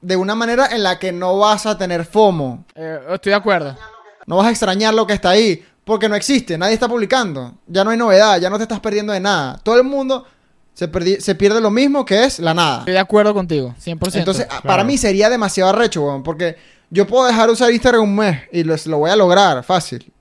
de 0.01 0.15
una 0.17 0.35
manera 0.35 0.67
en 0.71 0.83
la 0.83 0.99
que 0.99 1.11
no 1.11 1.37
vas 1.39 1.65
a 1.65 1.77
tener 1.77 2.05
FOMO. 2.05 2.65
Eh, 2.75 2.99
estoy 3.13 3.31
de 3.31 3.35
acuerdo. 3.35 3.75
No 4.25 4.37
vas 4.37 4.47
a 4.47 4.51
extrañar 4.51 4.93
lo 4.93 5.05
que 5.07 5.13
está 5.13 5.29
ahí. 5.31 5.63
Porque 5.83 6.09
no 6.09 6.15
existe, 6.15 6.57
nadie 6.57 6.73
está 6.73 6.87
publicando. 6.87 7.53
Ya 7.67 7.83
no 7.83 7.91
hay 7.91 7.97
novedad, 7.97 8.39
ya 8.39 8.49
no 8.49 8.57
te 8.57 8.63
estás 8.63 8.79
perdiendo 8.79 9.13
de 9.13 9.19
nada. 9.19 9.59
Todo 9.61 9.77
el 9.77 9.83
mundo 9.83 10.25
se, 10.73 10.91
perdi- 10.91 11.19
se 11.19 11.35
pierde 11.35 11.61
lo 11.61 11.69
mismo 11.69 12.03
que 12.05 12.23
es 12.23 12.39
la 12.39 12.53
nada. 12.55 12.79
Estoy 12.79 12.93
de 12.95 12.99
acuerdo 12.99 13.33
contigo, 13.35 13.75
100%. 13.83 14.15
Entonces, 14.15 14.45
claro. 14.47 14.63
para 14.63 14.83
mí 14.83 14.97
sería 14.97 15.29
demasiado 15.29 15.69
arrecho, 15.69 16.01
weón. 16.03 16.23
Porque 16.23 16.55
yo 16.89 17.05
puedo 17.05 17.25
dejar 17.27 17.45
de 17.47 17.53
usar 17.53 17.71
Instagram 17.71 18.01
un 18.01 18.15
mes 18.15 18.39
y 18.51 18.63
lo, 18.63 18.75
lo 18.85 18.97
voy 18.97 19.11
a 19.11 19.15
lograr, 19.15 19.63
fácil. 19.63 20.11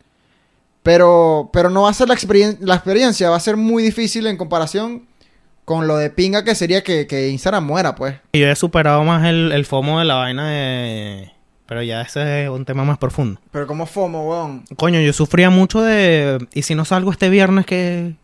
Pero, 0.82 1.48
pero 1.52 1.70
no 1.70 1.82
va 1.82 1.90
a 1.90 1.94
ser 1.94 2.08
la, 2.08 2.14
experien- 2.14 2.58
la 2.60 2.74
experiencia, 2.74 3.30
va 3.30 3.36
a 3.36 3.40
ser 3.40 3.56
muy 3.56 3.82
difícil 3.82 4.26
en 4.26 4.36
comparación 4.36 5.06
con 5.64 5.86
lo 5.86 5.96
de 5.96 6.10
pinga 6.10 6.44
que 6.44 6.54
sería 6.54 6.84
que, 6.84 7.06
que 7.06 7.30
Instagram 7.30 7.64
muera, 7.64 7.94
pues. 7.94 8.16
yo 8.34 8.46
he 8.48 8.54
superado 8.54 9.02
más 9.02 9.24
el, 9.24 9.50
el 9.50 9.64
FOMO 9.64 9.98
de 9.98 10.04
la 10.04 10.16
vaina 10.16 10.50
de... 10.50 11.32
Pero 11.74 11.82
ya 11.82 12.02
ese 12.02 12.44
es 12.44 12.48
un 12.48 12.64
tema 12.64 12.84
más 12.84 12.98
profundo. 12.98 13.40
Pero 13.50 13.66
como 13.66 13.84
FOMO, 13.84 14.30
weón. 14.30 14.62
Coño, 14.76 15.00
yo 15.00 15.12
sufría 15.12 15.50
mucho 15.50 15.82
de... 15.82 16.38
¿Y 16.54 16.62
si 16.62 16.76
no 16.76 16.84
salgo 16.84 17.10
este 17.10 17.28
viernes, 17.28 17.66
qué, 17.66 18.14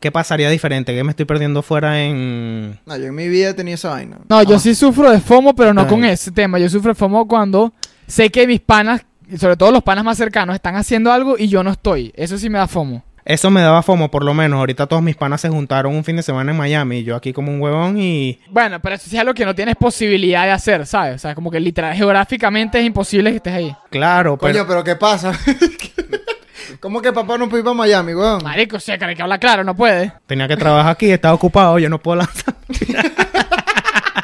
qué 0.00 0.10
pasaría 0.10 0.50
diferente? 0.50 0.92
¿Qué 0.92 1.04
me 1.04 1.10
estoy 1.10 1.24
perdiendo 1.24 1.62
fuera 1.62 2.02
en...? 2.02 2.80
No, 2.84 2.96
yo 2.96 3.04
en 3.04 3.14
mi 3.14 3.28
vida 3.28 3.50
he 3.50 3.54
tenido 3.54 3.76
esa 3.76 3.90
vaina. 3.90 4.18
No, 4.28 4.42
yo 4.42 4.58
sí 4.58 4.74
sufro 4.74 5.08
de 5.08 5.20
FOMO, 5.20 5.54
pero 5.54 5.72
no 5.72 5.82
Ay. 5.82 5.86
con 5.86 6.04
ese 6.04 6.32
tema. 6.32 6.58
Yo 6.58 6.68
sufro 6.68 6.90
de 6.90 6.96
FOMO 6.96 7.28
cuando 7.28 7.72
sé 8.08 8.28
que 8.30 8.44
mis 8.48 8.58
panas, 8.58 9.02
y 9.30 9.38
sobre 9.38 9.56
todo 9.56 9.70
los 9.70 9.84
panas 9.84 10.02
más 10.04 10.18
cercanos, 10.18 10.56
están 10.56 10.74
haciendo 10.74 11.12
algo 11.12 11.38
y 11.38 11.46
yo 11.46 11.62
no 11.62 11.70
estoy. 11.70 12.12
Eso 12.16 12.38
sí 12.38 12.50
me 12.50 12.58
da 12.58 12.66
FOMO. 12.66 13.04
Eso 13.24 13.50
me 13.50 13.60
daba 13.60 13.82
FOMO, 13.82 14.10
por 14.10 14.24
lo 14.24 14.34
menos. 14.34 14.58
Ahorita 14.58 14.86
todos 14.86 15.02
mis 15.02 15.16
panas 15.16 15.40
se 15.40 15.48
juntaron 15.48 15.94
un 15.94 16.04
fin 16.04 16.16
de 16.16 16.22
semana 16.22 16.52
en 16.52 16.56
Miami 16.56 16.98
y 16.98 17.04
yo 17.04 17.16
aquí 17.16 17.32
como 17.32 17.52
un 17.52 17.60
huevón 17.60 17.98
y... 17.98 18.40
Bueno, 18.48 18.80
pero 18.80 18.94
eso 18.94 19.08
sí 19.08 19.16
es 19.16 19.20
algo 19.20 19.34
que 19.34 19.44
no 19.44 19.54
tienes 19.54 19.76
posibilidad 19.76 20.44
de 20.44 20.52
hacer, 20.52 20.86
¿sabes? 20.86 21.16
O 21.16 21.18
sea, 21.18 21.34
como 21.34 21.50
que 21.50 21.60
literal, 21.60 21.94
geográficamente 21.94 22.78
es 22.78 22.86
imposible 22.86 23.30
que 23.30 23.36
estés 23.36 23.54
ahí. 23.54 23.76
Claro, 23.90 24.36
Coño, 24.36 24.52
pero... 24.52 24.66
pero 24.66 24.84
¿qué 24.84 24.96
pasa? 24.96 25.32
¿Cómo 26.80 27.02
que 27.02 27.12
papá 27.12 27.36
no 27.36 27.48
puede 27.48 27.60
ir 27.60 27.64
para 27.64 27.74
Miami, 27.74 28.14
weón? 28.14 28.42
Marico, 28.42 28.76
o 28.76 28.80
sea, 28.80 28.96
que 28.96 29.04
hay 29.04 29.14
que 29.16 29.22
hablar 29.22 29.40
claro, 29.40 29.64
no 29.64 29.74
puede. 29.74 30.12
Tenía 30.26 30.48
que 30.48 30.56
trabajar 30.56 30.92
aquí, 30.92 31.10
estaba 31.10 31.34
ocupado, 31.34 31.78
yo 31.78 31.88
no 31.88 31.98
puedo 31.98 32.16
lanzar. 32.16 32.54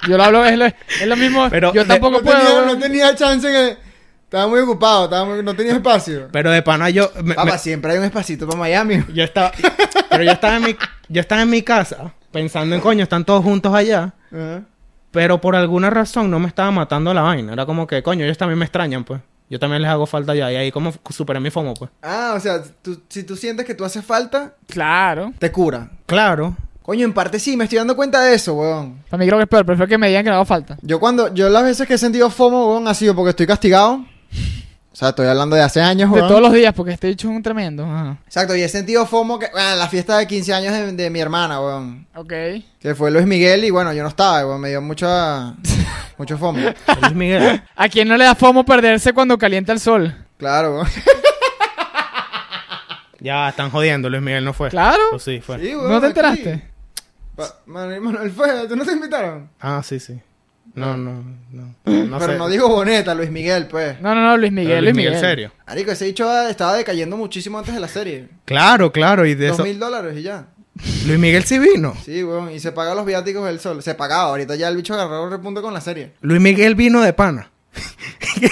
Yo 0.08 0.16
lo 0.16 0.22
hablo, 0.22 0.44
es 0.44 0.56
lo, 0.56 0.66
es 0.66 1.06
lo 1.06 1.16
mismo. 1.16 1.48
Pero 1.50 1.72
yo 1.74 1.84
tampoco 1.84 2.18
no, 2.18 2.22
puedo. 2.22 2.38
tenía, 2.38 2.60
no 2.62 2.78
tenía 2.78 3.14
chance 3.14 3.48
que... 3.48 3.85
Estaba 4.26 4.48
muy 4.48 4.60
ocupado, 4.60 5.04
estaba 5.04 5.24
muy- 5.24 5.42
no 5.42 5.54
tenía 5.54 5.72
espacio. 5.74 6.28
Pero 6.32 6.50
de 6.50 6.60
pana 6.62 6.90
yo... 6.90 7.10
me- 7.22 7.34
Papá, 7.34 7.52
me- 7.52 7.58
siempre 7.58 7.92
hay 7.92 7.98
un 7.98 8.04
espacito 8.04 8.46
para 8.46 8.58
Miami. 8.58 9.02
yo 9.14 9.24
estaba... 9.24 9.52
pero 10.10 10.22
yo 10.24 10.32
estaba 10.32 10.56
en 10.56 10.62
mi... 10.64 10.76
Yo 11.08 11.20
estaba 11.20 11.42
en 11.42 11.50
mi 11.50 11.62
casa 11.62 12.12
pensando 12.32 12.74
en 12.74 12.80
coño, 12.80 13.04
están 13.04 13.24
todos 13.24 13.44
juntos 13.44 13.72
allá. 13.74 14.12
Ajá. 14.32 14.62
Pero 15.12 15.40
por 15.40 15.54
alguna 15.56 15.88
razón 15.88 16.30
no 16.30 16.38
me 16.40 16.48
estaba 16.48 16.70
matando 16.72 17.14
la 17.14 17.22
vaina. 17.22 17.52
Era 17.52 17.64
como 17.64 17.86
que, 17.86 18.02
coño, 18.02 18.24
ellos 18.24 18.36
también 18.36 18.58
me 18.58 18.64
extrañan, 18.66 19.04
pues. 19.04 19.20
Yo 19.48 19.60
también 19.60 19.80
les 19.80 19.90
hago 19.90 20.04
falta 20.06 20.32
allá. 20.32 20.50
Y 20.52 20.56
ahí 20.56 20.72
como 20.72 20.92
superé 21.08 21.38
mi 21.40 21.50
FOMO, 21.50 21.72
pues. 21.74 21.90
Ah, 22.02 22.34
o 22.36 22.40
sea, 22.40 22.60
tú- 22.82 23.00
si 23.08 23.22
tú 23.22 23.36
sientes 23.36 23.64
que 23.64 23.74
tú 23.76 23.84
haces 23.84 24.04
falta, 24.04 24.54
Claro. 24.66 25.32
te 25.38 25.50
cura. 25.52 25.88
Claro. 26.04 26.56
Coño, 26.82 27.04
en 27.04 27.14
parte 27.14 27.38
sí, 27.38 27.56
me 27.56 27.64
estoy 27.64 27.78
dando 27.78 27.96
cuenta 27.96 28.20
de 28.20 28.34
eso, 28.34 28.54
weón. 28.54 29.02
Para 29.08 29.20
mí 29.20 29.26
creo 29.26 29.38
que 29.38 29.44
es 29.44 29.48
peor. 29.48 29.64
Prefiero 29.64 29.88
que 29.88 29.96
me 29.98 30.08
digan 30.08 30.24
que 30.24 30.30
no 30.30 30.36
hago 30.36 30.44
falta. 30.44 30.76
Yo 30.82 30.98
cuando, 31.00 31.32
yo 31.32 31.48
las 31.48 31.62
veces 31.62 31.86
que 31.86 31.94
he 31.94 31.98
sentido 31.98 32.28
FOMO, 32.28 32.72
weón, 32.72 32.88
ha 32.88 32.94
sido 32.94 33.14
porque 33.14 33.30
estoy 33.30 33.46
castigado. 33.46 34.04
O 34.92 34.98
sea, 34.98 35.10
estoy 35.10 35.26
hablando 35.26 35.56
de 35.56 35.62
hace 35.62 35.82
años, 35.82 36.08
De 36.10 36.16
weón. 36.16 36.28
todos 36.28 36.40
los 36.40 36.52
días, 36.54 36.72
porque 36.72 36.92
este 36.92 37.08
dicho 37.08 37.28
es 37.28 37.36
un 37.36 37.42
tremendo. 37.42 37.84
Ajá. 37.84 38.16
Exacto, 38.24 38.56
y 38.56 38.62
he 38.62 38.68
sentido 38.68 39.04
FOMO 39.04 39.38
que, 39.38 39.48
bueno, 39.52 39.72
en 39.72 39.78
la 39.78 39.88
fiesta 39.88 40.16
de 40.16 40.26
15 40.26 40.54
años 40.54 40.72
de, 40.72 40.92
de 40.92 41.10
mi 41.10 41.20
hermana, 41.20 41.60
weón. 41.60 42.06
Ok. 42.14 42.32
Que 42.80 42.94
fue 42.96 43.10
Luis 43.10 43.26
Miguel 43.26 43.64
y 43.64 43.70
bueno, 43.70 43.92
yo 43.92 44.02
no 44.02 44.08
estaba, 44.08 44.46
weón, 44.46 44.60
me 44.60 44.70
dio 44.70 44.80
mucha, 44.80 45.54
mucho 46.16 46.38
FOMO. 46.38 46.60
Luis 47.02 47.14
Miguel. 47.14 47.62
¿A 47.76 47.88
quién 47.90 48.08
no 48.08 48.16
le 48.16 48.24
da 48.24 48.34
FOMO 48.34 48.64
perderse 48.64 49.12
cuando 49.12 49.36
calienta 49.36 49.72
el 49.72 49.80
sol? 49.80 50.14
Claro, 50.38 50.76
weón. 50.76 50.88
ya, 53.20 53.50
están 53.50 53.70
jodiendo. 53.70 54.08
Luis 54.08 54.22
Miguel 54.22 54.44
no 54.44 54.54
fue. 54.54 54.70
Claro. 54.70 55.02
O 55.12 55.18
sí, 55.18 55.40
fue. 55.40 55.58
Sí, 55.58 55.74
weón, 55.74 55.90
¿No 55.90 56.00
te 56.00 56.06
aquí. 56.06 56.18
enteraste? 56.18 56.70
Manuel, 57.66 58.00
Manuel 58.00 58.30
fue, 58.30 58.66
¿tú 58.66 58.76
no 58.76 58.84
te 58.86 58.92
invitaron? 58.92 59.50
Ah, 59.60 59.82
sí, 59.84 60.00
sí. 60.00 60.18
No, 60.76 60.96
no, 60.96 61.24
no. 61.50 61.74
No 61.84 62.18
Pero 62.18 62.32
sé. 62.32 62.38
no 62.38 62.48
digo 62.48 62.68
Boneta, 62.68 63.14
Luis 63.14 63.30
Miguel, 63.30 63.66
pues. 63.66 64.00
No, 64.00 64.14
no, 64.14 64.22
no, 64.22 64.36
Luis 64.36 64.52
Pero 64.54 64.62
Miguel, 64.62 64.84
Luis 64.84 64.94
Miguel. 64.96 65.18
serio. 65.18 65.52
Marico, 65.66 65.90
ese 65.90 66.04
dicho 66.04 66.30
estaba 66.48 66.74
decayendo 66.74 67.16
muchísimo 67.16 67.58
antes 67.58 67.74
de 67.74 67.80
la 67.80 67.88
serie. 67.88 68.28
Claro, 68.44 68.92
claro. 68.92 69.26
Y 69.26 69.34
de 69.34 69.48
Dos 69.48 69.56
eso... 69.56 69.64
mil 69.64 69.78
dólares 69.78 70.16
y 70.18 70.22
ya. 70.22 70.46
Luis 71.06 71.18
Miguel 71.18 71.44
sí 71.44 71.58
vino. 71.58 71.94
Sí, 72.04 72.22
weón, 72.22 72.52
y 72.52 72.60
se 72.60 72.70
paga 72.72 72.94
los 72.94 73.06
viáticos 73.06 73.46
del 73.46 73.58
sol. 73.58 73.82
Se 73.82 73.94
pagaba, 73.94 74.24
ahorita 74.28 74.54
ya 74.56 74.68
el 74.68 74.76
bicho 74.76 74.92
agarró 74.94 75.30
repunte 75.30 75.62
con 75.62 75.72
la 75.72 75.80
serie. 75.80 76.12
Luis 76.20 76.40
Miguel 76.40 76.74
vino 76.74 77.00
de 77.00 77.14
pana. 77.14 77.50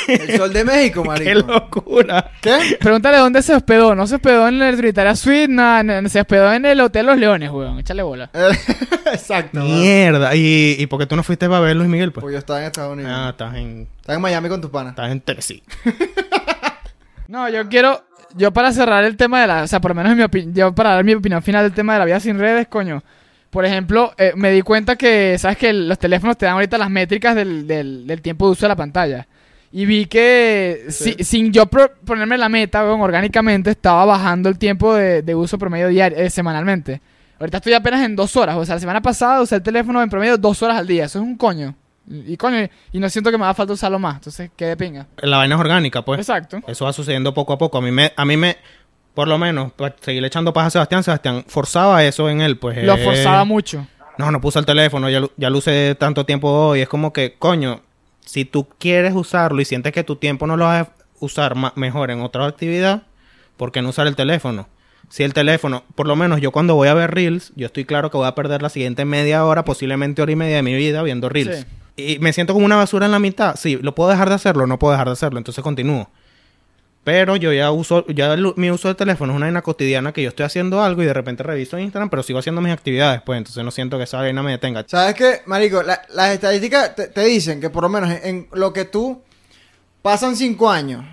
El 0.08 0.37
sol 0.37 0.52
de 0.52 0.64
México, 0.64 1.02
¡Qué 1.02 1.08
marico. 1.08 1.52
locura! 1.52 2.30
¿Qué? 2.40 2.76
Pregúntale 2.80 3.18
dónde 3.18 3.42
se 3.42 3.54
hospedó. 3.54 3.94
No 3.94 4.06
se 4.06 4.16
hospedó 4.16 4.48
en 4.48 4.62
el 4.62 4.76
Trinitaria 4.76 5.14
Suite, 5.16 5.48
nada, 5.48 6.08
se 6.08 6.20
hospedó 6.20 6.52
en 6.52 6.64
el 6.66 6.80
Hotel 6.80 7.06
Los 7.06 7.18
Leones, 7.18 7.50
weón. 7.50 7.78
Échale 7.78 8.02
bola. 8.02 8.30
Exacto. 9.12 9.60
Mierda. 9.60 10.34
¿Y, 10.34 10.76
¿Y 10.78 10.87
por 10.87 10.98
qué 10.98 11.06
tú 11.06 11.16
no 11.16 11.22
fuiste 11.22 11.48
para 11.48 11.60
ver 11.60 11.76
Luis 11.76 11.88
Miguel, 11.88 12.12
pues? 12.12 12.22
Porque 12.22 12.34
yo 12.34 12.38
estaba 12.38 12.60
en 12.60 12.66
Estados 12.66 12.92
Unidos. 12.92 13.12
Ah, 13.14 13.28
estás 13.30 13.54
en... 13.56 13.88
Estaba 14.00 14.16
en 14.16 14.22
Miami 14.22 14.48
con 14.48 14.60
tus 14.60 14.70
panas. 14.70 14.92
Estás 14.92 15.10
en 15.10 15.20
Tennessee. 15.20 15.62
No, 17.28 17.48
yo 17.48 17.68
quiero. 17.68 18.04
Yo 18.37 18.52
para 18.52 18.72
cerrar 18.72 19.04
el 19.04 19.16
tema 19.16 19.40
de 19.40 19.46
la. 19.46 19.62
O 19.62 19.66
sea, 19.66 19.80
por 19.80 19.92
lo 19.92 19.94
menos 19.94 20.12
en 20.12 20.18
mi 20.18 20.24
opinión. 20.24 20.54
Yo 20.54 20.74
para 20.74 20.90
dar 20.90 21.04
mi 21.04 21.14
opinión 21.14 21.42
final 21.42 21.62
del 21.64 21.72
tema 21.72 21.94
de 21.94 21.98
la 22.00 22.04
vida 22.04 22.20
sin 22.20 22.38
redes, 22.38 22.68
coño. 22.68 23.02
Por 23.55 23.64
ejemplo, 23.64 24.12
eh, 24.19 24.33
me 24.35 24.51
di 24.51 24.61
cuenta 24.62 24.97
que. 24.97 25.38
¿Sabes 25.38 25.57
que 25.57 25.73
Los 25.73 25.99
teléfonos 25.99 26.37
te 26.37 26.45
dan 26.45 26.55
ahorita 26.57 26.77
las 26.77 26.90
métricas 26.90 27.35
del, 27.37 27.67
del, 27.67 28.05
del 28.07 28.21
tiempo 28.21 28.47
de 28.47 28.53
uso 28.53 28.67
de 28.67 28.69
la 28.69 28.77
pantalla. 28.77 29.27
Y 29.73 29.87
vi 29.87 30.07
que 30.07 30.87
Sí. 30.88 31.14
si- 31.17 31.25
sin 31.25 31.53
yo 31.53 31.67
pro- 31.67 31.93
ponerme 32.05 32.37
la 32.37 32.49
meta, 32.49 32.85
weón, 32.85 33.01
orgánicamente 33.01 33.71
estaba 33.71 34.05
bajando 34.05 34.49
el 34.49 34.59
tiempo 34.59 34.95
de, 34.95 35.23
de 35.23 35.35
uso 35.37 35.57
promedio 35.57 35.87
diario, 35.88 36.19
eh, 36.19 36.31
semanalmente. 36.31 37.01
Ahorita 37.38 37.59
estoy 37.59 37.75
apenas 37.75 38.05
en 38.05 38.17
dos 38.17 38.37
horas. 38.37 38.57
O 38.57 38.64
sea, 38.64 38.75
la 38.75 38.81
semana 38.81 39.01
pasada 39.01 39.40
usé 39.40 39.55
el 39.55 39.62
teléfono 39.62 40.03
en 40.03 40.11
promedio 40.11 40.37
dos 40.37 40.61
horas 40.62 40.77
al 40.77 40.87
día. 40.88 41.05
Eso 41.05 41.21
es 41.21 41.25
un 41.25 41.37
coño. 41.37 41.77
Y, 42.11 42.35
y 42.35 42.37
coño, 42.37 42.69
y 42.93 42.99
no 42.99 43.09
siento 43.09 43.31
que 43.31 43.38
me 43.38 43.45
haga 43.45 43.55
falta 43.55 43.73
usarlo 43.73 43.99
más. 43.99 44.17
Entonces, 44.17 44.51
qué 44.57 44.67
de 44.67 44.77
pinga. 44.77 45.07
La 45.19 45.37
vaina 45.38 45.55
es 45.55 45.61
orgánica, 45.61 46.05
pues. 46.05 46.19
Exacto. 46.21 46.61
Eso 46.67 46.85
va 46.85 46.93
sucediendo 46.93 47.33
poco 47.33 47.53
a 47.53 47.59
poco. 47.59 47.79
A 47.79 47.81
mí 47.81 47.90
me, 47.93 48.12
a 48.17 48.25
mí 48.25 48.37
me, 48.37 48.57
por 49.14 49.29
lo 49.29 49.38
menos, 49.38 49.72
para 49.72 49.94
seguirle 50.00 50.29
echando 50.29 50.53
paz 50.53 50.66
a 50.66 50.70
Sebastián, 50.70 51.03
Sebastián 51.05 51.44
forzaba 51.46 52.05
eso 52.05 52.29
en 52.29 52.40
él, 52.40 52.59
pues. 52.59 52.83
Lo 52.85 52.96
forzaba 52.98 53.44
mucho. 53.44 53.87
No, 54.18 54.31
no 54.31 54.40
puse 54.40 54.59
el 54.59 54.66
teléfono, 54.66 55.09
ya, 55.11 55.20
lo- 55.20 55.33
ya 55.37 55.50
lo 55.50 55.59
usé 55.59 55.96
tanto 55.98 56.24
tiempo 56.27 56.48
hoy. 56.50 56.81
Es 56.81 56.88
como 56.88 57.12
que, 57.12 57.35
coño, 57.38 57.81
si 58.24 58.44
tú 58.44 58.68
quieres 58.79 59.12
usarlo 59.14 59.61
y 59.61 59.64
sientes 59.64 59.92
que 59.92 60.05
tu 60.05 60.16
tiempo 60.16 60.46
no 60.46 60.57
lo 60.57 60.64
vas 60.66 60.87
a 60.88 60.92
usar 61.20 61.55
mejor 61.77 62.11
en 62.11 62.20
otra 62.22 62.46
actividad, 62.46 63.03
¿por 63.57 63.72
qué 63.72 63.83
no 63.83 63.88
usar 63.90 64.07
el 64.07 64.14
teléfono? 64.16 64.68
Si 65.09 65.22
el 65.22 65.35
teléfono, 65.35 65.85
por 65.94 66.07
lo 66.09 66.16
menos 66.16 66.40
yo 66.40 66.50
cuando 66.50 66.74
voy 66.74 66.88
a 66.88 66.94
ver 66.94 67.12
Reels, 67.12 67.53
yo 67.57 67.66
estoy 67.66 67.85
claro 67.85 68.11
que 68.11 68.16
voy 68.16 68.27
a 68.27 68.35
perder 68.35 68.62
la 68.62 68.68
siguiente 68.68 69.05
media 69.05 69.44
hora, 69.44 69.64
posiblemente 69.64 70.22
hora 70.22 70.33
y 70.33 70.37
media 70.37 70.57
de 70.57 70.62
mi 70.62 70.74
vida 70.74 71.03
viendo 71.03 71.29
Reels. 71.29 71.66
Sí. 71.96 72.14
Y 72.14 72.18
me 72.20 72.33
siento 72.33 72.53
como 72.55 72.66
una 72.66 72.77
basura 72.77 73.07
en 73.07 73.12
la 73.12 73.18
mitad. 73.18 73.55
Sí, 73.57 73.79
¿lo 73.81 73.94
puedo 73.94 74.11
dejar 74.11 74.29
de 74.29 74.35
hacerlo? 74.37 74.66
No 74.66 74.79
puedo 74.79 74.92
dejar 74.92 75.07
de 75.09 75.12
hacerlo, 75.12 75.38
entonces 75.38 75.62
continúo. 75.62 76.09
Pero 77.05 77.37
yo 77.37 77.53
ya 77.53 77.71
uso, 77.71 78.07
ya 78.09 78.33
el- 78.33 78.55
mi 78.57 78.71
uso 78.71 78.88
de 78.88 78.95
teléfono 78.95 79.33
es 79.33 79.37
una 79.37 79.47
vaina 79.47 79.61
cotidiana 79.61 80.12
que 80.12 80.23
yo 80.23 80.31
estoy 80.31 80.47
haciendo 80.47 80.83
algo 80.83 81.03
y 81.03 81.07
de 81.07 81.12
repente 81.12 81.43
reviso 81.43 81.79
Instagram, 81.79 82.09
pero 82.09 82.23
sigo 82.23 82.38
haciendo 82.38 82.62
mis 82.62 82.73
actividades, 82.73 83.21
pues 83.23 83.37
entonces 83.38 83.62
no 83.62 83.71
siento 83.71 83.99
que 83.99 84.05
esa 84.05 84.17
vaina 84.19 84.43
me 84.43 84.53
detenga. 84.53 84.85
¿Sabes 84.88 85.14
qué, 85.14 85.43
marico? 85.45 85.83
La- 85.83 86.01
las 86.14 86.31
estadísticas 86.31 86.95
te, 86.97 87.09
te 87.09 87.21
dicen 87.25 87.61
que 87.61 87.69
por 87.69 87.83
lo 87.83 87.90
menos 87.90 88.11
en, 88.11 88.21
en 88.25 88.49
lo 88.53 88.73
que 88.73 88.87
tú 88.87 89.21
pasan 90.03 90.35
cinco 90.35 90.71
años. 90.71 91.05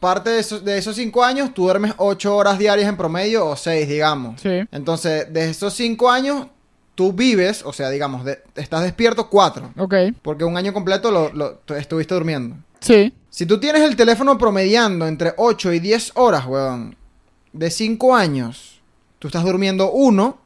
Parte 0.00 0.30
de 0.30 0.40
esos, 0.40 0.64
de 0.64 0.78
esos 0.78 0.96
cinco 0.96 1.22
años, 1.24 1.52
tú 1.52 1.64
duermes 1.64 1.92
ocho 1.98 2.34
horas 2.34 2.58
diarias 2.58 2.88
en 2.88 2.96
promedio 2.96 3.46
o 3.46 3.56
seis, 3.56 3.86
digamos. 3.88 4.40
Sí. 4.40 4.62
Entonces, 4.72 5.30
de 5.32 5.50
esos 5.50 5.74
cinco 5.74 6.10
años, 6.10 6.46
tú 6.94 7.12
vives, 7.12 7.62
o 7.66 7.72
sea, 7.74 7.90
digamos, 7.90 8.24
de- 8.24 8.38
estás 8.54 8.82
despierto 8.82 9.28
cuatro. 9.28 9.72
Ok. 9.76 9.94
Porque 10.22 10.44
un 10.44 10.56
año 10.56 10.72
completo 10.72 11.10
lo, 11.10 11.30
lo- 11.34 11.52
tú 11.66 11.74
estuviste 11.74 12.14
durmiendo. 12.14 12.56
Sí. 12.80 13.12
Si 13.30 13.46
tú 13.46 13.60
tienes 13.60 13.82
el 13.82 13.94
teléfono 13.94 14.36
promediando 14.36 15.06
entre 15.06 15.34
8 15.36 15.72
y 15.72 15.78
10 15.78 16.12
horas, 16.16 16.46
weón, 16.46 16.96
de 17.52 17.70
5 17.70 18.14
años, 18.14 18.80
tú 19.20 19.28
estás 19.28 19.44
durmiendo 19.44 19.92
uno 19.92 20.38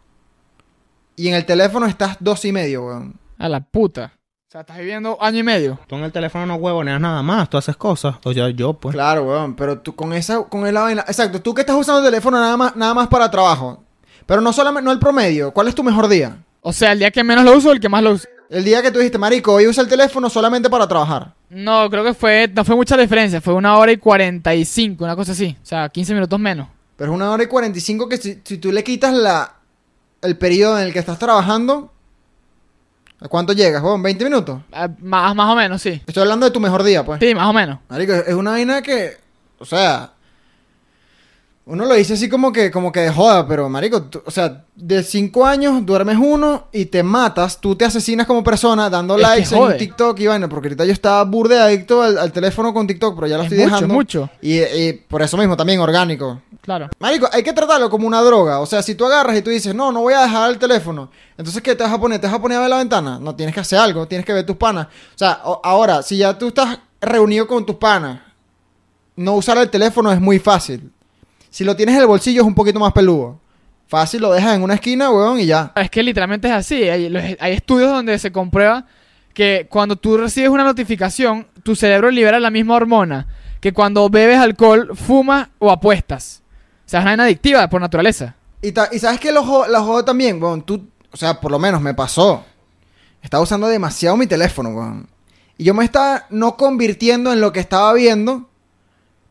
y 1.16 1.28
en 1.28 1.34
el 1.34 1.46
teléfono 1.46 1.86
estás 1.86 2.18
dos 2.20 2.44
y 2.44 2.52
medio, 2.52 2.84
weón. 2.86 3.14
A 3.38 3.48
la 3.48 3.60
puta. 3.60 4.12
O 4.46 4.50
sea, 4.50 4.60
estás 4.60 4.76
viviendo 4.76 5.16
año 5.20 5.38
y 5.38 5.42
medio. 5.42 5.78
Tú 5.86 5.96
en 5.96 6.04
el 6.04 6.12
teléfono 6.12 6.44
no 6.44 6.56
huevoneas 6.56 7.00
nada 7.00 7.22
más, 7.22 7.48
tú 7.48 7.56
haces 7.56 7.76
cosas. 7.76 8.16
O 8.22 8.32
ya 8.32 8.50
yo, 8.50 8.74
pues. 8.74 8.94
Claro, 8.94 9.24
weón, 9.24 9.56
pero 9.56 9.80
tú 9.80 9.94
con 9.94 10.12
esa, 10.12 10.42
con 10.42 10.62
la 10.72 10.82
vaina, 10.82 11.04
exacto, 11.08 11.40
tú 11.40 11.54
que 11.54 11.62
estás 11.62 11.76
usando 11.76 12.00
el 12.00 12.04
teléfono 12.04 12.38
nada 12.38 12.56
más, 12.58 12.76
nada 12.76 12.92
más 12.92 13.08
para 13.08 13.30
trabajo, 13.30 13.82
pero 14.26 14.42
no 14.42 14.52
solamente, 14.52 14.84
no 14.84 14.92
el 14.92 14.98
promedio, 14.98 15.52
¿cuál 15.52 15.68
es 15.68 15.74
tu 15.74 15.82
mejor 15.82 16.06
día? 16.06 16.36
O 16.60 16.72
sea, 16.72 16.92
el 16.92 16.98
día 16.98 17.10
que 17.10 17.24
menos 17.24 17.44
lo 17.44 17.56
uso, 17.56 17.72
el 17.72 17.80
que 17.80 17.88
más 17.88 18.02
lo 18.02 18.12
uso. 18.12 18.28
El 18.50 18.64
día 18.64 18.82
que 18.82 18.90
tú 18.90 18.98
dijiste, 18.98 19.18
marico, 19.18 19.54
hoy 19.54 19.66
usa 19.66 19.82
el 19.82 19.88
teléfono 19.88 20.28
solamente 20.28 20.68
para 20.68 20.86
trabajar. 20.86 21.34
No, 21.48 21.88
creo 21.90 22.04
que 22.04 22.14
fue, 22.14 22.50
no 22.54 22.64
fue 22.64 22.76
mucha 22.76 22.96
diferencia. 22.96 23.40
Fue 23.40 23.54
una 23.54 23.76
hora 23.78 23.92
y 23.92 23.96
cuarenta 23.96 24.54
y 24.54 24.64
cinco, 24.64 25.04
una 25.04 25.16
cosa 25.16 25.32
así. 25.32 25.56
O 25.62 25.66
sea, 25.66 25.88
15 25.88 26.14
minutos 26.14 26.38
menos. 26.38 26.68
Pero 26.96 27.12
es 27.12 27.16
una 27.16 27.30
hora 27.30 27.42
y 27.42 27.46
45 27.46 28.08
que 28.08 28.16
si, 28.16 28.40
si 28.44 28.58
tú 28.58 28.70
le 28.70 28.84
quitas 28.84 29.12
la, 29.14 29.56
el 30.22 30.36
periodo 30.36 30.78
en 30.78 30.86
el 30.86 30.92
que 30.92 30.98
estás 30.98 31.18
trabajando, 31.18 31.92
¿a 33.20 33.28
cuánto 33.28 33.52
llegas, 33.52 33.82
weón? 33.82 34.02
¿20 34.02 34.24
minutos? 34.24 34.60
Ah, 34.72 34.88
más, 35.00 35.34
más 35.34 35.52
o 35.52 35.56
menos, 35.56 35.82
sí. 35.82 36.02
Estoy 36.06 36.22
hablando 36.22 36.46
de 36.46 36.52
tu 36.52 36.60
mejor 36.60 36.82
día, 36.82 37.04
pues. 37.04 37.20
Sí, 37.20 37.34
más 37.34 37.48
o 37.48 37.52
menos. 37.52 37.78
Marico, 37.88 38.12
es 38.12 38.34
una 38.34 38.52
vaina 38.52 38.82
que, 38.82 39.16
o 39.58 39.64
sea, 39.64 40.13
uno 41.66 41.86
lo 41.86 41.94
dice 41.94 42.12
así 42.12 42.28
como 42.28 42.52
que, 42.52 42.70
como 42.70 42.92
que 42.92 43.00
de 43.00 43.10
joda, 43.10 43.48
pero 43.48 43.68
marico, 43.70 44.02
tú- 44.02 44.22
o 44.26 44.30
sea, 44.30 44.64
de 44.76 45.02
cinco 45.02 45.46
años 45.46 45.84
duermes 45.86 46.18
uno 46.20 46.68
y 46.72 46.84
te 46.86 47.02
matas, 47.02 47.58
tú 47.58 47.74
te 47.74 47.86
asesinas 47.86 48.26
como 48.26 48.44
persona 48.44 48.90
dando 48.90 49.16
Es 49.16 49.22
likes 49.22 49.54
en. 49.56 49.76
TikTok 49.78 50.20
y 50.20 50.26
vaina, 50.26 50.46
porque 50.48 50.68
ahorita 50.68 50.84
yo 50.84 50.92
estaba 50.92 51.24
burde 51.24 51.58
adicto 51.58 52.02
al, 52.02 52.18
al 52.18 52.32
teléfono 52.32 52.74
con 52.74 52.86
TikTok, 52.86 53.14
pero 53.14 53.26
ya 53.28 53.36
lo 53.38 53.44
Es 53.44 53.52
estoy 53.52 53.64
mucho, 53.64 53.74
dejando. 53.74 53.94
mucho. 53.94 54.30
Y, 54.42 54.60
y 54.60 54.92
por 54.92 55.22
eso 55.22 55.36
mismo 55.38 55.56
también 55.56 55.80
orgánico. 55.80 56.42
Claro. 56.60 56.88
Marico, 56.98 57.28
hay 57.32 57.42
que 57.42 57.52
tratarlo 57.52 57.88
como 57.90 58.06
una 58.06 58.20
droga. 58.22 58.60
O 58.60 58.66
sea, 58.66 58.82
si 58.82 58.94
tú 58.94 59.04
agarras 59.04 59.36
y 59.36 59.42
tú 59.42 59.50
dices, 59.50 59.74
no, 59.74 59.92
no 59.92 60.00
voy 60.00 60.14
a 60.14 60.22
dejar 60.22 60.50
el 60.50 60.58
teléfono. 60.58 61.10
Entonces, 61.36 61.62
¿qué 61.62 61.74
te 61.74 61.82
vas 61.82 61.92
a 61.92 62.00
poner? 62.00 62.18
¿Te 62.20 62.26
vas 62.26 62.36
a 62.36 62.40
poner 62.40 62.56
a 62.58 62.62
ver 62.62 62.70
la 62.70 62.78
ventana? 62.78 63.18
No, 63.20 63.34
tienes 63.34 63.54
que 63.54 63.60
hacer 63.60 63.78
algo, 63.78 64.06
tienes 64.08 64.24
que 64.26 64.32
ver 64.32 64.46
tus 64.46 64.56
panas. 64.56 64.86
O 64.86 65.18
sea, 65.18 65.40
o- 65.44 65.60
ahora, 65.62 66.02
si 66.02 66.16
ya 66.16 66.38
tú 66.38 66.48
estás 66.48 66.78
reunido 67.02 67.46
con 67.46 67.66
tus 67.66 67.76
panas, 67.76 68.20
no 69.16 69.34
usar 69.34 69.58
el 69.58 69.68
teléfono 69.70 70.10
es 70.10 70.20
muy 70.20 70.38
fácil. 70.38 70.90
Si 71.54 71.62
lo 71.62 71.76
tienes 71.76 71.94
en 71.94 72.00
el 72.00 72.08
bolsillo 72.08 72.40
es 72.42 72.46
un 72.48 72.54
poquito 72.56 72.80
más 72.80 72.92
peludo. 72.92 73.38
Fácil, 73.86 74.22
lo 74.22 74.32
dejas 74.32 74.56
en 74.56 74.62
una 74.64 74.74
esquina, 74.74 75.08
weón, 75.12 75.38
y 75.38 75.46
ya. 75.46 75.70
Es 75.76 75.88
que 75.88 76.02
literalmente 76.02 76.48
es 76.48 76.54
así. 76.54 76.82
Hay, 76.88 77.08
los- 77.08 77.22
hay 77.38 77.52
estudios 77.52 77.92
donde 77.92 78.18
se 78.18 78.32
comprueba 78.32 78.86
que 79.32 79.68
cuando 79.70 79.94
tú 79.94 80.16
recibes 80.16 80.50
una 80.50 80.64
notificación, 80.64 81.46
tu 81.62 81.76
cerebro 81.76 82.10
libera 82.10 82.40
la 82.40 82.50
misma 82.50 82.74
hormona 82.74 83.28
que 83.60 83.72
cuando 83.72 84.08
bebes 84.10 84.38
alcohol, 84.38 84.90
fumas 84.96 85.46
o 85.60 85.70
apuestas. 85.70 86.42
O 86.86 86.88
sea, 86.88 86.98
es 86.98 87.04
una 87.04 87.12
vaina 87.12 87.22
adictiva 87.22 87.68
por 87.70 87.80
naturaleza. 87.80 88.34
Y, 88.60 88.72
ta- 88.72 88.88
y 88.90 88.98
sabes 88.98 89.20
que 89.20 89.30
lo 89.30 89.44
jo- 89.44 89.68
la 89.68 89.80
jodo 89.80 90.04
también, 90.04 90.42
weón. 90.42 90.62
Tú, 90.62 90.88
o 91.12 91.16
sea, 91.16 91.40
por 91.40 91.52
lo 91.52 91.60
menos 91.60 91.80
me 91.80 91.94
pasó. 91.94 92.44
Estaba 93.22 93.44
usando 93.44 93.68
demasiado 93.68 94.16
mi 94.16 94.26
teléfono, 94.26 94.70
weón. 94.70 95.08
Y 95.56 95.62
yo 95.62 95.72
me 95.74 95.84
estaba 95.84 96.26
no 96.30 96.56
convirtiendo 96.56 97.32
en 97.32 97.40
lo 97.40 97.52
que 97.52 97.60
estaba 97.60 97.92
viendo, 97.92 98.48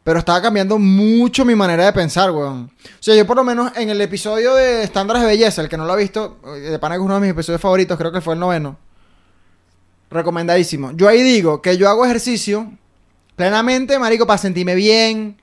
pero 0.03 0.19
estaba 0.19 0.41
cambiando 0.41 0.77
mucho 0.77 1.45
mi 1.45 1.55
manera 1.55 1.85
de 1.85 1.93
pensar, 1.93 2.31
weón. 2.31 2.69
O 2.83 2.97
sea, 2.99 3.15
yo 3.15 3.25
por 3.25 3.37
lo 3.37 3.43
menos 3.43 3.71
en 3.75 3.89
el 3.89 4.01
episodio 4.01 4.53
de 4.55 4.83
Estándares 4.83 5.21
de 5.21 5.29
Belleza, 5.29 5.61
el 5.61 5.69
que 5.69 5.77
no 5.77 5.85
lo 5.85 5.93
ha 5.93 5.97
visto, 5.97 6.39
eh, 6.45 6.59
de 6.59 6.79
pana 6.79 6.95
que 6.95 6.99
es 6.99 7.05
uno 7.05 7.15
de 7.15 7.21
mis 7.21 7.29
episodios 7.29 7.61
favoritos, 7.61 7.97
creo 7.97 8.11
que 8.11 8.19
fue 8.19 8.33
el 8.33 8.39
noveno. 8.39 8.77
Recomendadísimo. 10.09 10.91
Yo 10.91 11.07
ahí 11.07 11.21
digo 11.21 11.61
que 11.61 11.77
yo 11.77 11.89
hago 11.89 12.05
ejercicio 12.05 12.71
plenamente, 13.35 13.97
marico, 13.97 14.27
para 14.27 14.37
sentirme 14.37 14.75
bien. 14.75 15.37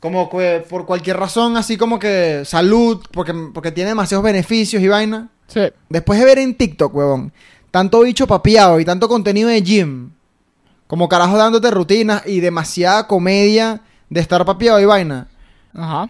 Como 0.00 0.28
que 0.30 0.64
por 0.68 0.86
cualquier 0.86 1.16
razón, 1.16 1.56
así 1.56 1.76
como 1.76 1.98
que 1.98 2.42
salud, 2.44 3.04
porque, 3.10 3.34
porque 3.52 3.72
tiene 3.72 3.88
demasiados 3.88 4.22
beneficios 4.22 4.82
y 4.82 4.88
vaina. 4.88 5.30
Sí. 5.48 5.62
Después 5.88 6.18
de 6.20 6.26
ver 6.26 6.38
en 6.38 6.54
TikTok, 6.54 6.94
huevón, 6.94 7.32
tanto 7.70 8.02
bicho 8.02 8.26
papiado 8.26 8.78
y 8.78 8.84
tanto 8.84 9.08
contenido 9.08 9.48
de 9.48 9.62
gym, 9.62 10.10
como 10.88 11.08
carajo 11.08 11.36
dándote 11.36 11.70
rutinas 11.70 12.26
y 12.26 12.40
demasiada 12.40 13.06
comedia 13.06 13.80
de 14.10 14.20
estar 14.20 14.44
papiado 14.44 14.80
y 14.80 14.84
vaina, 14.86 15.28
Ajá. 15.74 16.08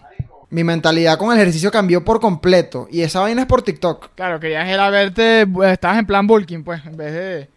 mi 0.51 0.64
mentalidad 0.64 1.19
con 1.19 1.31
el 1.33 1.38
ejercicio 1.38 1.71
cambió 1.71 2.05
por 2.05 2.21
completo. 2.21 2.88
Y 2.91 3.03
esa 3.03 3.21
vaina 3.21 3.43
es 3.43 3.47
por 3.47 3.61
TikTok. 3.62 4.11
Claro, 4.14 4.41
querías 4.41 4.67
era 4.67 4.88
verte, 4.88 5.43
eh, 5.43 5.47
estabas 5.73 5.99
en 5.99 6.07
plan 6.07 6.27
bulking, 6.27 6.64
pues, 6.64 6.81
en 6.87 6.97
vez 6.97 7.12
de, 7.12 7.49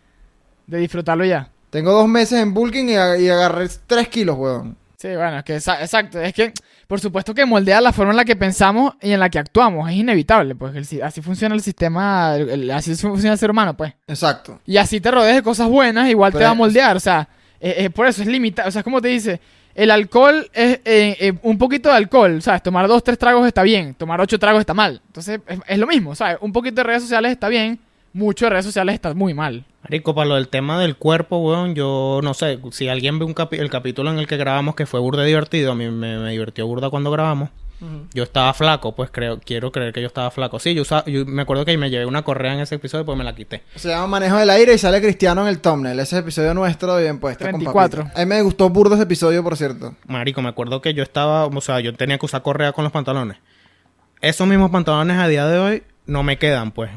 de 0.68 0.78
disfrutarlo 0.80 1.24
ya. 1.24 1.50
Tengo 1.70 1.94
dos 1.94 2.08
meses 2.10 2.40
en 2.42 2.54
bulking 2.54 2.90
y, 2.90 2.96
a- 2.96 3.18
y 3.18 3.30
agarré 3.30 3.68
tres 3.88 4.10
kilos, 4.10 4.36
huevón. 4.38 4.76
Sí, 4.98 5.08
bueno, 5.16 5.38
es 5.38 5.44
que 5.46 5.56
exacto. 5.56 6.20
Es 6.20 6.34
que, 6.34 6.52
por 6.92 7.00
supuesto 7.00 7.34
que 7.34 7.46
moldea 7.46 7.80
la 7.80 7.94
forma 7.94 8.12
en 8.12 8.18
la 8.18 8.26
que 8.26 8.36
pensamos 8.36 8.96
y 9.02 9.14
en 9.14 9.22
la 9.22 9.30
que 9.30 9.40
actuamos. 9.40 9.90
Es 9.90 9.96
inevitable, 9.96 10.56
pues. 10.56 10.76
el 10.76 11.02
así 11.04 11.22
funciona 11.22 11.56
el 11.56 11.62
sistema, 11.62 12.36
el- 12.36 12.70
así 12.70 12.94
funciona 12.98 13.32
el 13.32 13.40
ser 13.40 13.50
humano, 13.50 13.78
pues. 13.78 13.94
Exacto. 14.10 14.60
Y 14.66 14.76
así 14.76 15.00
te 15.00 15.10
rodees 15.10 15.38
de 15.38 15.42
cosas 15.42 15.70
buenas, 15.70 16.10
igual 16.10 16.34
te 16.34 16.40
va 16.40 16.50
a 16.50 16.52
es- 16.52 16.58
moldear. 16.58 16.98
O 16.98 17.00
sea, 17.00 17.30
eh, 17.62 17.76
eh, 17.78 17.90
por 17.92 18.08
eso 18.08 18.22
es 18.24 18.28
limitado. 18.28 18.68
O 18.68 18.72
sea, 18.74 18.82
es 18.82 18.84
como 18.84 19.00
te 19.02 19.08
dice, 19.08 19.40
el 19.74 19.90
alcohol 19.90 20.50
es 20.54 20.82
eh, 20.84 21.16
eh, 21.18 21.34
un 21.44 21.58
poquito 21.58 21.88
de 21.88 21.96
alcohol, 21.96 22.42
¿sabes? 22.42 22.62
Tomar 22.62 22.90
dos, 22.90 23.02
tres 23.06 23.18
tragos 23.18 23.48
está 23.48 23.64
bien, 23.64 23.94
tomar 23.94 24.20
ocho 24.20 24.38
tragos 24.38 24.60
está 24.60 24.74
mal. 24.74 25.02
Entonces, 25.08 25.40
es, 25.48 25.60
es 25.66 25.78
lo 25.80 25.88
mismo, 25.88 26.14
¿sabes? 26.14 26.40
Un 26.42 26.52
poquito 26.52 26.76
de 26.76 26.84
redes 26.84 27.04
sociales 27.04 27.32
está 27.32 27.48
bien, 27.48 27.80
mucho 28.12 28.48
de 28.48 28.50
redes 28.50 28.66
sociales 28.66 28.96
está 28.96 29.14
muy 29.14 29.34
mal. 29.34 29.64
Marico, 29.84 30.14
para 30.14 30.28
lo 30.28 30.36
del 30.36 30.48
tema 30.48 30.80
del 30.80 30.96
cuerpo, 30.96 31.38
weón, 31.38 31.74
yo 31.76 32.20
no 32.24 32.34
sé, 32.34 32.60
si 32.72 32.88
alguien 32.88 33.18
ve 33.20 33.26
un 33.26 33.34
capi- 33.36 33.60
el 33.60 33.70
capítulo 33.70 34.12
en 34.12 34.20
el 34.20 34.28
que 34.28 34.38
grabamos 34.38 34.76
que 34.76 34.86
fue 34.86 35.00
burda 35.00 35.24
divertido, 35.24 35.72
a 35.72 35.76
mí 35.76 35.90
me, 35.90 36.18
me 36.20 36.30
divirtió 36.32 36.68
burda 36.68 36.90
cuando 36.90 37.10
grabamos. 37.12 37.50
Yo 38.14 38.22
estaba 38.22 38.54
flaco, 38.54 38.94
pues 38.96 39.10
creo, 39.12 39.40
quiero 39.44 39.72
creer 39.72 39.92
que 39.92 40.02
yo 40.02 40.06
estaba 40.08 40.30
flaco. 40.30 40.60
Sí, 40.60 40.76
yo, 40.76 40.84
usaba- 40.84 41.04
yo 41.06 41.26
me 41.26 41.42
acuerdo 41.42 41.66
que 41.66 41.76
me 41.80 41.90
llevé 41.90 42.06
una 42.06 42.22
correa 42.22 42.54
en 42.54 42.60
ese 42.60 42.76
episodio, 42.76 43.06
pues 43.06 43.18
me 43.18 43.24
la 43.24 43.34
quité. 43.34 43.64
Se 43.76 43.90
llama 43.90 44.06
Manejo 44.06 44.38
del 44.38 44.52
Aire 44.52 44.76
y 44.76 44.78
sale 44.78 45.02
Cristiano 45.02 45.42
en 45.42 45.48
el 45.48 45.62
thumbnail. 45.62 45.96
Ese 46.00 46.04
es 46.04 46.14
el 46.14 46.20
episodio 46.20 46.54
nuestro 46.54 46.96
bien 46.98 47.20
puesto. 47.20 47.44
con 47.44 47.54
34. 47.54 48.04
Papito. 48.04 48.20
A 48.20 48.24
mí 48.24 48.30
me 48.30 48.42
gustó 48.44 48.70
burdo 48.70 48.94
ese 48.94 49.06
episodio, 49.06 49.44
por 49.44 49.58
cierto. 49.58 49.96
Marico, 50.06 50.44
me 50.44 50.50
acuerdo 50.50 50.80
que 50.80 50.94
yo 50.94 51.02
estaba, 51.02 51.48
o 51.48 51.62
sea, 51.62 51.80
yo 51.80 51.92
tenía 51.96 52.20
que 52.20 52.26
usar 52.28 52.44
correa 52.44 52.72
con 52.72 52.84
los 52.84 52.94
pantalones. 52.94 53.38
Esos 54.22 54.46
mismos 54.48 54.70
pantalones 54.70 55.18
a 55.18 55.28
día 55.28 55.48
de 55.48 55.58
hoy 55.58 55.84
no 56.06 56.22
me 56.22 56.38
quedan, 56.38 56.70
pues. 56.74 56.92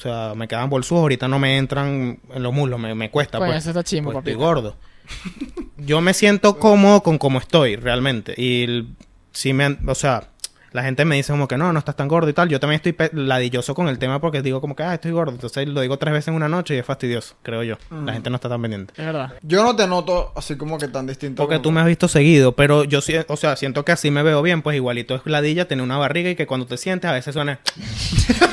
O 0.00 0.02
sea, 0.02 0.32
me 0.34 0.48
quedan 0.48 0.70
bolsudos, 0.70 1.02
ahorita 1.02 1.28
no 1.28 1.38
me 1.38 1.58
entran 1.58 2.18
en 2.32 2.42
los 2.42 2.54
muslos, 2.54 2.80
me, 2.80 2.94
me 2.94 3.10
cuesta, 3.10 3.36
Coño, 3.36 3.50
pues. 3.50 3.58
eso 3.62 3.68
está 3.70 3.84
chimbo, 3.84 4.12
porque 4.12 4.30
papito. 4.30 4.30
estoy 4.30 4.46
gordo. 4.46 4.76
Yo 5.76 6.00
me 6.00 6.14
siento 6.14 6.58
cómodo 6.58 7.02
con 7.02 7.18
cómo 7.18 7.38
estoy, 7.38 7.76
realmente. 7.76 8.32
Y 8.36 8.62
el- 8.64 8.88
si 9.32 9.52
me, 9.52 9.64
han- 9.64 9.78
o 9.86 9.94
sea, 9.94 10.28
la 10.72 10.82
gente 10.84 11.04
me 11.04 11.16
dice 11.16 11.32
como 11.32 11.48
que 11.48 11.56
no, 11.58 11.72
no 11.72 11.78
estás 11.80 11.96
tan 11.96 12.06
gordo 12.08 12.28
y 12.30 12.32
tal. 12.32 12.48
Yo 12.48 12.60
también 12.60 12.80
estoy 12.82 12.94
ladilloso 13.12 13.74
con 13.74 13.88
el 13.88 13.98
tema 13.98 14.20
porque 14.20 14.40
digo 14.40 14.60
como 14.60 14.74
que, 14.76 14.84
ah, 14.84 14.94
estoy 14.94 15.10
gordo. 15.10 15.32
Entonces 15.32 15.68
lo 15.68 15.80
digo 15.80 15.98
tres 15.98 16.12
veces 16.14 16.28
en 16.28 16.34
una 16.34 16.48
noche 16.48 16.76
y 16.76 16.78
es 16.78 16.86
fastidioso, 16.86 17.34
creo 17.42 17.62
yo. 17.64 17.76
La 17.90 18.12
gente 18.12 18.30
no 18.30 18.36
está 18.36 18.48
tan 18.48 18.62
pendiente. 18.62 18.94
Es 18.96 19.04
verdad. 19.04 19.32
Yo 19.42 19.64
no 19.64 19.74
te 19.76 19.86
noto 19.88 20.32
así 20.36 20.56
como 20.56 20.78
que 20.78 20.86
tan 20.88 21.06
distinto. 21.08 21.42
Porque 21.42 21.56
como- 21.56 21.62
tú 21.62 21.72
me 21.72 21.80
has 21.80 21.86
visto 21.88 22.06
seguido, 22.08 22.52
pero 22.52 22.84
yo 22.84 23.00
sí, 23.00 23.14
o 23.26 23.36
sea, 23.36 23.56
siento 23.56 23.84
que 23.84 23.92
así 23.92 24.10
me 24.12 24.22
veo 24.22 24.40
bien, 24.42 24.62
pues 24.62 24.76
igualito 24.76 25.16
es 25.16 25.22
ladilla, 25.26 25.66
tener 25.68 25.82
una 25.82 25.98
barriga 25.98 26.30
y 26.30 26.36
que 26.36 26.46
cuando 26.46 26.66
te 26.66 26.76
sientes 26.76 27.10
a 27.10 27.12
veces 27.14 27.34
suena. 27.34 27.58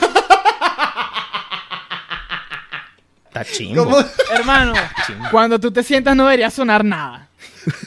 Está 3.28 3.46
chimbo. 3.46 3.84
¿Cómo? 3.84 3.98
Hermano, 4.34 4.74
cuando 5.32 5.60
tú 5.60 5.72
te 5.72 5.84
sientas 5.84 6.16
no 6.16 6.24
debería 6.26 6.50
sonar 6.50 6.84
nada. 6.84 7.28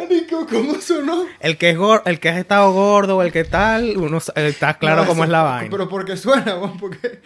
Marico, 0.00 0.46
¿Cómo- 0.46 0.68
¿Cómo 0.72 0.80
sonó? 0.80 1.26
El 1.40 1.58
que 1.58 1.70
es 1.70 1.76
gor- 1.78 2.02
el 2.06 2.18
que 2.18 2.30
ha 2.30 2.38
estado 2.38 2.72
gordo 2.72 3.18
o 3.18 3.22
el 3.22 3.30
que 3.32 3.44
tal, 3.44 3.96
uno 3.98 4.18
eh, 4.34 4.46
está 4.48 4.74
claro 4.78 5.02
No, 5.02 5.08
cómo 5.08 5.22
eso- 5.22 5.24
es 5.24 5.30
la 5.30 5.42
vaina. 5.42 5.70
Pero 5.70 5.88
¿por 5.88 6.04
qué 6.04 6.16
suena, 6.16 6.56
weón? 6.56 6.78
Porque... 6.78 7.20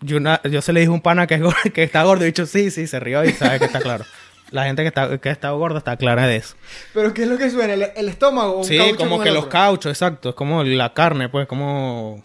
Yo, 0.00 0.16
una- 0.18 0.40
yo 0.44 0.60
se 0.62 0.72
le 0.72 0.80
dije 0.80 0.90
a 0.90 0.94
un 0.94 1.00
pana 1.00 1.26
que, 1.26 1.34
es 1.36 1.40
gor- 1.40 1.72
que 1.72 1.82
está 1.82 2.02
gordo 2.02 2.24
y 2.24 2.26
dicho 2.26 2.46
sí, 2.46 2.70
sí, 2.70 2.86
se 2.86 2.98
rió 3.00 3.24
y 3.24 3.32
sabe 3.32 3.58
que 3.60 3.64
está 3.66 3.80
claro. 3.80 4.04
La 4.50 4.64
gente 4.64 4.82
que 4.82 4.88
está 4.88 5.18
que 5.18 5.28
ha 5.28 5.32
estado 5.32 5.58
gorda 5.58 5.78
está 5.78 5.96
clara 5.96 6.26
de 6.26 6.36
eso. 6.36 6.54
¿Pero 6.94 7.12
qué 7.12 7.22
es 7.24 7.28
lo 7.28 7.36
que 7.36 7.50
suena? 7.50 7.74
¿El, 7.74 7.82
el 7.94 8.08
estómago 8.08 8.52
o 8.52 8.58
un 8.58 8.64
Sí, 8.64 8.78
caucho 8.78 8.96
como 8.96 9.20
que 9.20 9.30
los 9.30 9.46
cauchos, 9.46 9.92
exacto. 9.92 10.30
Es 10.30 10.34
como 10.34 10.64
la 10.64 10.94
carne, 10.94 11.28
pues, 11.28 11.46
como 11.46 12.22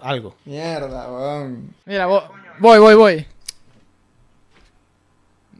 algo. 0.00 0.36
Mierda, 0.44 1.08
weón. 1.10 1.74
Mira, 1.86 2.06
vo- 2.08 2.28
voy, 2.58 2.78
voy, 2.78 2.94
voy. 2.94 3.26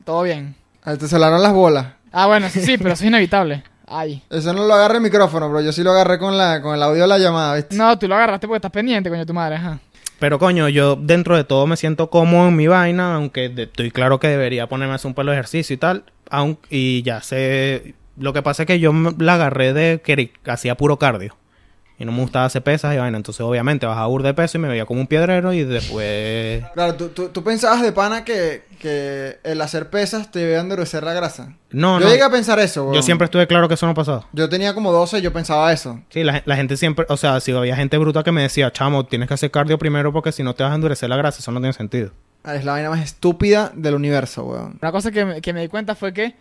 Todo 0.04 0.22
bien. 0.22 0.54
Te 0.84 1.06
salaron 1.08 1.42
las 1.42 1.52
bolas. 1.52 1.86
Ah, 2.12 2.26
bueno, 2.26 2.48
sí, 2.50 2.60
sí, 2.60 2.76
pero 2.78 2.92
eso 2.94 3.04
es 3.04 3.08
inevitable. 3.08 3.62
Ay. 3.86 4.22
Eso 4.30 4.52
no 4.52 4.66
lo 4.66 4.74
agarra 4.74 4.96
el 4.96 5.00
micrófono, 5.02 5.48
bro. 5.48 5.60
Yo 5.60 5.72
sí 5.72 5.82
lo 5.82 5.90
agarré 5.92 6.18
con, 6.18 6.36
la, 6.38 6.60
con 6.62 6.74
el 6.74 6.82
audio 6.82 7.02
de 7.02 7.08
la 7.08 7.18
llamada, 7.18 7.54
¿viste? 7.56 7.76
No, 7.76 7.98
tú 7.98 8.08
lo 8.08 8.14
agarraste 8.14 8.46
porque 8.46 8.56
estás 8.58 8.70
pendiente, 8.72 9.10
coño, 9.10 9.26
tu 9.26 9.34
madre, 9.34 9.56
ajá. 9.56 9.78
Pero 10.18 10.38
coño, 10.38 10.68
yo 10.68 10.96
dentro 10.96 11.36
de 11.36 11.44
todo 11.44 11.66
me 11.66 11.76
siento 11.76 12.08
cómodo 12.08 12.48
en 12.48 12.56
mi 12.56 12.68
vaina, 12.68 13.14
aunque 13.16 13.48
de- 13.48 13.64
estoy 13.64 13.90
claro 13.90 14.18
que 14.20 14.28
debería 14.28 14.68
ponerme 14.68 14.92
a 14.92 14.96
hacer 14.96 15.08
un 15.08 15.14
pelo 15.14 15.30
de 15.32 15.36
ejercicio 15.38 15.74
y 15.74 15.78
tal. 15.78 16.04
aun- 16.30 16.58
y 16.70 17.02
ya 17.02 17.20
sé. 17.20 17.94
Lo 18.16 18.32
que 18.32 18.40
pasa 18.42 18.62
es 18.62 18.66
que 18.66 18.78
yo 18.80 18.92
me- 18.92 19.12
la 19.18 19.34
agarré 19.34 19.72
de 19.74 20.00
que 20.02 20.32
hacía 20.46 20.76
puro 20.76 20.96
cardio. 20.98 21.36
Y 22.02 22.04
no 22.04 22.10
me 22.10 22.18
gustaba 22.20 22.46
hacer 22.46 22.64
pesas 22.64 22.92
y 22.96 22.98
vaina. 22.98 23.16
Entonces, 23.16 23.40
obviamente, 23.42 23.86
bajaba 23.86 24.08
burda 24.08 24.26
de 24.26 24.34
peso 24.34 24.58
y 24.58 24.60
me 24.60 24.66
veía 24.66 24.84
como 24.84 25.00
un 25.00 25.06
piedrero. 25.06 25.52
Y 25.52 25.62
después. 25.62 26.64
Claro, 26.74 26.94
¿tú, 26.96 27.10
tú, 27.10 27.28
tú 27.28 27.44
pensabas 27.44 27.80
de 27.80 27.92
pana 27.92 28.24
que, 28.24 28.64
que 28.80 29.38
el 29.44 29.60
hacer 29.60 29.88
pesas 29.88 30.32
te 30.32 30.42
iba 30.42 30.58
a 30.58 30.62
endurecer 30.62 31.04
la 31.04 31.12
grasa. 31.12 31.54
No, 31.70 32.00
yo 32.00 32.06
no. 32.06 32.10
llegué 32.10 32.24
a 32.24 32.28
pensar 32.30 32.58
eso, 32.58 32.82
weón. 32.82 32.96
Yo 32.96 33.02
siempre 33.02 33.26
estuve 33.26 33.46
claro 33.46 33.68
que 33.68 33.74
eso 33.74 33.86
no 33.86 33.94
pasaba. 33.94 34.26
Yo 34.32 34.48
tenía 34.48 34.74
como 34.74 34.90
12 34.90 35.20
y 35.20 35.22
yo 35.22 35.32
pensaba 35.32 35.72
eso. 35.72 36.00
Sí, 36.08 36.24
la, 36.24 36.42
la 36.44 36.56
gente 36.56 36.76
siempre. 36.76 37.06
O 37.08 37.16
sea, 37.16 37.38
si 37.38 37.52
había 37.52 37.76
gente 37.76 37.96
bruta 37.98 38.24
que 38.24 38.32
me 38.32 38.42
decía, 38.42 38.72
chamo, 38.72 39.06
tienes 39.06 39.28
que 39.28 39.34
hacer 39.34 39.52
cardio 39.52 39.78
primero 39.78 40.12
porque 40.12 40.32
si 40.32 40.42
no 40.42 40.54
te 40.56 40.64
vas 40.64 40.72
a 40.72 40.74
endurecer 40.74 41.08
la 41.08 41.16
grasa, 41.16 41.38
eso 41.38 41.52
no 41.52 41.60
tiene 41.60 41.72
sentido. 41.72 42.10
Ah, 42.42 42.56
Es 42.56 42.64
la 42.64 42.72
vaina 42.72 42.90
más 42.90 43.00
estúpida 43.00 43.70
del 43.76 43.94
universo, 43.94 44.44
weón. 44.44 44.76
Una 44.82 44.90
cosa 44.90 45.12
que 45.12 45.24
me, 45.24 45.40
que 45.40 45.52
me 45.52 45.60
di 45.60 45.68
cuenta 45.68 45.94
fue 45.94 46.12
que 46.12 46.34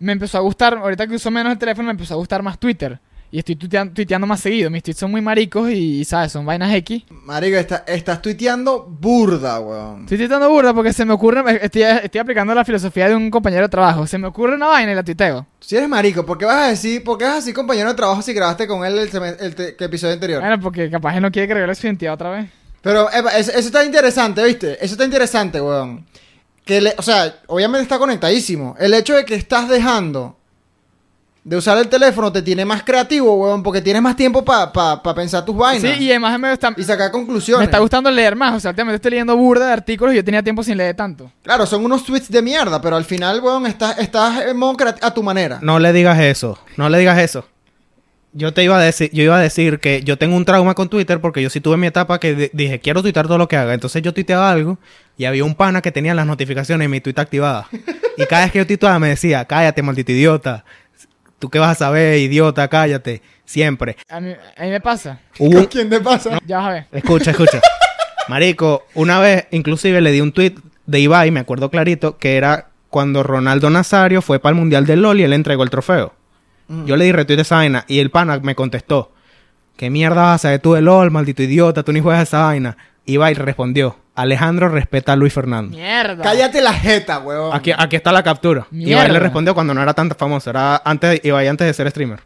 me 0.00 0.10
empezó 0.10 0.38
a 0.38 0.40
gustar, 0.40 0.74
ahorita 0.76 1.06
que 1.06 1.14
uso 1.14 1.30
menos 1.30 1.52
el 1.52 1.58
teléfono, 1.60 1.86
me 1.86 1.92
empezó 1.92 2.14
a 2.14 2.16
gustar 2.16 2.42
más 2.42 2.58
Twitter. 2.58 2.98
Y 3.34 3.38
estoy 3.38 3.56
tuitean- 3.56 3.92
tuiteando 3.92 4.28
más 4.28 4.38
seguido. 4.38 4.70
Mis 4.70 4.84
tweets 4.84 5.00
son 5.00 5.10
muy 5.10 5.20
maricos 5.20 5.68
y, 5.68 6.04
¿sabes? 6.04 6.30
Son 6.30 6.46
vainas 6.46 6.72
X. 6.72 7.02
Marico, 7.10 7.56
está- 7.56 7.82
estás 7.88 8.22
tuiteando 8.22 8.84
burda, 8.84 9.58
weón. 9.58 10.02
Estoy 10.02 10.18
tuiteando 10.18 10.48
burda 10.48 10.72
porque 10.72 10.92
se 10.92 11.04
me 11.04 11.14
ocurre, 11.14 11.42
estoy, 11.60 11.82
estoy 11.82 12.20
aplicando 12.20 12.54
la 12.54 12.64
filosofía 12.64 13.08
de 13.08 13.16
un 13.16 13.32
compañero 13.32 13.62
de 13.62 13.68
trabajo. 13.70 14.06
Se 14.06 14.18
me 14.18 14.28
ocurre 14.28 14.54
una 14.54 14.68
vaina 14.68 14.92
y 14.92 14.94
la 14.94 15.02
tuiteo. 15.02 15.44
Si 15.58 15.74
eres 15.76 15.88
marico, 15.88 16.24
¿por 16.24 16.38
qué 16.38 16.44
vas 16.44 16.66
a 16.66 16.68
decir, 16.68 17.02
por 17.02 17.18
qué 17.18 17.24
vas 17.24 17.32
a 17.32 17.36
decir 17.38 17.54
compañero 17.54 17.88
de 17.88 17.96
trabajo 17.96 18.22
si 18.22 18.32
grabaste 18.32 18.68
con 18.68 18.84
él 18.84 18.96
el, 18.98 19.36
el 19.40 19.74
episodio 19.80 20.14
anterior? 20.14 20.40
Bueno, 20.40 20.60
porque 20.60 20.88
capaz 20.88 21.16
él 21.16 21.22
no 21.22 21.32
quiere 21.32 21.48
que 21.48 21.54
revele 21.54 21.74
su 21.74 21.88
identidad 21.88 22.14
otra 22.14 22.30
vez. 22.30 22.48
Pero 22.82 23.10
epa, 23.10 23.36
eso, 23.36 23.50
eso 23.50 23.66
está 23.66 23.84
interesante, 23.84 24.44
¿viste? 24.44 24.74
Eso 24.74 24.94
está 24.94 25.04
interesante, 25.04 25.60
weón. 25.60 26.06
Que 26.64 26.80
le, 26.80 26.94
o 26.98 27.02
sea, 27.02 27.34
obviamente 27.48 27.82
está 27.82 27.98
conectadísimo. 27.98 28.76
El 28.78 28.94
hecho 28.94 29.16
de 29.16 29.24
que 29.24 29.34
estás 29.34 29.68
dejando 29.68 30.36
de 31.44 31.56
usar 31.58 31.76
el 31.76 31.88
teléfono 31.88 32.32
te 32.32 32.40
tiene 32.40 32.64
más 32.64 32.82
creativo, 32.82 33.34
weón, 33.36 33.62
porque 33.62 33.82
tienes 33.82 34.00
más 34.00 34.16
tiempo 34.16 34.42
para 34.44 35.02
pensar 35.14 35.44
tus 35.44 35.54
vainas 35.54 35.96
Sí, 35.98 36.04
y 36.04 36.10
además 36.10 36.40
me 36.40 36.50
está, 36.52 36.72
y 36.74 36.82
sacar 36.82 37.08
me 37.08 37.12
conclusiones. 37.12 37.66
está 37.68 37.78
gustando 37.80 38.10
leer 38.10 38.34
más. 38.34 38.54
O 38.54 38.60
sea, 38.60 38.70
últimamente 38.70 38.96
estoy 38.96 39.10
leyendo 39.10 39.36
burda 39.36 39.66
de 39.66 39.72
artículos 39.74 40.14
y 40.14 40.16
yo 40.16 40.24
tenía 40.24 40.42
tiempo 40.42 40.62
sin 40.62 40.78
leer 40.78 40.96
tanto. 40.96 41.30
Claro, 41.42 41.66
son 41.66 41.84
unos 41.84 42.02
tweets 42.04 42.30
de 42.30 42.40
mierda, 42.40 42.80
pero 42.80 42.96
al 42.96 43.04
final, 43.04 43.40
weón, 43.40 43.66
estás, 43.66 43.98
estás 43.98 44.46
en 44.46 44.56
modo 44.56 44.74
a 45.02 45.12
tu 45.14 45.22
manera. 45.22 45.58
No 45.60 45.78
le 45.78 45.92
digas 45.92 46.18
eso. 46.18 46.58
No 46.78 46.88
le 46.88 46.98
digas 46.98 47.18
eso. 47.18 47.46
Yo 48.36 48.52
te 48.52 48.64
iba 48.64 48.76
a 48.76 48.80
decir, 48.80 49.10
yo 49.12 49.22
iba 49.22 49.36
a 49.36 49.40
decir 49.40 49.78
que 49.78 50.02
yo 50.02 50.18
tengo 50.18 50.34
un 50.36 50.44
trauma 50.44 50.74
con 50.74 50.88
Twitter 50.88 51.20
porque 51.20 51.40
yo 51.40 51.50
sí 51.50 51.60
tuve 51.60 51.76
mi 51.76 51.86
etapa 51.86 52.18
que 52.18 52.34
di- 52.34 52.50
dije, 52.52 52.80
quiero 52.80 53.00
tuitear 53.02 53.26
todo 53.28 53.38
lo 53.38 53.46
que 53.46 53.56
haga. 53.56 53.74
Entonces 53.74 54.02
yo 54.02 54.12
tuiteaba 54.12 54.50
algo 54.50 54.78
y 55.16 55.26
había 55.26 55.44
un 55.44 55.54
pana 55.54 55.82
que 55.82 55.92
tenía 55.92 56.14
las 56.14 56.26
notificaciones 56.26 56.86
en 56.86 56.90
mi 56.90 57.00
tweet 57.00 57.14
activadas. 57.18 57.66
y 58.16 58.24
cada 58.26 58.42
vez 58.44 58.52
que 58.52 58.58
yo 58.58 58.66
tuiteaba 58.66 58.98
me 58.98 59.08
decía, 59.10 59.44
cállate, 59.44 59.82
maldito 59.82 60.10
idiota. 60.10 60.64
¿Tú 61.44 61.50
qué 61.50 61.58
vas 61.58 61.72
a 61.72 61.74
saber, 61.74 62.16
idiota? 62.20 62.66
Cállate. 62.68 63.20
Siempre. 63.44 63.98
A 64.08 64.18
mí, 64.18 64.32
a 64.56 64.62
mí 64.62 64.70
me 64.70 64.80
pasa. 64.80 65.20
Hubo 65.38 65.58
un- 65.58 65.66
¿Quién 65.66 65.90
te 65.90 66.00
pasa? 66.00 66.38
Ya 66.46 66.56
vas 66.56 66.66
a 66.68 66.72
ver. 66.72 66.86
Escucha, 66.90 67.32
escucha. 67.32 67.60
Marico, 68.28 68.86
una 68.94 69.18
vez 69.20 69.46
inclusive 69.50 70.00
le 70.00 70.10
di 70.10 70.22
un 70.22 70.32
tweet 70.32 70.54
de 70.86 71.00
Ibai, 71.00 71.30
me 71.32 71.40
acuerdo 71.40 71.68
clarito, 71.70 72.16
que 72.16 72.38
era 72.38 72.68
cuando 72.88 73.22
Ronaldo 73.22 73.68
Nazario 73.68 74.22
fue 74.22 74.38
para 74.38 74.52
el 74.54 74.58
Mundial 74.58 74.86
del 74.86 75.02
LOL 75.02 75.20
y 75.20 75.24
él 75.24 75.34
entregó 75.34 75.64
el 75.64 75.68
trofeo. 75.68 76.14
Mm. 76.68 76.86
Yo 76.86 76.96
le 76.96 77.04
di 77.04 77.12
retweet 77.12 77.40
a 77.40 77.42
esa 77.42 77.56
vaina 77.56 77.84
y 77.88 77.98
el 77.98 78.10
pana 78.10 78.38
me 78.38 78.54
contestó, 78.54 79.12
¿qué 79.76 79.90
mierda 79.90 80.22
vas 80.22 80.36
a 80.36 80.38
saber 80.48 80.60
tú 80.60 80.72
de 80.72 80.80
LOL, 80.80 81.10
maldito 81.10 81.42
idiota? 81.42 81.82
Tú 81.82 81.92
ni 81.92 82.00
juegas 82.00 82.22
esa 82.22 82.44
vaina. 82.44 82.78
Ibai 83.04 83.34
respondió, 83.34 83.98
Alejandro 84.16 84.68
respeta 84.68 85.12
a 85.12 85.16
Luis 85.16 85.32
Fernando. 85.32 85.76
Mierda. 85.76 86.22
Cállate 86.22 86.60
la 86.62 86.72
jeta, 86.72 87.18
weón. 87.18 87.54
Aquí, 87.54 87.72
aquí 87.76 87.96
está 87.96 88.12
la 88.12 88.22
captura. 88.22 88.66
Ibai 88.70 88.84
Mierda. 88.84 89.08
le 89.08 89.18
respondió 89.18 89.54
cuando 89.54 89.74
no 89.74 89.82
era 89.82 89.92
tan 89.94 90.08
famoso, 90.10 90.50
era 90.50 90.80
antes, 90.84 91.20
Ibai 91.24 91.48
antes 91.48 91.66
de 91.66 91.74
ser 91.74 91.90
streamer. 91.90 92.20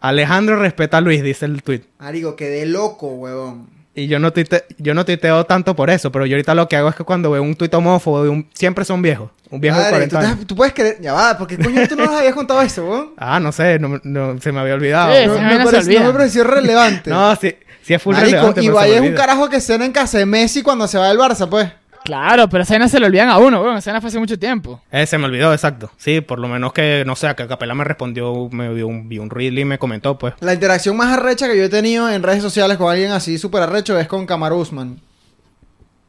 Alejandro 0.00 0.56
respeta 0.56 0.98
a 0.98 1.00
Luis, 1.00 1.22
dice 1.22 1.46
el 1.46 1.62
tweet. 1.62 1.82
Marico, 1.98 2.36
quedé 2.36 2.66
loco, 2.66 3.08
weón. 3.08 3.72
Y 3.96 4.08
yo 4.08 4.18
no, 4.18 4.32
tuite- 4.32 4.64
yo 4.78 4.92
no 4.92 5.04
tuiteo 5.04 5.44
tanto 5.46 5.76
por 5.76 5.88
eso, 5.88 6.10
pero 6.10 6.26
yo 6.26 6.34
ahorita 6.34 6.54
lo 6.54 6.68
que 6.68 6.74
hago 6.76 6.88
es 6.88 6.96
que 6.96 7.04
cuando 7.04 7.30
veo 7.30 7.42
un 7.42 7.54
tuit 7.54 7.72
homófobo, 7.74 8.24
de 8.24 8.28
un, 8.28 8.48
siempre 8.52 8.84
son 8.84 9.00
viejos. 9.02 9.30
Un 9.50 9.60
viejo 9.60 9.76
de 9.76 9.82
Madre, 9.84 9.96
40 10.08 10.18
¿tú, 10.20 10.26
años. 10.26 10.38
te- 10.40 10.46
tú 10.46 10.56
puedes 10.56 10.74
creer. 10.74 10.98
Ya 11.00 11.12
va, 11.12 11.38
porque 11.38 11.56
coño 11.56 11.86
tú 11.88 11.94
no 11.94 12.06
nos 12.06 12.16
habías 12.16 12.34
contado 12.34 12.60
eso, 12.60 12.84
weón. 12.84 13.12
Ah, 13.16 13.38
no 13.38 13.52
sé, 13.52 13.78
no, 13.78 14.00
no- 14.02 14.40
se 14.40 14.50
me 14.50 14.58
había 14.60 14.74
olvidado. 14.74 15.14
Sí, 15.14 15.26
No, 15.28 15.40
me 15.40 15.64
pareció, 15.64 16.00
no 16.00 16.06
me 16.08 16.12
pareció 16.12 16.44
relevante. 16.44 17.08
No, 17.10 17.36
sí, 17.36 17.54
sí 17.84 17.94
es 17.94 18.02
full 18.02 18.14
Marico, 18.14 18.52
relevante, 18.52 18.60
me 18.62 18.96
es 18.96 19.00
un 19.00 19.14
carajo 19.14 19.48
que 19.48 19.60
cena 19.60 19.84
en 19.84 19.92
casa 19.92 20.18
de 20.18 20.26
Messi 20.26 20.62
cuando 20.62 20.86
se 20.88 20.98
va 20.98 21.08
del 21.08 21.18
Barça, 21.18 21.48
pues. 21.48 21.70
Claro, 22.04 22.50
pero 22.50 22.64
esa 22.64 22.74
vaina 22.74 22.86
se 22.86 23.00
le 23.00 23.06
olvidan 23.06 23.30
a 23.30 23.38
uno, 23.38 23.62
weón. 23.62 23.78
Esa 23.78 23.90
vaina 23.90 24.02
fue 24.02 24.08
hace 24.08 24.18
mucho 24.18 24.38
tiempo. 24.38 24.82
Eh, 24.92 25.06
se 25.06 25.16
me 25.16 25.24
olvidó, 25.24 25.54
exacto. 25.54 25.90
Sí, 25.96 26.20
por 26.20 26.38
lo 26.38 26.48
menos 26.48 26.74
que, 26.74 27.02
no 27.06 27.16
sé, 27.16 27.34
que 27.34 27.46
Capela 27.46 27.74
me 27.74 27.82
respondió, 27.82 28.50
me 28.50 28.74
vio 28.74 28.86
un, 28.86 29.08
vi 29.08 29.18
un 29.18 29.30
reel 29.30 29.58
y 29.58 29.64
me 29.64 29.78
comentó, 29.78 30.18
pues. 30.18 30.34
La 30.40 30.52
interacción 30.52 30.98
más 30.98 31.16
arrecha 31.16 31.48
que 31.48 31.56
yo 31.56 31.64
he 31.64 31.70
tenido 31.70 32.10
en 32.10 32.22
redes 32.22 32.42
sociales 32.42 32.76
con 32.76 32.92
alguien 32.92 33.10
así 33.10 33.38
súper 33.38 33.62
arrecho 33.62 33.98
es 33.98 34.06
con 34.06 34.26
Kamaru 34.26 34.56
Usman. 34.58 35.00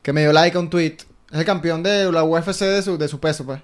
Que 0.01 0.11
me 0.11 0.21
dio 0.21 0.33
like 0.33 0.57
a 0.57 0.59
un 0.59 0.69
tweet. 0.69 0.97
Es 1.31 1.39
el 1.39 1.45
campeón 1.45 1.81
de 1.81 2.11
la 2.11 2.25
UFC 2.25 2.59
de 2.59 2.81
su, 2.81 2.97
de 2.97 3.07
su 3.07 3.21
peso, 3.21 3.45
pues. 3.45 3.61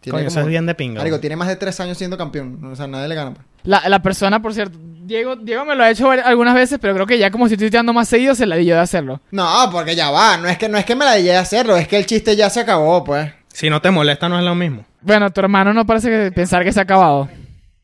Tiene 0.00 0.18
Coño, 0.18 0.28
eso 0.28 0.40
es 0.40 0.46
bien 0.46 0.66
de 0.66 0.74
pinga. 0.74 0.98
Marico, 0.98 1.20
tiene 1.20 1.36
más 1.36 1.46
de 1.46 1.54
tres 1.54 1.78
años 1.78 1.96
siendo 1.96 2.18
campeón. 2.18 2.58
O 2.64 2.74
sea, 2.74 2.88
nadie 2.88 3.06
le 3.06 3.14
gana, 3.14 3.34
pues. 3.34 3.46
La, 3.62 3.88
la 3.88 4.02
persona, 4.02 4.42
por 4.42 4.52
cierto, 4.52 4.76
Diego, 5.12 5.36
Diego 5.36 5.64
me 5.66 5.74
lo 5.76 5.84
ha 5.84 5.90
hecho 5.90 6.10
algunas 6.10 6.54
veces, 6.54 6.78
pero 6.80 6.94
creo 6.94 7.06
que 7.06 7.18
ya 7.18 7.30
como 7.30 7.46
si 7.46 7.54
estoy 7.54 7.66
tuiteando 7.68 7.92
más 7.92 8.08
seguido, 8.08 8.34
se 8.34 8.46
la 8.46 8.56
di 8.56 8.64
yo 8.64 8.74
de 8.74 8.80
hacerlo. 8.80 9.20
No, 9.30 9.46
porque 9.70 9.94
ya 9.94 10.10
va. 10.10 10.38
No 10.38 10.48
es 10.48 10.56
que, 10.56 10.68
no 10.68 10.78
es 10.78 10.84
que 10.86 10.96
me 10.96 11.04
la 11.04 11.16
llegué 11.16 11.36
a 11.36 11.40
hacerlo. 11.40 11.76
Es 11.76 11.86
que 11.86 11.98
el 11.98 12.06
chiste 12.06 12.34
ya 12.34 12.48
se 12.48 12.60
acabó, 12.60 13.04
pues. 13.04 13.30
Si 13.52 13.68
no 13.68 13.82
te 13.82 13.90
molesta, 13.90 14.28
no 14.28 14.38
es 14.38 14.44
lo 14.44 14.54
mismo. 14.54 14.84
Bueno, 15.02 15.30
tu 15.30 15.40
hermano 15.40 15.74
no 15.74 15.84
parece 15.84 16.08
que 16.08 16.32
pensar 16.32 16.64
que 16.64 16.72
se 16.72 16.80
ha 16.80 16.84
acabado. 16.84 17.28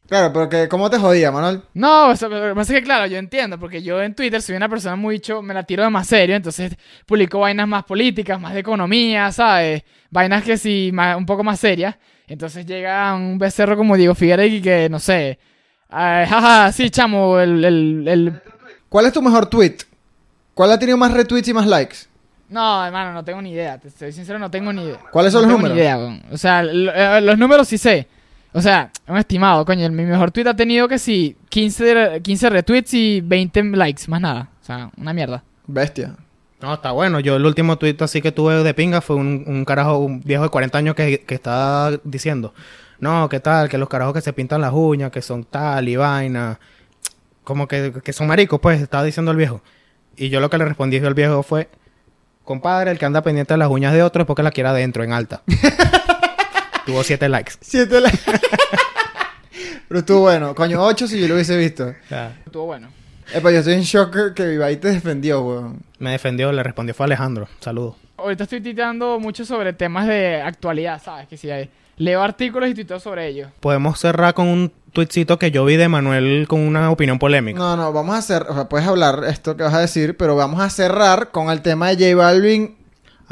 Claro, 0.09 0.33
pero 0.33 0.49
que, 0.49 0.68
¿cómo 0.68 0.89
te 0.89 0.97
jodía, 0.99 1.31
Manuel? 1.31 1.61
No, 1.74 2.09
o 2.09 2.16
sea, 2.16 2.29
lo 2.31 2.41
que 2.49 2.55
pasa 2.55 2.72
es 2.72 2.79
que 2.79 2.85
claro, 2.85 3.05
yo 3.07 3.18
entiendo, 3.18 3.59
porque 3.59 3.83
yo 3.83 4.01
en 4.03 4.14
Twitter 4.14 4.41
soy 4.41 4.57
una 4.57 4.66
persona 4.70 4.97
muy 4.97 5.20
cho, 5.20 5.43
me 5.43 5.53
la 5.53 5.64
tiro 5.64 5.83
de 5.83 5.91
más 5.91 6.07
serio, 6.07 6.35
entonces 6.35 6.74
publico 7.05 7.41
vainas 7.41 7.68
más 7.68 7.85
políticas, 7.85 8.41
más 8.41 8.55
de 8.55 8.61
economía, 8.61 9.31
¿sabes? 9.33 9.83
Vainas 10.09 10.43
que 10.45 10.57
sí, 10.57 10.89
más- 10.95 11.14
un 11.14 11.26
poco 11.26 11.45
más 11.45 11.61
serias. 11.61 11.95
Entonces 12.26 12.64
llega 12.64 13.14
un 13.14 13.39
becerro 13.39 13.76
como 13.76 13.99
Diego 13.99 14.14
Figueroa 14.14 14.47
que, 14.62 14.89
no 14.91 14.99
sé, 14.99 15.39
ah, 15.91 16.24
jaja, 16.28 16.72
sí, 16.72 16.91
chamo, 16.91 17.39
el, 17.41 17.64
el, 17.64 18.09
el... 18.09 18.43
¿Cuál 18.89 19.07
es 19.07 19.12
tu 19.12 19.22
mejor 19.22 19.47
tweet? 19.47 19.76
¿Cuál 20.55 20.72
ha 20.72 20.78
tenido 20.78 20.97
más 20.97 21.12
retweets 21.12 21.49
y 21.49 21.55
más 21.55 21.66
likes? 21.66 21.97
No, 22.49 22.84
hermano, 22.84 23.12
no 23.12 23.24
tengo 23.24 23.43
ni 23.43 23.53
idea, 23.53 23.78
te 23.78 23.91
soy 23.91 24.11
sincero, 24.12 24.39
no 24.39 24.51
tengo 24.51 24.72
ni 24.72 24.82
idea. 24.84 24.99
¿Cuáles 25.12 25.32
son 25.32 25.43
No 25.43 25.49
los 25.49 25.57
tengo 25.57 25.68
números? 25.68 25.76
Ni 25.76 25.82
idea, 25.82 26.22
o 26.32 26.36
sea, 26.39 26.62
lo- 26.62 26.93
eh, 26.95 27.20
los 27.20 27.39
números 27.39 27.68
sí 27.68 27.76
sé. 27.78 28.09
O 28.55 28.62
sea, 28.62 28.91
un 29.07 29.18
estimado, 29.18 29.64
coño, 29.66 29.84
el- 29.84 29.93
mi 29.93 30.05
mejor 30.05 30.30
tweet 30.30 30.47
ha 30.49 30.57
tenido 30.57 30.89
que 30.89 30.99
sí, 30.99 31.36
15, 31.51 31.95
re- 31.95 32.22
15 32.22 32.49
retweets 32.49 32.95
y 32.95 33.20
20 33.20 33.62
likes, 33.76 34.05
más 34.09 34.20
nada. 34.22 34.49
O 34.62 34.64
sea, 34.64 34.91
una 34.97 35.12
mierda. 35.12 35.43
Bestia. 35.66 36.14
No, 36.62 36.74
está 36.74 36.91
bueno. 36.93 37.20
Yo 37.20 37.36
el 37.36 37.45
último 37.45 37.76
tweet 37.76 37.97
así 38.01 38.20
que 38.22 38.32
tuve 38.32 38.64
de 38.64 38.74
pinga 38.74 39.01
fue 39.03 39.16
un, 39.16 39.45
un 39.47 39.64
carajo, 39.66 39.99
un 39.99 40.20
viejo 40.22 40.43
de 40.45 40.49
40 40.49 40.78
años 40.78 40.95
que, 40.95 41.20
que 41.20 41.34
estaba 41.34 41.93
diciendo, 42.03 42.55
no, 43.01 43.29
¿qué 43.29 43.41
tal? 43.41 43.69
Que 43.69 43.79
los 43.79 43.89
carajos 43.89 44.15
que 44.15 44.21
se 44.21 44.33
pintan 44.33 44.61
las 44.61 44.73
uñas, 44.73 45.11
que 45.11 45.23
son 45.23 45.45
tal 45.45 45.89
y 45.89 45.97
vaina, 45.97 46.59
como 47.45 47.67
que, 47.69 47.93
que 48.05 48.13
son 48.13 48.27
maricos, 48.27 48.61
pues, 48.61 48.81
estaba 48.81 49.05
diciendo 49.05 49.31
el 49.31 49.37
viejo. 49.37 49.61
Y 50.17 50.29
yo 50.31 50.41
lo 50.41 50.51
que 50.51 50.59
le 50.59 50.65
respondí 50.65 50.99
al 50.99 51.15
viejo 51.15 51.43
fue, 51.43 51.69
compadre, 52.45 52.91
el 52.91 52.99
que 52.99 53.05
anda 53.07 53.23
pendiente 53.23 53.55
de 53.55 53.59
las 53.59 53.69
uñas 53.71 53.93
de 53.95 54.03
otro 54.03 54.23
es 54.23 54.27
porque 54.27 54.43
la 54.43 54.51
quiere 54.51 54.69
adentro, 54.71 55.05
en 55.05 55.13
alta. 55.13 55.43
Tuvo 56.87 57.05
siete 57.05 57.29
likes. 57.29 57.53
Siete 57.61 58.01
likes. 58.01 58.19
Pero 59.89 60.01
estuvo 60.01 60.21
bueno. 60.21 60.55
Coño, 60.55 60.83
ocho 60.85 61.07
si 61.07 61.21
yo 61.21 61.29
lo 61.29 61.35
hubiese 61.35 61.57
visto. 61.57 61.95
Estuvo 62.45 62.67
bueno. 62.67 62.89
Epa, 63.33 63.51
yo 63.51 63.59
estoy 63.59 63.75
en 63.75 63.83
shock 63.83 64.33
que- 64.35 64.55
Ibai 64.55 64.77
te 64.79 64.89
defendió, 64.89 65.43
weón. 65.43 65.83
Me 65.99 66.13
defendió, 66.13 66.51
le 66.53 66.63
respondió 66.63 66.95
fue 66.95 67.05
Alejandro. 67.07 67.47
Saludos. 67.61 67.97
Ahorita 68.17 68.45
estoy 68.45 68.61
tuiteando 68.63 69.21
mucho 69.21 69.45
sobre 69.45 69.73
temas 69.75 70.07
de 70.07 70.41
actualidad, 70.41 71.01
¿sabes? 71.03 71.29
Que 71.29 71.37
si 71.37 71.51
hay- 71.51 71.69
leo 71.99 72.23
artículos 72.23 72.69
y 72.71 72.75
tuiteo 72.75 72.99
sobre 73.01 73.27
ellos. 73.29 73.51
Podemos 73.61 73.99
cerrar 74.01 74.35
con 74.35 74.49
un 74.49 74.73
tuitcito 74.93 75.39
que 75.39 75.51
yo 75.51 75.65
vi 75.65 75.77
de 75.77 75.89
Manuel 75.89 76.47
con 76.49 76.61
una 76.61 76.91
opinión 76.91 77.19
polémica. 77.19 77.59
No, 77.59 77.77
no, 77.77 77.93
vamos 77.93 78.15
a 78.15 78.19
hacer, 78.19 78.47
o 78.49 78.55
sea, 78.55 78.69
puedes 78.69 78.87
hablar 78.89 79.25
esto 79.29 79.57
que 79.57 79.63
vas 79.65 79.75
a 79.75 79.81
decir, 79.81 80.17
pero 80.17 80.35
vamos 80.37 80.61
a 80.61 80.71
cerrar 80.71 81.31
con 81.31 81.51
el 81.51 81.61
tema 81.63 81.89
de 81.91 81.97
J 82.11 82.17
Balvin 82.17 82.77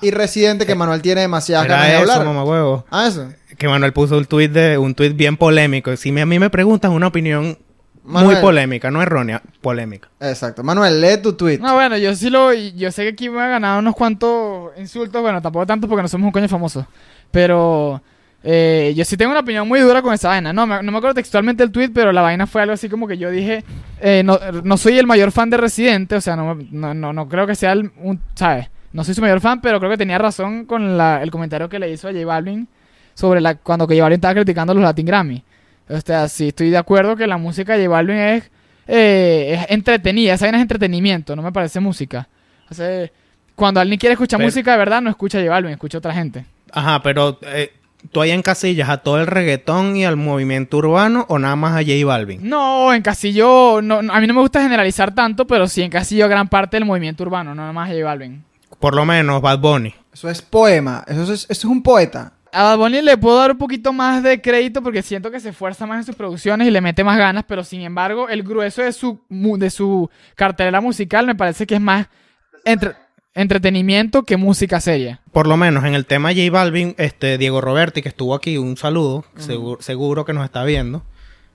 y 0.03 0.11
Residente 0.11 0.67
que 0.67 0.75
Manuel 0.75 1.01
tiene 1.01 1.23
demasiadas 1.23 1.67
ganas 1.67 1.87
de 1.89 1.93
eso, 2.03 2.13
hablar. 2.13 2.27
mamá 2.27 2.85
Ah, 2.91 3.07
eso. 3.09 3.29
Que 3.57 3.67
Manuel 3.69 3.93
puso 3.95 4.19
un 4.19 4.27
tuit 4.27 4.53
de 4.53 4.77
un 4.77 4.95
tuit 4.95 5.17
bien 5.17 5.37
polémico. 5.39 5.97
Si 5.97 6.13
me- 6.13 6.21
a 6.21 6.27
mí 6.27 6.39
me 6.39 6.51
preguntas 6.51 6.91
una 6.91 7.07
opinión 7.07 7.57
Manuel. 8.05 8.35
muy 8.37 8.43
polémica, 8.43 8.91
no 8.91 9.01
errónea, 9.01 9.41
polémica. 9.63 10.09
Exacto. 10.21 10.63
Manuel, 10.63 11.01
lee 11.01 11.17
tu 11.23 11.33
tweet. 11.33 11.59
No, 11.59 11.73
bueno, 11.75 11.97
yo 11.97 12.15
sí 12.15 12.29
lo... 12.29 12.53
Yo 12.53 12.93
sé 12.93 13.05
que 13.05 13.09
aquí 13.09 13.31
me 13.31 13.41
ha 13.41 13.49
ganado 13.49 13.79
unos 13.79 13.97
cuantos 13.97 14.73
insultos. 14.79 15.23
Bueno, 15.23 15.41
tampoco 15.41 15.65
tantos 15.67 15.89
porque 15.89 16.03
no 16.03 16.09
somos 16.09 16.27
un 16.27 16.33
coño 16.33 16.49
famoso. 16.49 16.87
Pero... 17.31 18.03
eh, 18.49 18.95
yo 18.97 19.05
sí 19.05 19.17
tengo 19.17 19.33
una 19.33 19.41
opinión 19.41 19.67
muy 19.67 19.81
dura 19.81 20.03
con 20.03 20.15
esa 20.15 20.29
vaina. 20.29 20.53
No, 20.53 20.67
me- 20.69 20.81
no 20.83 20.93
me 20.93 20.99
acuerdo 20.99 21.15
textualmente 21.15 21.65
el 21.65 21.73
tweet, 21.73 21.91
pero 21.93 22.13
la 22.13 22.23
vaina 22.23 22.47
fue 22.47 22.63
algo 22.63 22.75
así 22.75 22.89
como 22.89 23.09
que 23.09 23.19
yo 23.19 23.29
dije... 23.31 23.65
eh, 24.01 24.23
no, 24.25 24.39
no 24.63 24.77
soy 24.77 24.99
el 24.99 25.07
mayor 25.07 25.33
fan 25.33 25.51
de 25.51 25.57
Residente. 25.57 26.15
O 26.15 26.21
sea, 26.21 26.37
no, 26.37 26.55
no, 26.71 26.95
no, 27.13 27.29
creo 27.29 27.47
que 27.47 27.57
sea 27.57 27.73
el... 27.73 27.91
Un, 28.01 28.21
¿Sabes? 28.35 28.69
No 28.93 29.03
soy 29.03 29.15
su 29.15 29.21
mayor 29.21 29.41
fan, 29.41 29.61
pero 29.61 29.79
creo 29.81 29.91
que 29.91 29.97
tenía 29.99 30.17
razón 30.19 30.65
con 30.65 30.97
la- 30.97 31.23
el 31.23 31.31
comentario 31.33 31.69
que 31.69 31.79
le 31.81 31.91
hizo 31.91 32.07
a 32.09 32.13
J 32.13 32.25
Balvin 32.25 32.69
sobre 33.15 33.41
la, 33.41 33.57
cuando 33.57 33.87
que 33.87 33.95
J 33.95 34.03
Balvin 34.05 34.15
estaba 34.17 34.35
criticando 34.35 34.73
los 34.75 34.83
Latin 34.85 35.07
Grammy. 35.07 35.43
O 35.89 36.01
sea, 36.01 36.29
sí 36.29 36.49
estoy 36.49 36.71
de 36.71 36.79
acuerdo 36.79 37.17
que 37.17 37.27
la 37.27 37.37
música 37.39 37.73
de 37.77 37.87
J 37.87 37.91
Balvin 37.97 38.17
es, 38.17 38.51
eh, 38.87 39.59
es 39.61 39.71
entretenida, 39.71 40.35
esa 40.35 40.47
vaina 40.47 40.59
es 40.59 40.63
entretenimiento, 40.63 41.35
no 41.35 41.43
me 41.43 41.53
parece 41.53 41.81
música. 41.81 42.29
O 42.71 42.75
sea, 42.75 43.11
cuando 43.55 43.81
alguien 43.81 43.99
quiere 43.99 44.13
escuchar 44.15 44.39
Pero- 44.39 44.47
música 44.47 44.73
de 44.73 44.79
verdad, 44.79 45.03
no 45.03 45.11
escucha 45.11 45.39
a 45.39 45.41
J 45.43 45.51
Balvin, 45.51 45.73
escucha 45.73 45.97
a 45.97 46.01
otra 46.01 46.13
gente. 46.15 46.45
Ajá, 46.73 47.03
pero 47.03 47.39
eh, 47.43 47.73
tú 48.13 48.21
ahí 48.21 48.31
encasillas 48.31 48.89
a 48.89 48.99
todo 48.99 49.19
el 49.21 49.27
reggaetón 49.27 49.97
y 49.97 50.05
al 50.05 50.17
movimiento 50.17 50.77
urbano 50.79 51.27
o 51.29 51.39
nada 51.39 51.57
más 51.57 51.73
a 51.73 51.83
J 51.85 52.05
Balvin. 52.05 52.41
No, 52.49 52.93
en 52.95 53.03
Casillo, 53.03 53.81
no, 53.83 54.03
no, 54.03 54.13
a 54.13 54.21
mí 54.21 54.27
no 54.27 54.35
me 54.35 54.41
gusta 54.41 54.63
generalizar 54.63 55.15
tanto, 55.15 55.47
pero 55.47 55.67
sí 55.69 55.83
en 55.83 55.91
Casillo 55.91 56.25
a 56.25 56.29
gran 56.29 56.49
parte 56.49 56.77
del 56.77 56.85
movimiento 56.85 57.23
urbano, 57.25 57.55
no 57.55 57.63
nada 57.63 57.73
más 57.73 57.89
a 57.91 57.93
J 57.93 58.05
Balvin. 58.05 58.45
Por 58.79 58.95
lo 58.95 59.05
menos 59.05 59.41
Bad 59.41 59.59
Bunny. 59.61 59.95
Eso 60.13 60.29
es 60.29 60.43
poema. 60.43 61.05
Eso 61.07 61.23
es, 61.25 61.31
eso 61.31 61.47
es 61.49 61.65
un 61.65 61.83
poeta. 61.83 62.33
A 62.53 62.63
Bad 62.63 62.79
Bunny 62.79 63.03
le 63.03 63.17
puedo 63.19 63.39
dar 63.39 63.51
un 63.53 63.59
poquito 63.59 63.93
más 63.93 64.23
de 64.23 64.41
crédito 64.41 64.83
porque 64.83 65.03
siento 65.03 65.31
que 65.31 65.41
se 65.41 65.51
esfuerza 65.51 65.87
más 65.87 65.99
en 65.99 66.05
sus 66.05 66.15
producciones 66.17 66.67
y 66.67 66.71
le 66.71 66.81
mete 66.81 67.05
más 67.05 67.19
ganas, 67.19 67.45
pero 67.47 67.63
sin 67.65 67.83
embargo, 67.83 68.29
el 68.29 68.43
grueso 68.43 68.83
de 68.83 68.93
su, 68.93 69.21
mu- 69.29 69.59
de 69.59 69.69
su 69.71 70.09
cartelera 70.35 70.81
musical 70.81 71.27
me 71.27 71.35
parece 71.35 71.67
que 71.67 71.75
es 71.75 71.81
más 71.81 72.07
entre- 72.65 72.95
entretenimiento 73.37 74.25
que 74.25 74.37
música 74.37 74.81
seria. 74.81 75.21
Por 75.31 75.47
lo 75.47 75.57
menos 75.57 75.85
en 75.85 75.95
el 75.95 76.07
tema 76.07 76.31
J 76.31 76.51
Balvin, 76.51 76.95
este 76.99 77.39
Diego 77.39 77.61
Roberti, 77.61 78.03
que 78.03 78.09
estuvo 78.09 78.35
aquí, 78.35 78.57
un 78.57 78.77
saludo, 78.77 79.25
seguro, 79.37 79.81
seguro 79.81 80.25
que 80.25 80.33
nos 80.33 80.45
está 80.45 80.65
viendo. 80.65 81.05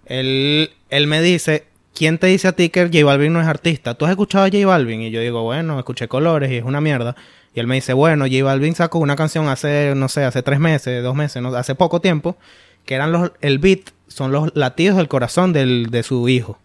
Él, 0.05 0.69
él 0.89 1.07
me 1.07 1.21
dice, 1.21 1.65
¿quién 1.93 2.19
te 2.19 2.27
dice 2.27 2.47
a 2.47 2.51
ti 2.53 2.69
que 2.69 2.85
J 2.85 3.03
Balvin 3.03 3.33
no 3.33 3.41
es 3.41 3.47
artista? 3.47 3.95
¿Tú 3.95 4.05
has 4.05 4.11
escuchado 4.11 4.45
a 4.45 4.49
J 4.49 4.65
Balvin? 4.65 5.01
Y 5.01 5.09
yo 5.09 5.19
digo, 5.21 5.43
bueno, 5.43 5.79
escuché 5.79 6.07
Colores 6.07 6.51
y 6.51 6.57
es 6.57 6.63
una 6.63 6.81
mierda. 6.81 7.15
Y 7.55 7.59
él 7.59 7.67
me 7.67 7.75
dice, 7.75 7.93
bueno, 7.93 8.25
J 8.25 8.43
Balvin 8.43 8.75
sacó 8.75 8.99
una 8.99 9.15
canción 9.15 9.49
hace, 9.49 9.93
no 9.95 10.07
sé, 10.07 10.23
hace 10.23 10.43
tres 10.43 10.59
meses, 10.59 11.03
dos 11.03 11.15
meses, 11.15 11.41
no, 11.41 11.53
hace 11.55 11.73
poco 11.73 11.99
tiempo, 11.99 12.37
que 12.85 12.93
eran 12.93 13.11
los, 13.11 13.31
el 13.41 13.57
beat, 13.57 13.89
son 14.07 14.31
los 14.31 14.55
latidos 14.55 14.97
del 14.97 15.07
corazón 15.07 15.51
del, 15.51 15.87
de 15.89 16.03
su 16.03 16.29
hijo 16.29 16.59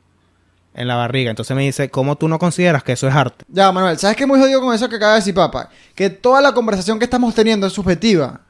en 0.77 0.87
la 0.87 0.95
barriga. 0.95 1.31
Entonces 1.31 1.57
me 1.57 1.62
dice, 1.62 1.91
¿cómo 1.91 2.16
tú 2.16 2.29
no 2.29 2.39
consideras 2.39 2.85
que 2.85 2.93
eso 2.93 3.09
es 3.09 3.14
arte? 3.14 3.45
Ya, 3.49 3.72
Manuel, 3.72 3.99
¿sabes 3.99 4.16
qué 4.16 4.24
es 4.24 4.29
muy 4.29 4.39
jodido 4.39 4.61
con 4.61 4.74
eso 4.74 4.89
que 4.89 4.97
acaba 4.97 5.12
de 5.12 5.20
decir 5.20 5.35
papá? 5.35 5.70
Que 5.95 6.11
toda 6.11 6.41
la 6.41 6.53
conversación 6.53 6.99
que 6.99 7.07
estamos 7.07 7.35
teniendo 7.35 7.66
es 7.66 7.72
subjetiva. 7.72 8.43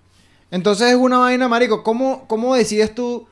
Entonces 0.50 0.88
es 0.88 0.96
una 0.96 1.18
vaina, 1.18 1.48
marico. 1.48 1.82
¿Cómo, 1.82 2.26
cómo 2.26 2.54
decides 2.54 2.94
tú 2.94 3.26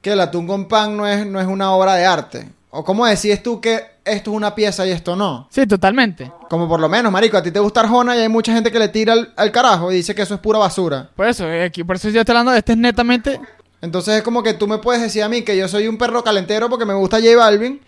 que 0.00 0.12
el 0.12 0.20
atún 0.20 0.46
con 0.46 0.66
pan 0.66 0.96
no 0.96 1.06
es, 1.06 1.26
no 1.26 1.40
es 1.40 1.46
una 1.46 1.72
obra 1.72 1.94
de 1.96 2.06
arte? 2.06 2.48
¿O 2.70 2.84
cómo 2.84 3.04
decides 3.06 3.42
tú 3.42 3.60
que 3.60 3.80
esto 4.04 4.30
es 4.30 4.36
una 4.36 4.54
pieza 4.54 4.86
y 4.86 4.92
esto 4.92 5.14
no? 5.16 5.48
Sí, 5.50 5.66
totalmente. 5.66 6.30
Como 6.48 6.68
por 6.68 6.80
lo 6.80 6.88
menos, 6.88 7.12
marico, 7.12 7.36
a 7.36 7.42
ti 7.42 7.50
te 7.50 7.60
gusta 7.60 7.80
Arjona 7.80 8.16
y 8.16 8.20
hay 8.20 8.28
mucha 8.28 8.54
gente 8.54 8.70
que 8.70 8.78
le 8.78 8.88
tira 8.88 9.12
al, 9.12 9.32
al 9.36 9.50
carajo 9.50 9.92
y 9.92 9.96
dice 9.96 10.14
que 10.14 10.22
eso 10.22 10.34
es 10.34 10.40
pura 10.40 10.58
basura. 10.60 11.10
Por 11.14 11.26
eso, 11.26 11.46
eh, 11.48 11.64
aquí, 11.64 11.84
por 11.84 11.96
eso 11.96 12.08
yo 12.08 12.20
estoy 12.20 12.32
hablando 12.34 12.52
de 12.52 12.58
este 12.58 12.72
es 12.72 12.78
netamente 12.78 13.40
Entonces 13.80 14.16
es 14.16 14.22
como 14.22 14.42
que 14.42 14.54
tú 14.54 14.66
me 14.66 14.78
puedes 14.78 15.02
decir 15.02 15.22
a 15.22 15.28
mí 15.28 15.42
que 15.42 15.56
yo 15.56 15.68
soy 15.68 15.88
un 15.88 15.98
perro 15.98 16.24
calentero 16.24 16.70
porque 16.70 16.86
me 16.86 16.94
gusta 16.94 17.18
J 17.18 17.36
Balvin. 17.36 17.80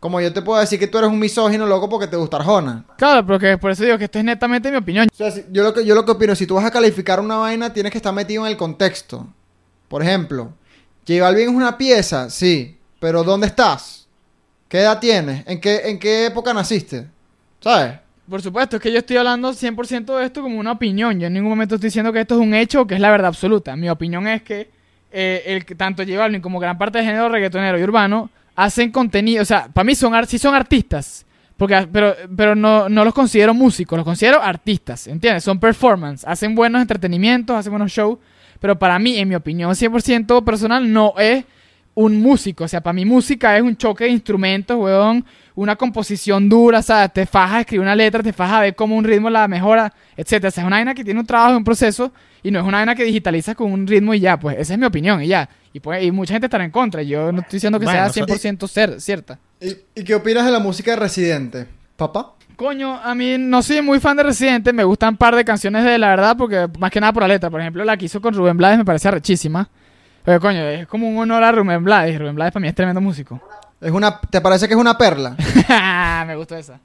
Como 0.00 0.20
yo 0.20 0.32
te 0.32 0.42
puedo 0.42 0.60
decir 0.60 0.78
que 0.78 0.86
tú 0.86 0.98
eres 0.98 1.10
un 1.10 1.18
misógino 1.18 1.66
loco 1.66 1.88
porque 1.88 2.06
te 2.06 2.16
gusta 2.16 2.36
Arjona. 2.36 2.84
Claro, 2.98 3.26
pero 3.26 3.38
que 3.38 3.58
por 3.58 3.70
eso 3.70 3.82
digo 3.84 3.96
que 3.98 4.04
esto 4.04 4.18
es 4.18 4.24
netamente 4.24 4.70
mi 4.70 4.76
opinión. 4.76 5.08
O 5.12 5.16
sea, 5.16 5.30
si- 5.30 5.44
yo, 5.50 5.62
lo 5.62 5.72
que, 5.74 5.84
yo 5.84 5.94
lo 5.94 6.04
que 6.04 6.12
opino, 6.12 6.34
si 6.34 6.46
tú 6.46 6.54
vas 6.54 6.64
a 6.64 6.70
calificar 6.70 7.18
una 7.18 7.36
vaina, 7.36 7.72
tienes 7.72 7.90
que 7.92 7.98
estar 7.98 8.12
metido 8.12 8.44
en 8.44 8.50
el 8.52 8.56
contexto. 8.56 9.26
Por 9.88 10.02
ejemplo, 10.02 10.52
J 11.08 11.22
Balvin 11.22 11.48
es 11.48 11.54
una 11.54 11.78
pieza, 11.78 12.28
sí, 12.30 12.78
pero 13.00 13.24
¿dónde 13.24 13.46
estás? 13.46 14.06
¿Qué 14.68 14.80
edad 14.80 14.98
tienes? 15.00 15.46
¿En 15.46 15.60
qué, 15.60 15.82
en 15.88 15.98
qué 15.98 16.26
época 16.26 16.52
naciste? 16.52 17.06
¿Sabes? 17.60 17.94
Por 18.28 18.42
supuesto, 18.42 18.76
es 18.76 18.82
que 18.82 18.90
yo 18.92 18.98
estoy 18.98 19.16
hablando 19.16 19.52
100% 19.54 20.18
de 20.18 20.26
esto 20.26 20.42
como 20.42 20.58
una 20.58 20.72
opinión. 20.72 21.18
Yo 21.20 21.28
en 21.28 21.32
ningún 21.32 21.50
momento 21.50 21.76
estoy 21.76 21.88
diciendo 21.88 22.12
que 22.12 22.20
esto 22.20 22.34
es 22.34 22.40
un 22.40 22.52
hecho 22.54 22.82
o 22.82 22.86
que 22.86 22.94
es 22.96 23.00
la 23.00 23.10
verdad 23.10 23.28
absoluta. 23.28 23.76
Mi 23.76 23.88
opinión 23.88 24.26
es 24.26 24.42
que 24.42 24.68
eh, 25.12 25.42
el, 25.46 25.64
tanto 25.76 26.02
J 26.02 26.18
Balvin 26.18 26.40
como 26.42 26.58
gran 26.58 26.76
parte 26.76 26.98
del 26.98 27.06
género 27.06 27.28
reggaetonero 27.28 27.78
y 27.78 27.84
urbano 27.84 28.28
hacen 28.56 28.90
contenido. 28.90 29.42
O 29.42 29.44
sea, 29.44 29.68
para 29.68 29.84
mí 29.84 29.94
son, 29.94 30.12
sí 30.26 30.38
son 30.38 30.54
artistas. 30.54 31.24
Porque, 31.56 31.88
pero 31.90 32.14
pero 32.36 32.54
no, 32.54 32.88
no 32.88 33.04
los 33.04 33.14
considero 33.14 33.54
músicos, 33.54 33.96
los 33.96 34.04
considero 34.04 34.42
artistas. 34.42 35.06
¿Entiendes? 35.06 35.44
Son 35.44 35.60
performance. 35.60 36.24
Hacen 36.26 36.54
buenos 36.54 36.82
entretenimientos, 36.82 37.56
hacen 37.56 37.72
buenos 37.72 37.92
shows. 37.92 38.18
Pero 38.60 38.78
para 38.78 38.98
mí, 38.98 39.16
en 39.18 39.28
mi 39.28 39.34
opinión 39.34 39.70
100% 39.70 40.42
personal, 40.44 40.90
no 40.92 41.14
es 41.18 41.44
un 41.94 42.20
músico. 42.20 42.64
O 42.64 42.68
sea, 42.68 42.82
para 42.82 42.92
mí 42.92 43.04
música 43.04 43.56
es 43.56 43.62
un 43.62 43.76
choque 43.76 44.04
de 44.04 44.10
instrumentos, 44.10 44.76
weón. 44.78 45.24
Una 45.54 45.76
composición 45.76 46.48
dura, 46.48 46.82
sea, 46.82 47.08
te 47.08 47.24
fajas 47.24 47.54
a 47.54 47.60
escribir 47.60 47.80
una 47.80 47.96
letra, 47.96 48.22
te 48.22 48.34
fajas 48.34 48.56
a 48.56 48.60
ver 48.60 48.74
cómo 48.76 48.94
un 48.94 49.04
ritmo 49.04 49.30
la 49.30 49.48
mejora, 49.48 49.92
etcétera. 50.14 50.48
O 50.48 50.52
sea, 50.52 50.62
es 50.62 50.66
una 50.66 50.76
vaina 50.76 50.94
que 50.94 51.02
tiene 51.02 51.20
un 51.20 51.26
trabajo, 51.26 51.56
un 51.56 51.64
proceso, 51.64 52.12
y 52.46 52.50
no 52.50 52.60
es 52.60 52.64
una 52.64 52.78
vaina 52.78 52.94
que 52.94 53.04
digitalizas 53.04 53.54
con 53.54 53.72
un 53.72 53.86
ritmo 53.86 54.14
y 54.14 54.20
ya, 54.20 54.38
pues 54.38 54.56
esa 54.58 54.74
es 54.74 54.78
mi 54.78 54.86
opinión 54.86 55.22
y 55.22 55.28
ya. 55.28 55.48
Y, 55.72 55.80
pues, 55.80 56.02
y 56.04 56.10
mucha 56.12 56.34
gente 56.34 56.46
estará 56.46 56.64
en 56.64 56.70
contra. 56.70 57.02
Yo 57.02 57.32
no 57.32 57.40
estoy 57.40 57.56
diciendo 57.56 57.78
que 57.78 57.84
Bueno, 57.86 57.98
sea 57.98 58.06
eso- 58.06 58.26
100% 58.26 58.66
ser, 58.68 59.00
cierta. 59.00 59.38
¿Y, 59.60 59.76
y 60.00 60.04
qué 60.04 60.14
opinas 60.14 60.44
de 60.44 60.52
la 60.52 60.58
música 60.58 60.92
de 60.92 60.96
Residente? 60.98 61.66
¿Papá? 61.96 62.32
Coño, 62.56 62.94
a 63.02 63.14
mí 63.14 63.36
no 63.38 63.62
soy 63.62 63.82
muy 63.82 64.00
fan 64.00 64.16
de 64.16 64.22
Residente, 64.22 64.72
me 64.72 64.84
gustan 64.84 65.10
un 65.10 65.16
par 65.18 65.34
de 65.36 65.44
canciones 65.44 65.84
de 65.84 65.98
la 65.98 66.08
verdad, 66.08 66.36
porque 66.38 66.66
más 66.78 66.90
que 66.90 67.00
nada 67.00 67.12
por 67.12 67.22
la 67.22 67.28
letra. 67.28 67.50
Por 67.50 67.60
ejemplo, 67.60 67.84
la 67.84 67.96
que 67.96 68.06
hizo 68.06 68.20
con 68.20 68.32
Rubén 68.32 68.56
Blades 68.56 68.78
me 68.78 68.84
parece 68.84 69.10
rechísima. 69.10 69.68
Pero 70.24 70.40
coño, 70.40 70.60
es 70.60 70.86
como 70.86 71.08
un 71.08 71.18
honor 71.18 71.44
a 71.44 71.52
Rubén 71.52 71.84
Blades. 71.84 72.18
Rubén 72.18 72.34
Blades 72.34 72.52
para 72.52 72.62
mí 72.62 72.68
es 72.68 72.74
tremendo 72.74 73.00
músico. 73.00 73.40
Es 73.80 73.92
una, 73.92 74.20
¿Te 74.20 74.40
parece 74.40 74.68
que 74.68 74.74
es 74.74 74.80
una 74.80 74.96
perla? 74.96 75.36
me 76.26 76.36
gustó 76.36 76.56
esa. 76.56 76.80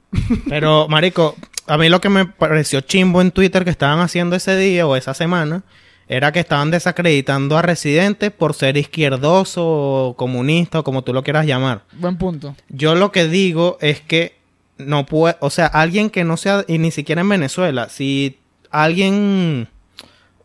Pero, 0.48 0.88
marico, 0.88 1.36
a 1.66 1.78
mí 1.78 1.88
lo 1.88 2.00
que 2.00 2.08
me 2.08 2.26
pareció 2.26 2.80
chimbo 2.80 3.20
en 3.20 3.30
Twitter 3.30 3.64
que 3.64 3.70
estaban 3.70 4.00
haciendo 4.00 4.36
ese 4.36 4.56
día 4.56 4.86
o 4.86 4.96
esa 4.96 5.14
semana 5.14 5.62
era 6.08 6.32
que 6.32 6.40
estaban 6.40 6.70
desacreditando 6.70 7.56
a 7.56 7.62
Residente 7.62 8.30
por 8.30 8.54
ser 8.54 8.76
izquierdoso 8.76 9.62
o 9.64 10.16
comunista 10.16 10.80
o 10.80 10.84
como 10.84 11.02
tú 11.02 11.14
lo 11.14 11.22
quieras 11.22 11.46
llamar. 11.46 11.84
Buen 11.92 12.18
punto. 12.18 12.54
Yo 12.68 12.94
lo 12.94 13.12
que 13.12 13.28
digo 13.28 13.78
es 13.80 14.00
que 14.00 14.36
no 14.76 15.06
puede, 15.06 15.36
o 15.40 15.48
sea, 15.48 15.66
alguien 15.66 16.10
que 16.10 16.24
no 16.24 16.36
sea, 16.36 16.64
y 16.68 16.78
ni 16.78 16.90
siquiera 16.90 17.22
en 17.22 17.28
Venezuela, 17.28 17.88
si 17.88 18.38
alguien, 18.70 19.68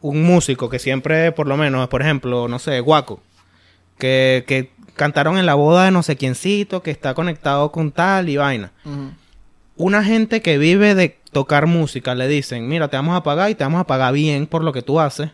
un 0.02 0.24
músico 0.24 0.70
que 0.70 0.80
siempre, 0.80 1.34
por 1.34 1.48
lo 1.48 1.58
menos, 1.58 1.90
por 1.90 2.02
ejemplo, 2.02 2.48
no 2.48 2.60
sé, 2.60 2.80
Guaco, 2.80 3.20
que, 3.98 4.46
que 4.48 4.72
cantaron 4.98 5.38
en 5.38 5.46
la 5.46 5.54
boda 5.56 5.86
de 5.86 5.92
no 5.92 6.04
sé 6.04 6.18
quiéncito, 6.18 6.84
que 6.84 6.92
está 6.92 7.14
conectado 7.14 7.72
con 7.72 7.92
tal 7.94 8.28
y 8.28 8.36
vaina 8.38 8.72
una 9.80 10.04
gente 10.04 10.42
que 10.42 10.58
vive 10.58 10.96
de 10.96 11.20
tocar 11.32 11.68
música 11.68 12.16
le 12.16 12.28
dicen, 12.28 12.68
mira, 12.68 12.88
te 12.88 12.98
vamos 12.98 13.16
a 13.16 13.22
pagar 13.22 13.52
y 13.52 13.56
te 13.56 13.64
vamos 13.64 13.80
a 13.80 13.84
pagar 13.86 14.12
bien 14.12 14.48
por 14.48 14.64
lo 14.64 14.74
que 14.74 14.82
tú 14.82 15.00
haces, 15.00 15.30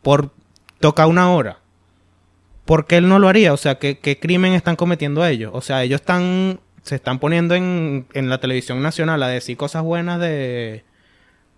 por 0.00 0.30
tocar 0.78 1.08
una 1.08 1.32
hora. 1.32 1.58
¿Por 2.64 2.86
qué 2.86 2.98
él 2.98 3.08
no 3.08 3.18
lo 3.18 3.28
haría? 3.28 3.52
O 3.52 3.56
sea, 3.56 3.74
¿qué, 3.80 3.98
qué 3.98 4.18
crimen 4.20 4.52
están 4.52 4.76
cometiendo 4.76 5.26
ellos? 5.26 5.50
O 5.54 5.60
sea, 5.60 5.82
ellos 5.82 6.00
están, 6.02 6.60
se 6.82 6.94
están 6.94 7.18
poniendo 7.18 7.56
en, 7.56 8.06
en 8.14 8.28
la 8.28 8.38
televisión 8.38 8.80
nacional 8.80 9.20
a 9.24 9.28
decir 9.28 9.56
cosas 9.56 9.82
buenas 9.82 10.20
de 10.20 10.84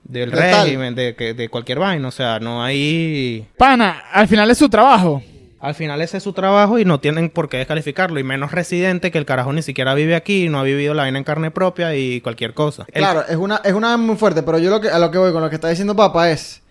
del 0.04 0.30
De 0.30 0.36
régimen, 0.36 0.94
de, 0.94 1.14
que- 1.14 1.34
de 1.34 1.48
cualquier 1.50 1.80
vaina. 1.80 2.08
O 2.08 2.12
sea, 2.12 2.40
no 2.40 2.62
hay... 2.62 3.46
Pana, 3.58 4.04
al 4.10 4.26
final 4.26 4.50
es 4.50 4.56
su 4.56 4.70
trabajo. 4.70 5.22
Al 5.60 5.74
final 5.74 6.00
ese 6.00 6.16
es 6.16 6.22
su 6.22 6.32
trabajo 6.32 6.78
y 6.78 6.84
no 6.86 7.00
tienen 7.00 7.28
por 7.28 7.48
qué 7.50 7.58
descalificarlo. 7.58 8.18
Y 8.18 8.24
menos 8.24 8.50
residente 8.52 9.10
que 9.10 9.18
el 9.18 9.26
carajo 9.26 9.52
ni 9.52 9.60
siquiera 9.62 9.92
vive 9.94 10.14
aquí, 10.16 10.48
no 10.48 10.58
ha 10.58 10.62
vivido 10.62 10.94
la 10.94 11.02
vaina 11.02 11.18
en 11.18 11.24
carne 11.24 11.50
propia 11.50 11.94
y 11.94 12.20
cualquier 12.22 12.54
cosa. 12.54 12.86
El- 12.92 13.02
Claro, 13.02 13.24
es 13.28 13.36
una, 13.36 13.60
es 13.62 13.74
una 13.74 13.96
muy 13.98 14.16
fuerte, 14.16 14.42
pero 14.42 14.58
yo 14.58 14.70
lo 14.70 14.80
que, 14.80 14.88
a 14.88 14.98
lo 14.98 15.10
que 15.10 15.18
voy 15.18 15.32
con 15.32 15.42
lo 15.42 15.50
que 15.50 15.56
está 15.56 15.68
diciendo 15.68 15.94
papá 15.94 16.30
es... 16.30 16.62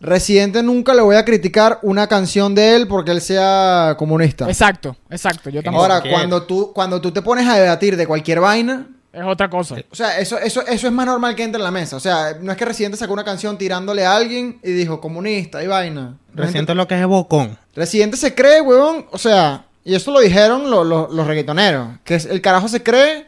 Residente 0.00 0.62
nunca 0.62 0.92
le 0.92 1.00
voy 1.00 1.16
a 1.16 1.24
criticar 1.24 1.78
una 1.82 2.06
canción 2.08 2.54
de 2.54 2.76
él 2.76 2.86
porque 2.88 3.10
él 3.10 3.20
sea 3.22 3.94
comunista. 3.96 4.46
Exacto, 4.48 4.96
exacto. 5.08 5.48
Yo 5.48 5.62
tampoco. 5.62 5.84
Ahora, 5.84 6.02
cuando 6.10 6.42
tú, 6.42 6.72
cuando 6.74 7.00
tú 7.00 7.10
te 7.10 7.22
pones 7.22 7.48
a 7.48 7.56
debatir 7.58 7.96
de 7.96 8.06
cualquier 8.06 8.40
vaina, 8.40 8.86
Es 9.14 9.22
otra 9.24 9.48
cosa. 9.48 9.76
O 9.90 9.94
sea, 9.94 10.18
eso, 10.18 10.38
eso, 10.38 10.66
eso 10.66 10.86
es 10.88 10.92
más 10.92 11.06
normal 11.06 11.34
que 11.36 11.44
entre 11.44 11.58
en 11.58 11.64
la 11.64 11.70
mesa. 11.70 11.96
O 11.96 12.00
sea, 12.00 12.36
no 12.40 12.50
es 12.50 12.58
que 12.58 12.64
Residente 12.64 12.96
sacó 12.96 13.12
una 13.12 13.22
canción 13.24 13.56
tirándole 13.56 14.04
a 14.04 14.16
alguien 14.16 14.58
y 14.62 14.72
dijo 14.72 15.00
comunista 15.00 15.62
y 15.62 15.66
vaina. 15.68 16.16
Reciente 16.34 16.74
lo 16.74 16.88
que 16.88 16.98
es 17.00 17.06
bocón. 17.06 17.56
Residente 17.76 18.16
se 18.16 18.34
cree, 18.34 18.60
huevón. 18.60 19.06
O 19.12 19.18
sea, 19.18 19.66
y 19.84 19.94
eso 19.94 20.10
lo 20.10 20.18
dijeron 20.20 20.68
lo- 20.70 20.82
lo- 20.82 21.08
los 21.12 21.26
reggaetoneros. 21.26 21.88
Que 22.02 22.16
es- 22.16 22.26
el 22.26 22.40
carajo 22.40 22.66
se 22.66 22.82
cree 22.82 23.26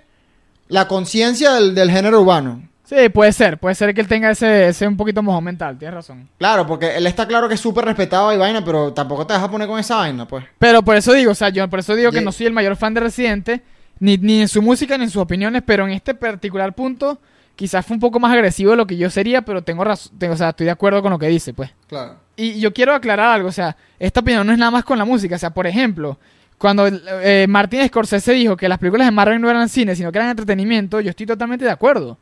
la 0.68 0.88
conciencia 0.88 1.52
del, 1.52 1.74
del 1.74 1.90
género 1.90 2.20
urbano. 2.20 2.68
Sí, 2.84 3.08
puede 3.08 3.32
ser. 3.32 3.58
Puede 3.58 3.74
ser 3.74 3.94
que 3.94 4.00
él 4.00 4.08
tenga 4.08 4.30
ese, 4.30 4.68
ese 4.68 4.86
un 4.86 4.96
poquito 4.96 5.22
mojón 5.22 5.42
mental. 5.44 5.76
Tienes 5.78 5.94
razón. 5.94 6.28
Claro, 6.38 6.66
porque 6.66 6.96
él 6.96 7.06
está 7.06 7.26
claro 7.26 7.48
que 7.48 7.54
es 7.54 7.60
súper 7.60 7.84
respetado 7.84 8.32
y 8.32 8.36
vaina, 8.36 8.64
pero 8.64 8.92
tampoco 8.92 9.26
te 9.26 9.32
vas 9.34 9.42
a 9.42 9.50
poner 9.50 9.66
con 9.68 9.78
esa 9.78 9.96
vaina, 9.96 10.26
pues. 10.26 10.44
Pero 10.58 10.82
por 10.82 10.96
eso 10.96 11.12
digo, 11.12 11.32
o 11.32 11.34
sea, 11.34 11.48
yo 11.48 11.68
por 11.68 11.80
eso 11.80 11.94
digo 11.96 12.10
que 12.12 12.20
no 12.20 12.30
soy 12.32 12.46
el 12.46 12.52
mayor 12.52 12.76
fan 12.76 12.94
de 12.94 13.00
Residente, 13.00 13.62
ni, 14.00 14.16
ni 14.18 14.40
en 14.42 14.48
su 14.48 14.62
música 14.62 14.96
ni 14.98 15.04
en 15.04 15.10
sus 15.10 15.22
opiniones, 15.22 15.62
pero 15.64 15.84
en 15.86 15.92
este 15.92 16.14
particular 16.14 16.74
punto, 16.74 17.18
quizás 17.54 17.84
fue 17.86 17.94
un 17.94 18.00
poco 18.00 18.18
más 18.20 18.32
agresivo 18.32 18.72
de 18.72 18.76
lo 18.76 18.86
que 18.86 18.96
yo 18.96 19.08
sería, 19.10 19.42
pero 19.42 19.62
tengo 19.62 19.84
razón, 19.84 20.12
o 20.30 20.36
sea, 20.36 20.50
estoy 20.50 20.66
de 20.66 20.72
acuerdo 20.72 21.02
con 21.02 21.10
lo 21.12 21.18
que 21.18 21.28
dice, 21.28 21.54
pues. 21.54 21.70
Claro. 21.86 22.16
Y 22.36 22.60
yo 22.60 22.72
quiero 22.74 22.94
aclarar 22.94 23.28
algo, 23.34 23.48
o 23.48 23.52
sea, 23.52 23.76
esta 23.98 24.20
opinión 24.20 24.46
no 24.46 24.52
es 24.52 24.58
nada 24.58 24.70
más 24.70 24.84
con 24.84 24.98
la 24.98 25.04
música, 25.04 25.36
o 25.36 25.38
sea, 25.38 25.50
por 25.50 25.66
ejemplo, 25.66 26.18
cuando 26.58 26.86
eh, 26.86 27.46
Martin 27.48 27.86
Scorsese 27.86 28.32
dijo 28.32 28.56
que 28.56 28.68
las 28.68 28.78
películas 28.78 29.06
de 29.06 29.10
Marvel 29.10 29.40
no 29.40 29.48
eran 29.50 29.68
cine, 29.68 29.94
sino 29.96 30.12
que 30.12 30.18
eran 30.18 30.30
entretenimiento, 30.30 31.00
yo 31.00 31.10
estoy 31.10 31.26
totalmente 31.26 31.64
de 31.64 31.70
acuerdo. 31.70 32.18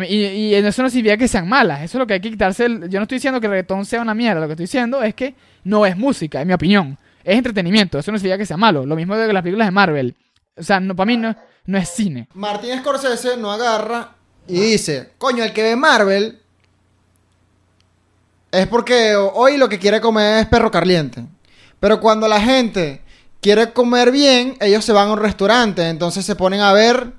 Mí- 0.00 0.06
Y, 0.08 0.24
y 0.26 0.54
eso 0.54 0.82
no 0.82 0.90
significa 0.90 1.16
que 1.16 1.28
sean 1.28 1.48
malas, 1.48 1.82
eso 1.82 1.98
es 1.98 2.00
lo 2.00 2.06
que 2.08 2.14
hay 2.14 2.20
que 2.20 2.30
quitarse. 2.30 2.64
el- 2.64 2.88
yo 2.88 2.98
no 2.98 3.02
estoy 3.04 3.16
diciendo 3.16 3.40
que 3.40 3.46
el 3.46 3.52
reggaetón 3.52 3.84
sea 3.84 4.00
una 4.02 4.12
mierda, 4.14 4.40
lo 4.40 4.46
que 4.48 4.54
estoy 4.54 4.64
diciendo 4.64 5.00
es 5.04 5.14
que 5.14 5.34
no 5.62 5.86
es 5.86 5.96
música, 5.96 6.40
en 6.40 6.48
mi 6.48 6.54
opinión. 6.54 6.98
Es 7.22 7.36
entretenimiento, 7.38 7.98
eso 8.00 8.10
no 8.10 8.18
significa 8.18 8.38
que 8.38 8.44
sea 8.46 8.56
malo. 8.56 8.84
Lo 8.84 8.96
mismo 8.96 9.16
de 9.16 9.32
las 9.32 9.42
películas 9.42 9.68
de 9.68 9.70
Marvel. 9.72 10.14
O 10.56 10.62
sea, 10.62 10.80
no, 10.80 10.94
para 10.94 11.06
mí 11.06 11.16
no, 11.16 11.34
no 11.66 11.78
es 11.78 11.88
cine. 11.88 12.28
Martín 12.34 12.78
Scorsese 12.78 13.36
no 13.36 13.50
agarra 13.50 14.14
y 14.46 14.60
dice, 14.60 15.12
coño, 15.18 15.42
el 15.42 15.52
que 15.52 15.62
ve 15.62 15.76
Marvel 15.76 16.40
es 18.50 18.66
porque 18.68 19.16
hoy 19.16 19.56
lo 19.56 19.68
que 19.68 19.78
quiere 19.78 20.00
comer 20.00 20.40
es 20.42 20.46
perro 20.46 20.70
caliente. 20.70 21.24
Pero 21.80 22.00
cuando 22.00 22.28
la 22.28 22.40
gente 22.40 23.02
quiere 23.40 23.72
comer 23.72 24.10
bien, 24.10 24.56
ellos 24.60 24.84
se 24.84 24.92
van 24.92 25.08
a 25.08 25.12
un 25.12 25.18
restaurante, 25.18 25.88
entonces 25.88 26.24
se 26.24 26.36
ponen 26.36 26.60
a 26.60 26.72
ver, 26.72 27.12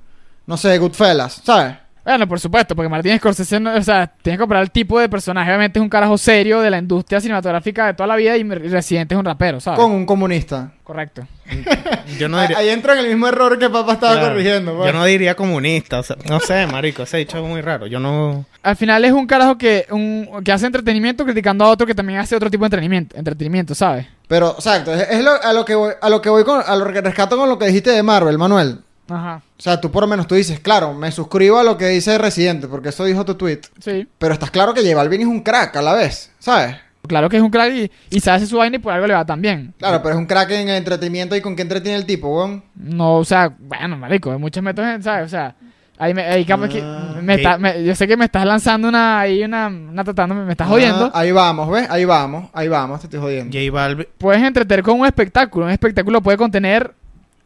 no 0.46 0.56
sé, 0.56 0.78
Goodfellas, 0.78 1.42
¿sabes? 1.44 1.76
Bueno, 2.06 2.28
por 2.28 2.38
supuesto, 2.38 2.76
porque 2.76 2.88
Martin 2.88 3.18
Scorsese, 3.18 3.58
no- 3.58 3.74
o 3.74 3.82
sea, 3.82 4.06
tiene 4.06 4.36
que 4.36 4.40
comprar 4.40 4.62
el 4.62 4.70
tipo 4.70 5.00
de 5.00 5.08
personaje. 5.08 5.50
Obviamente 5.50 5.80
es 5.80 5.82
un 5.82 5.88
carajo 5.88 6.16
serio 6.16 6.60
de 6.60 6.70
la 6.70 6.78
industria 6.78 7.20
cinematográfica 7.20 7.86
de 7.88 7.94
toda 7.94 8.06
la 8.06 8.14
vida 8.14 8.36
y 8.36 8.44
Residente 8.44 9.14
es 9.14 9.18
un 9.18 9.24
rapero, 9.24 9.58
¿sabes? 9.60 9.80
Con 9.80 9.90
un 9.90 10.06
comunista. 10.06 10.70
Correcto. 10.84 11.26
Yo 12.18 12.28
no 12.28 12.38
Ahí- 12.38 12.46
diría... 12.46 12.58
Ahí 12.58 12.68
entra 12.68 12.92
en 12.92 13.00
el 13.00 13.08
mismo 13.08 13.26
error 13.26 13.58
que 13.58 13.68
papá 13.68 13.94
estaba 13.94 14.12
Claro. 14.12 14.28
corrigiendo. 14.28 14.76
pues. 14.76 14.86
Yo 14.86 14.92
no 14.96 15.04
diría 15.04 15.34
comunista. 15.34 15.98
o 15.98 16.02
sea, 16.04 16.16
no 16.28 16.38
sé, 16.38 16.66
marico. 16.68 17.02
Ese 17.02 17.16
dicho 17.18 17.38
es 17.38 17.44
muy 17.44 17.60
raro. 17.60 17.88
Yo 17.88 17.98
no... 17.98 18.44
Al 18.62 18.76
final 18.76 19.04
es 19.04 19.10
un 19.12 19.26
carajo 19.26 19.58
que, 19.58 19.86
un, 19.90 20.28
que 20.44 20.52
hace 20.52 20.66
entretenimiento 20.66 21.24
criticando 21.24 21.64
a 21.64 21.68
otro 21.70 21.88
que 21.88 21.94
también 21.94 22.20
hace 22.20 22.36
otro 22.36 22.50
tipo 22.50 22.62
de 22.62 22.66
entretenimiento, 22.66 23.16
entretenimiento 23.16 23.74
¿sabes? 23.74 24.06
Pero, 24.28 24.52
exacto, 24.52 24.92
es, 24.94 25.08
es 25.10 25.24
lo- 25.24 25.42
a 25.42 25.52
lo 25.52 25.64
que 25.64 25.74
voy, 25.74 25.92
a 26.00 26.08
lo 26.08 26.20
que 26.22 26.28
voy 26.28 26.44
con, 26.44 26.60
a 26.64 26.76
lo 26.76 26.86
que 26.92 27.00
rescato 27.00 27.36
con 27.36 27.48
lo 27.48 27.58
que 27.58 27.66
dijiste 27.66 27.90
de 27.90 28.02
Marvel, 28.04 28.38
Manuel. 28.38 28.78
Ajá. 29.08 29.42
O 29.58 29.62
sea, 29.62 29.80
tú 29.80 29.90
por 29.90 30.02
lo 30.02 30.06
menos 30.08 30.26
tú 30.26 30.34
dices, 30.34 30.58
claro, 30.60 30.92
me 30.94 31.10
suscribo 31.12 31.58
a 31.58 31.64
lo 31.64 31.76
que 31.78 31.86
dice 31.88 32.18
Residente, 32.18 32.66
porque 32.68 32.88
eso 32.90 33.04
dijo 33.04 33.24
tu 33.24 33.34
tweet. 33.36 33.60
Sí. 33.78 34.06
Pero 34.18 34.34
estás 34.34 34.50
claro 34.50 34.74
que 34.74 34.82
J 34.82 34.94
Balvin 34.96 35.20
es 35.22 35.26
un 35.26 35.40
crack 35.40 35.76
a 35.76 35.82
la 35.82 35.94
vez, 35.94 36.32
¿sabes? 36.38 36.76
Claro 37.06 37.28
que 37.28 37.36
es 37.36 37.42
un 37.42 37.50
crack 37.50 37.72
y, 37.72 37.90
y 38.10 38.18
se 38.20 38.30
hace 38.32 38.46
su 38.46 38.56
vaina 38.56 38.76
y 38.76 38.78
por 38.80 38.92
algo 38.92 39.06
le 39.06 39.14
va 39.14 39.24
tan 39.24 39.40
bien. 39.40 39.72
Claro, 39.78 40.02
pero 40.02 40.14
es 40.16 40.18
un 40.18 40.26
crack 40.26 40.50
en 40.50 40.68
el 40.68 40.76
entretenimiento 40.76 41.36
y 41.36 41.40
con 41.40 41.54
qué 41.54 41.62
entretiene 41.62 41.96
el 41.98 42.04
tipo, 42.04 42.28
weón. 42.36 42.64
No, 42.74 43.18
o 43.18 43.24
sea, 43.24 43.52
bueno, 43.60 43.96
marico, 43.96 44.32
hay 44.32 44.38
muchos 44.38 44.60
métodos, 44.60 45.04
¿sabes? 45.04 45.26
O 45.26 45.28
sea, 45.28 45.54
ahí 45.98 46.12
me, 46.12 46.22
ahí 46.24 46.44
capaz 46.44 46.68
que 46.68 46.82
Ah, 46.82 47.14
me 47.22 47.34
está- 47.34 47.58
me- 47.58 47.84
yo 47.84 47.94
sé 47.94 48.08
que 48.08 48.16
me 48.16 48.24
estás 48.24 48.44
lanzando 48.44 48.88
una, 48.88 49.20
ahí 49.20 49.44
una, 49.44 49.68
una 49.68 50.02
tratando, 50.02 50.34
me 50.34 50.50
estás 50.50 50.66
jodiendo. 50.66 51.06
Ah, 51.14 51.20
ahí 51.20 51.30
vamos, 51.30 51.70
¿ves? 51.70 51.86
Ahí 51.88 52.04
vamos, 52.04 52.50
ahí 52.52 52.66
vamos, 52.66 52.98
te 53.00 53.06
estoy 53.06 53.20
jodiendo. 53.20 53.56
J 53.56 53.70
Balvin... 53.72 54.06
puedes 54.18 54.42
entretener 54.42 54.82
con 54.82 54.98
un 54.98 55.06
espectáculo. 55.06 55.66
Un 55.66 55.70
espectáculo 55.72 56.20
puede 56.20 56.36
contener 56.36 56.92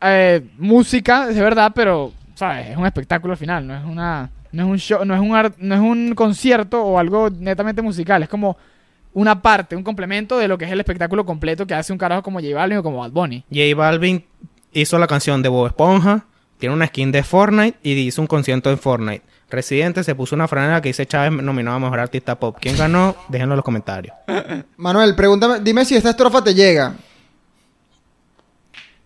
eh, 0.03 0.43
música, 0.59 1.29
es 1.31 1.37
verdad, 1.39 1.73
pero, 1.75 2.13
¿sabes? 2.35 2.69
Es 2.71 2.77
un 2.77 2.87
espectáculo 2.87 3.33
al 3.33 3.39
final, 3.39 3.67
no 3.67 3.77
es 3.77 3.85
una. 3.85 4.31
No 4.53 4.65
es 4.65 4.69
un 4.69 4.79
show, 4.79 5.05
no 5.05 5.15
es 5.15 5.21
un, 5.21 5.37
ar- 5.37 5.53
no 5.59 5.75
es 5.77 5.81
un 5.81 6.13
concierto 6.17 6.83
o 6.83 6.99
algo 6.99 7.31
netamente 7.31 7.83
musical, 7.83 8.23
es 8.25 8.29
como 8.29 8.57
una 9.13 9.41
parte, 9.43 9.77
un 9.77 9.85
complemento 9.85 10.39
de 10.39 10.49
lo 10.49 10.59
que 10.59 10.65
es 10.65 10.73
el 10.73 10.81
espectáculo 10.81 11.25
completo 11.25 11.67
que 11.69 11.75
hace 11.75 11.93
un 11.93 11.99
carajo 12.01 12.23
como 12.25 12.41
J 12.41 12.53
Balvin 12.57 12.79
o 12.79 12.83
como 12.83 12.99
Bad 12.99 13.13
Bunny. 13.13 13.45
J 13.49 13.61
Balvin 13.77 14.25
hizo 14.73 14.99
la 14.99 15.07
canción 15.07 15.41
de 15.43 15.49
Bob 15.49 15.69
Esponja, 15.69 16.25
tiene 16.59 16.75
una 16.75 16.89
skin 16.89 17.13
de 17.13 17.23
Fortnite 17.23 17.79
y 17.85 17.93
hizo 17.93 18.21
un 18.21 18.27
concierto 18.27 18.71
en 18.73 18.79
Fortnite. 18.79 19.23
Residente 19.49 20.03
se 20.03 20.17
puso 20.17 20.35
una 20.35 20.49
franela 20.49 20.81
que 20.83 20.89
dice 20.89 21.07
Chávez 21.07 21.31
nominado 21.43 21.77
a 21.77 21.81
Mejor 21.81 22.01
Artista 22.01 22.39
Pop. 22.39 22.57
¿Quién 22.61 22.77
ganó? 22.77 23.15
Déjenlo 23.29 23.55
en 23.55 23.59
los 23.59 23.65
comentarios. 23.65 24.15
Manuel, 24.77 25.15
pregúntame, 25.15 25.61
dime 25.61 25.85
si 25.85 25.95
esta 25.95 26.11
estrofa 26.11 26.43
te 26.43 26.55
llega. 26.55 26.95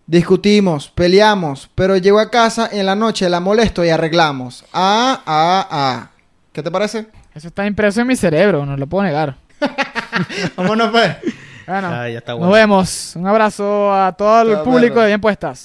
Discutimos, 0.07 0.87
peleamos, 0.89 1.69
pero 1.73 1.97
llego 1.97 2.19
a 2.19 2.29
casa 2.29 2.69
y 2.71 2.77
en 2.79 2.85
la 2.85 2.95
noche 2.95 3.27
la 3.27 3.39
molesto 3.39 3.83
y 3.83 3.89
arreglamos. 3.89 4.63
Ah, 4.71 5.21
ah, 5.25 5.67
ah. 5.71 6.09
¿Qué 6.53 6.61
te 6.61 6.69
parece? 6.69 7.07
Eso 7.33 7.47
está 7.47 7.65
impreso 7.65 8.01
en 8.01 8.07
mi 8.07 8.15
cerebro, 8.15 8.65
no 8.65 8.77
lo 8.77 8.85
puedo 8.87 9.03
negar. 9.03 9.35
Vámonos, 10.55 10.89
pues. 10.91 11.17
Bueno, 11.67 11.87
Ah, 11.91 12.07
ya 12.07 12.19
está 12.19 12.33
nos 12.33 12.39
bueno. 12.41 12.53
vemos. 12.53 13.13
Un 13.15 13.25
abrazo 13.27 13.91
a 13.91 14.11
todo 14.13 14.41
el 14.43 14.51
Chao, 14.53 14.63
público 14.63 14.99
de 15.01 15.07
Bien 15.07 15.19
Puestas. 15.21 15.63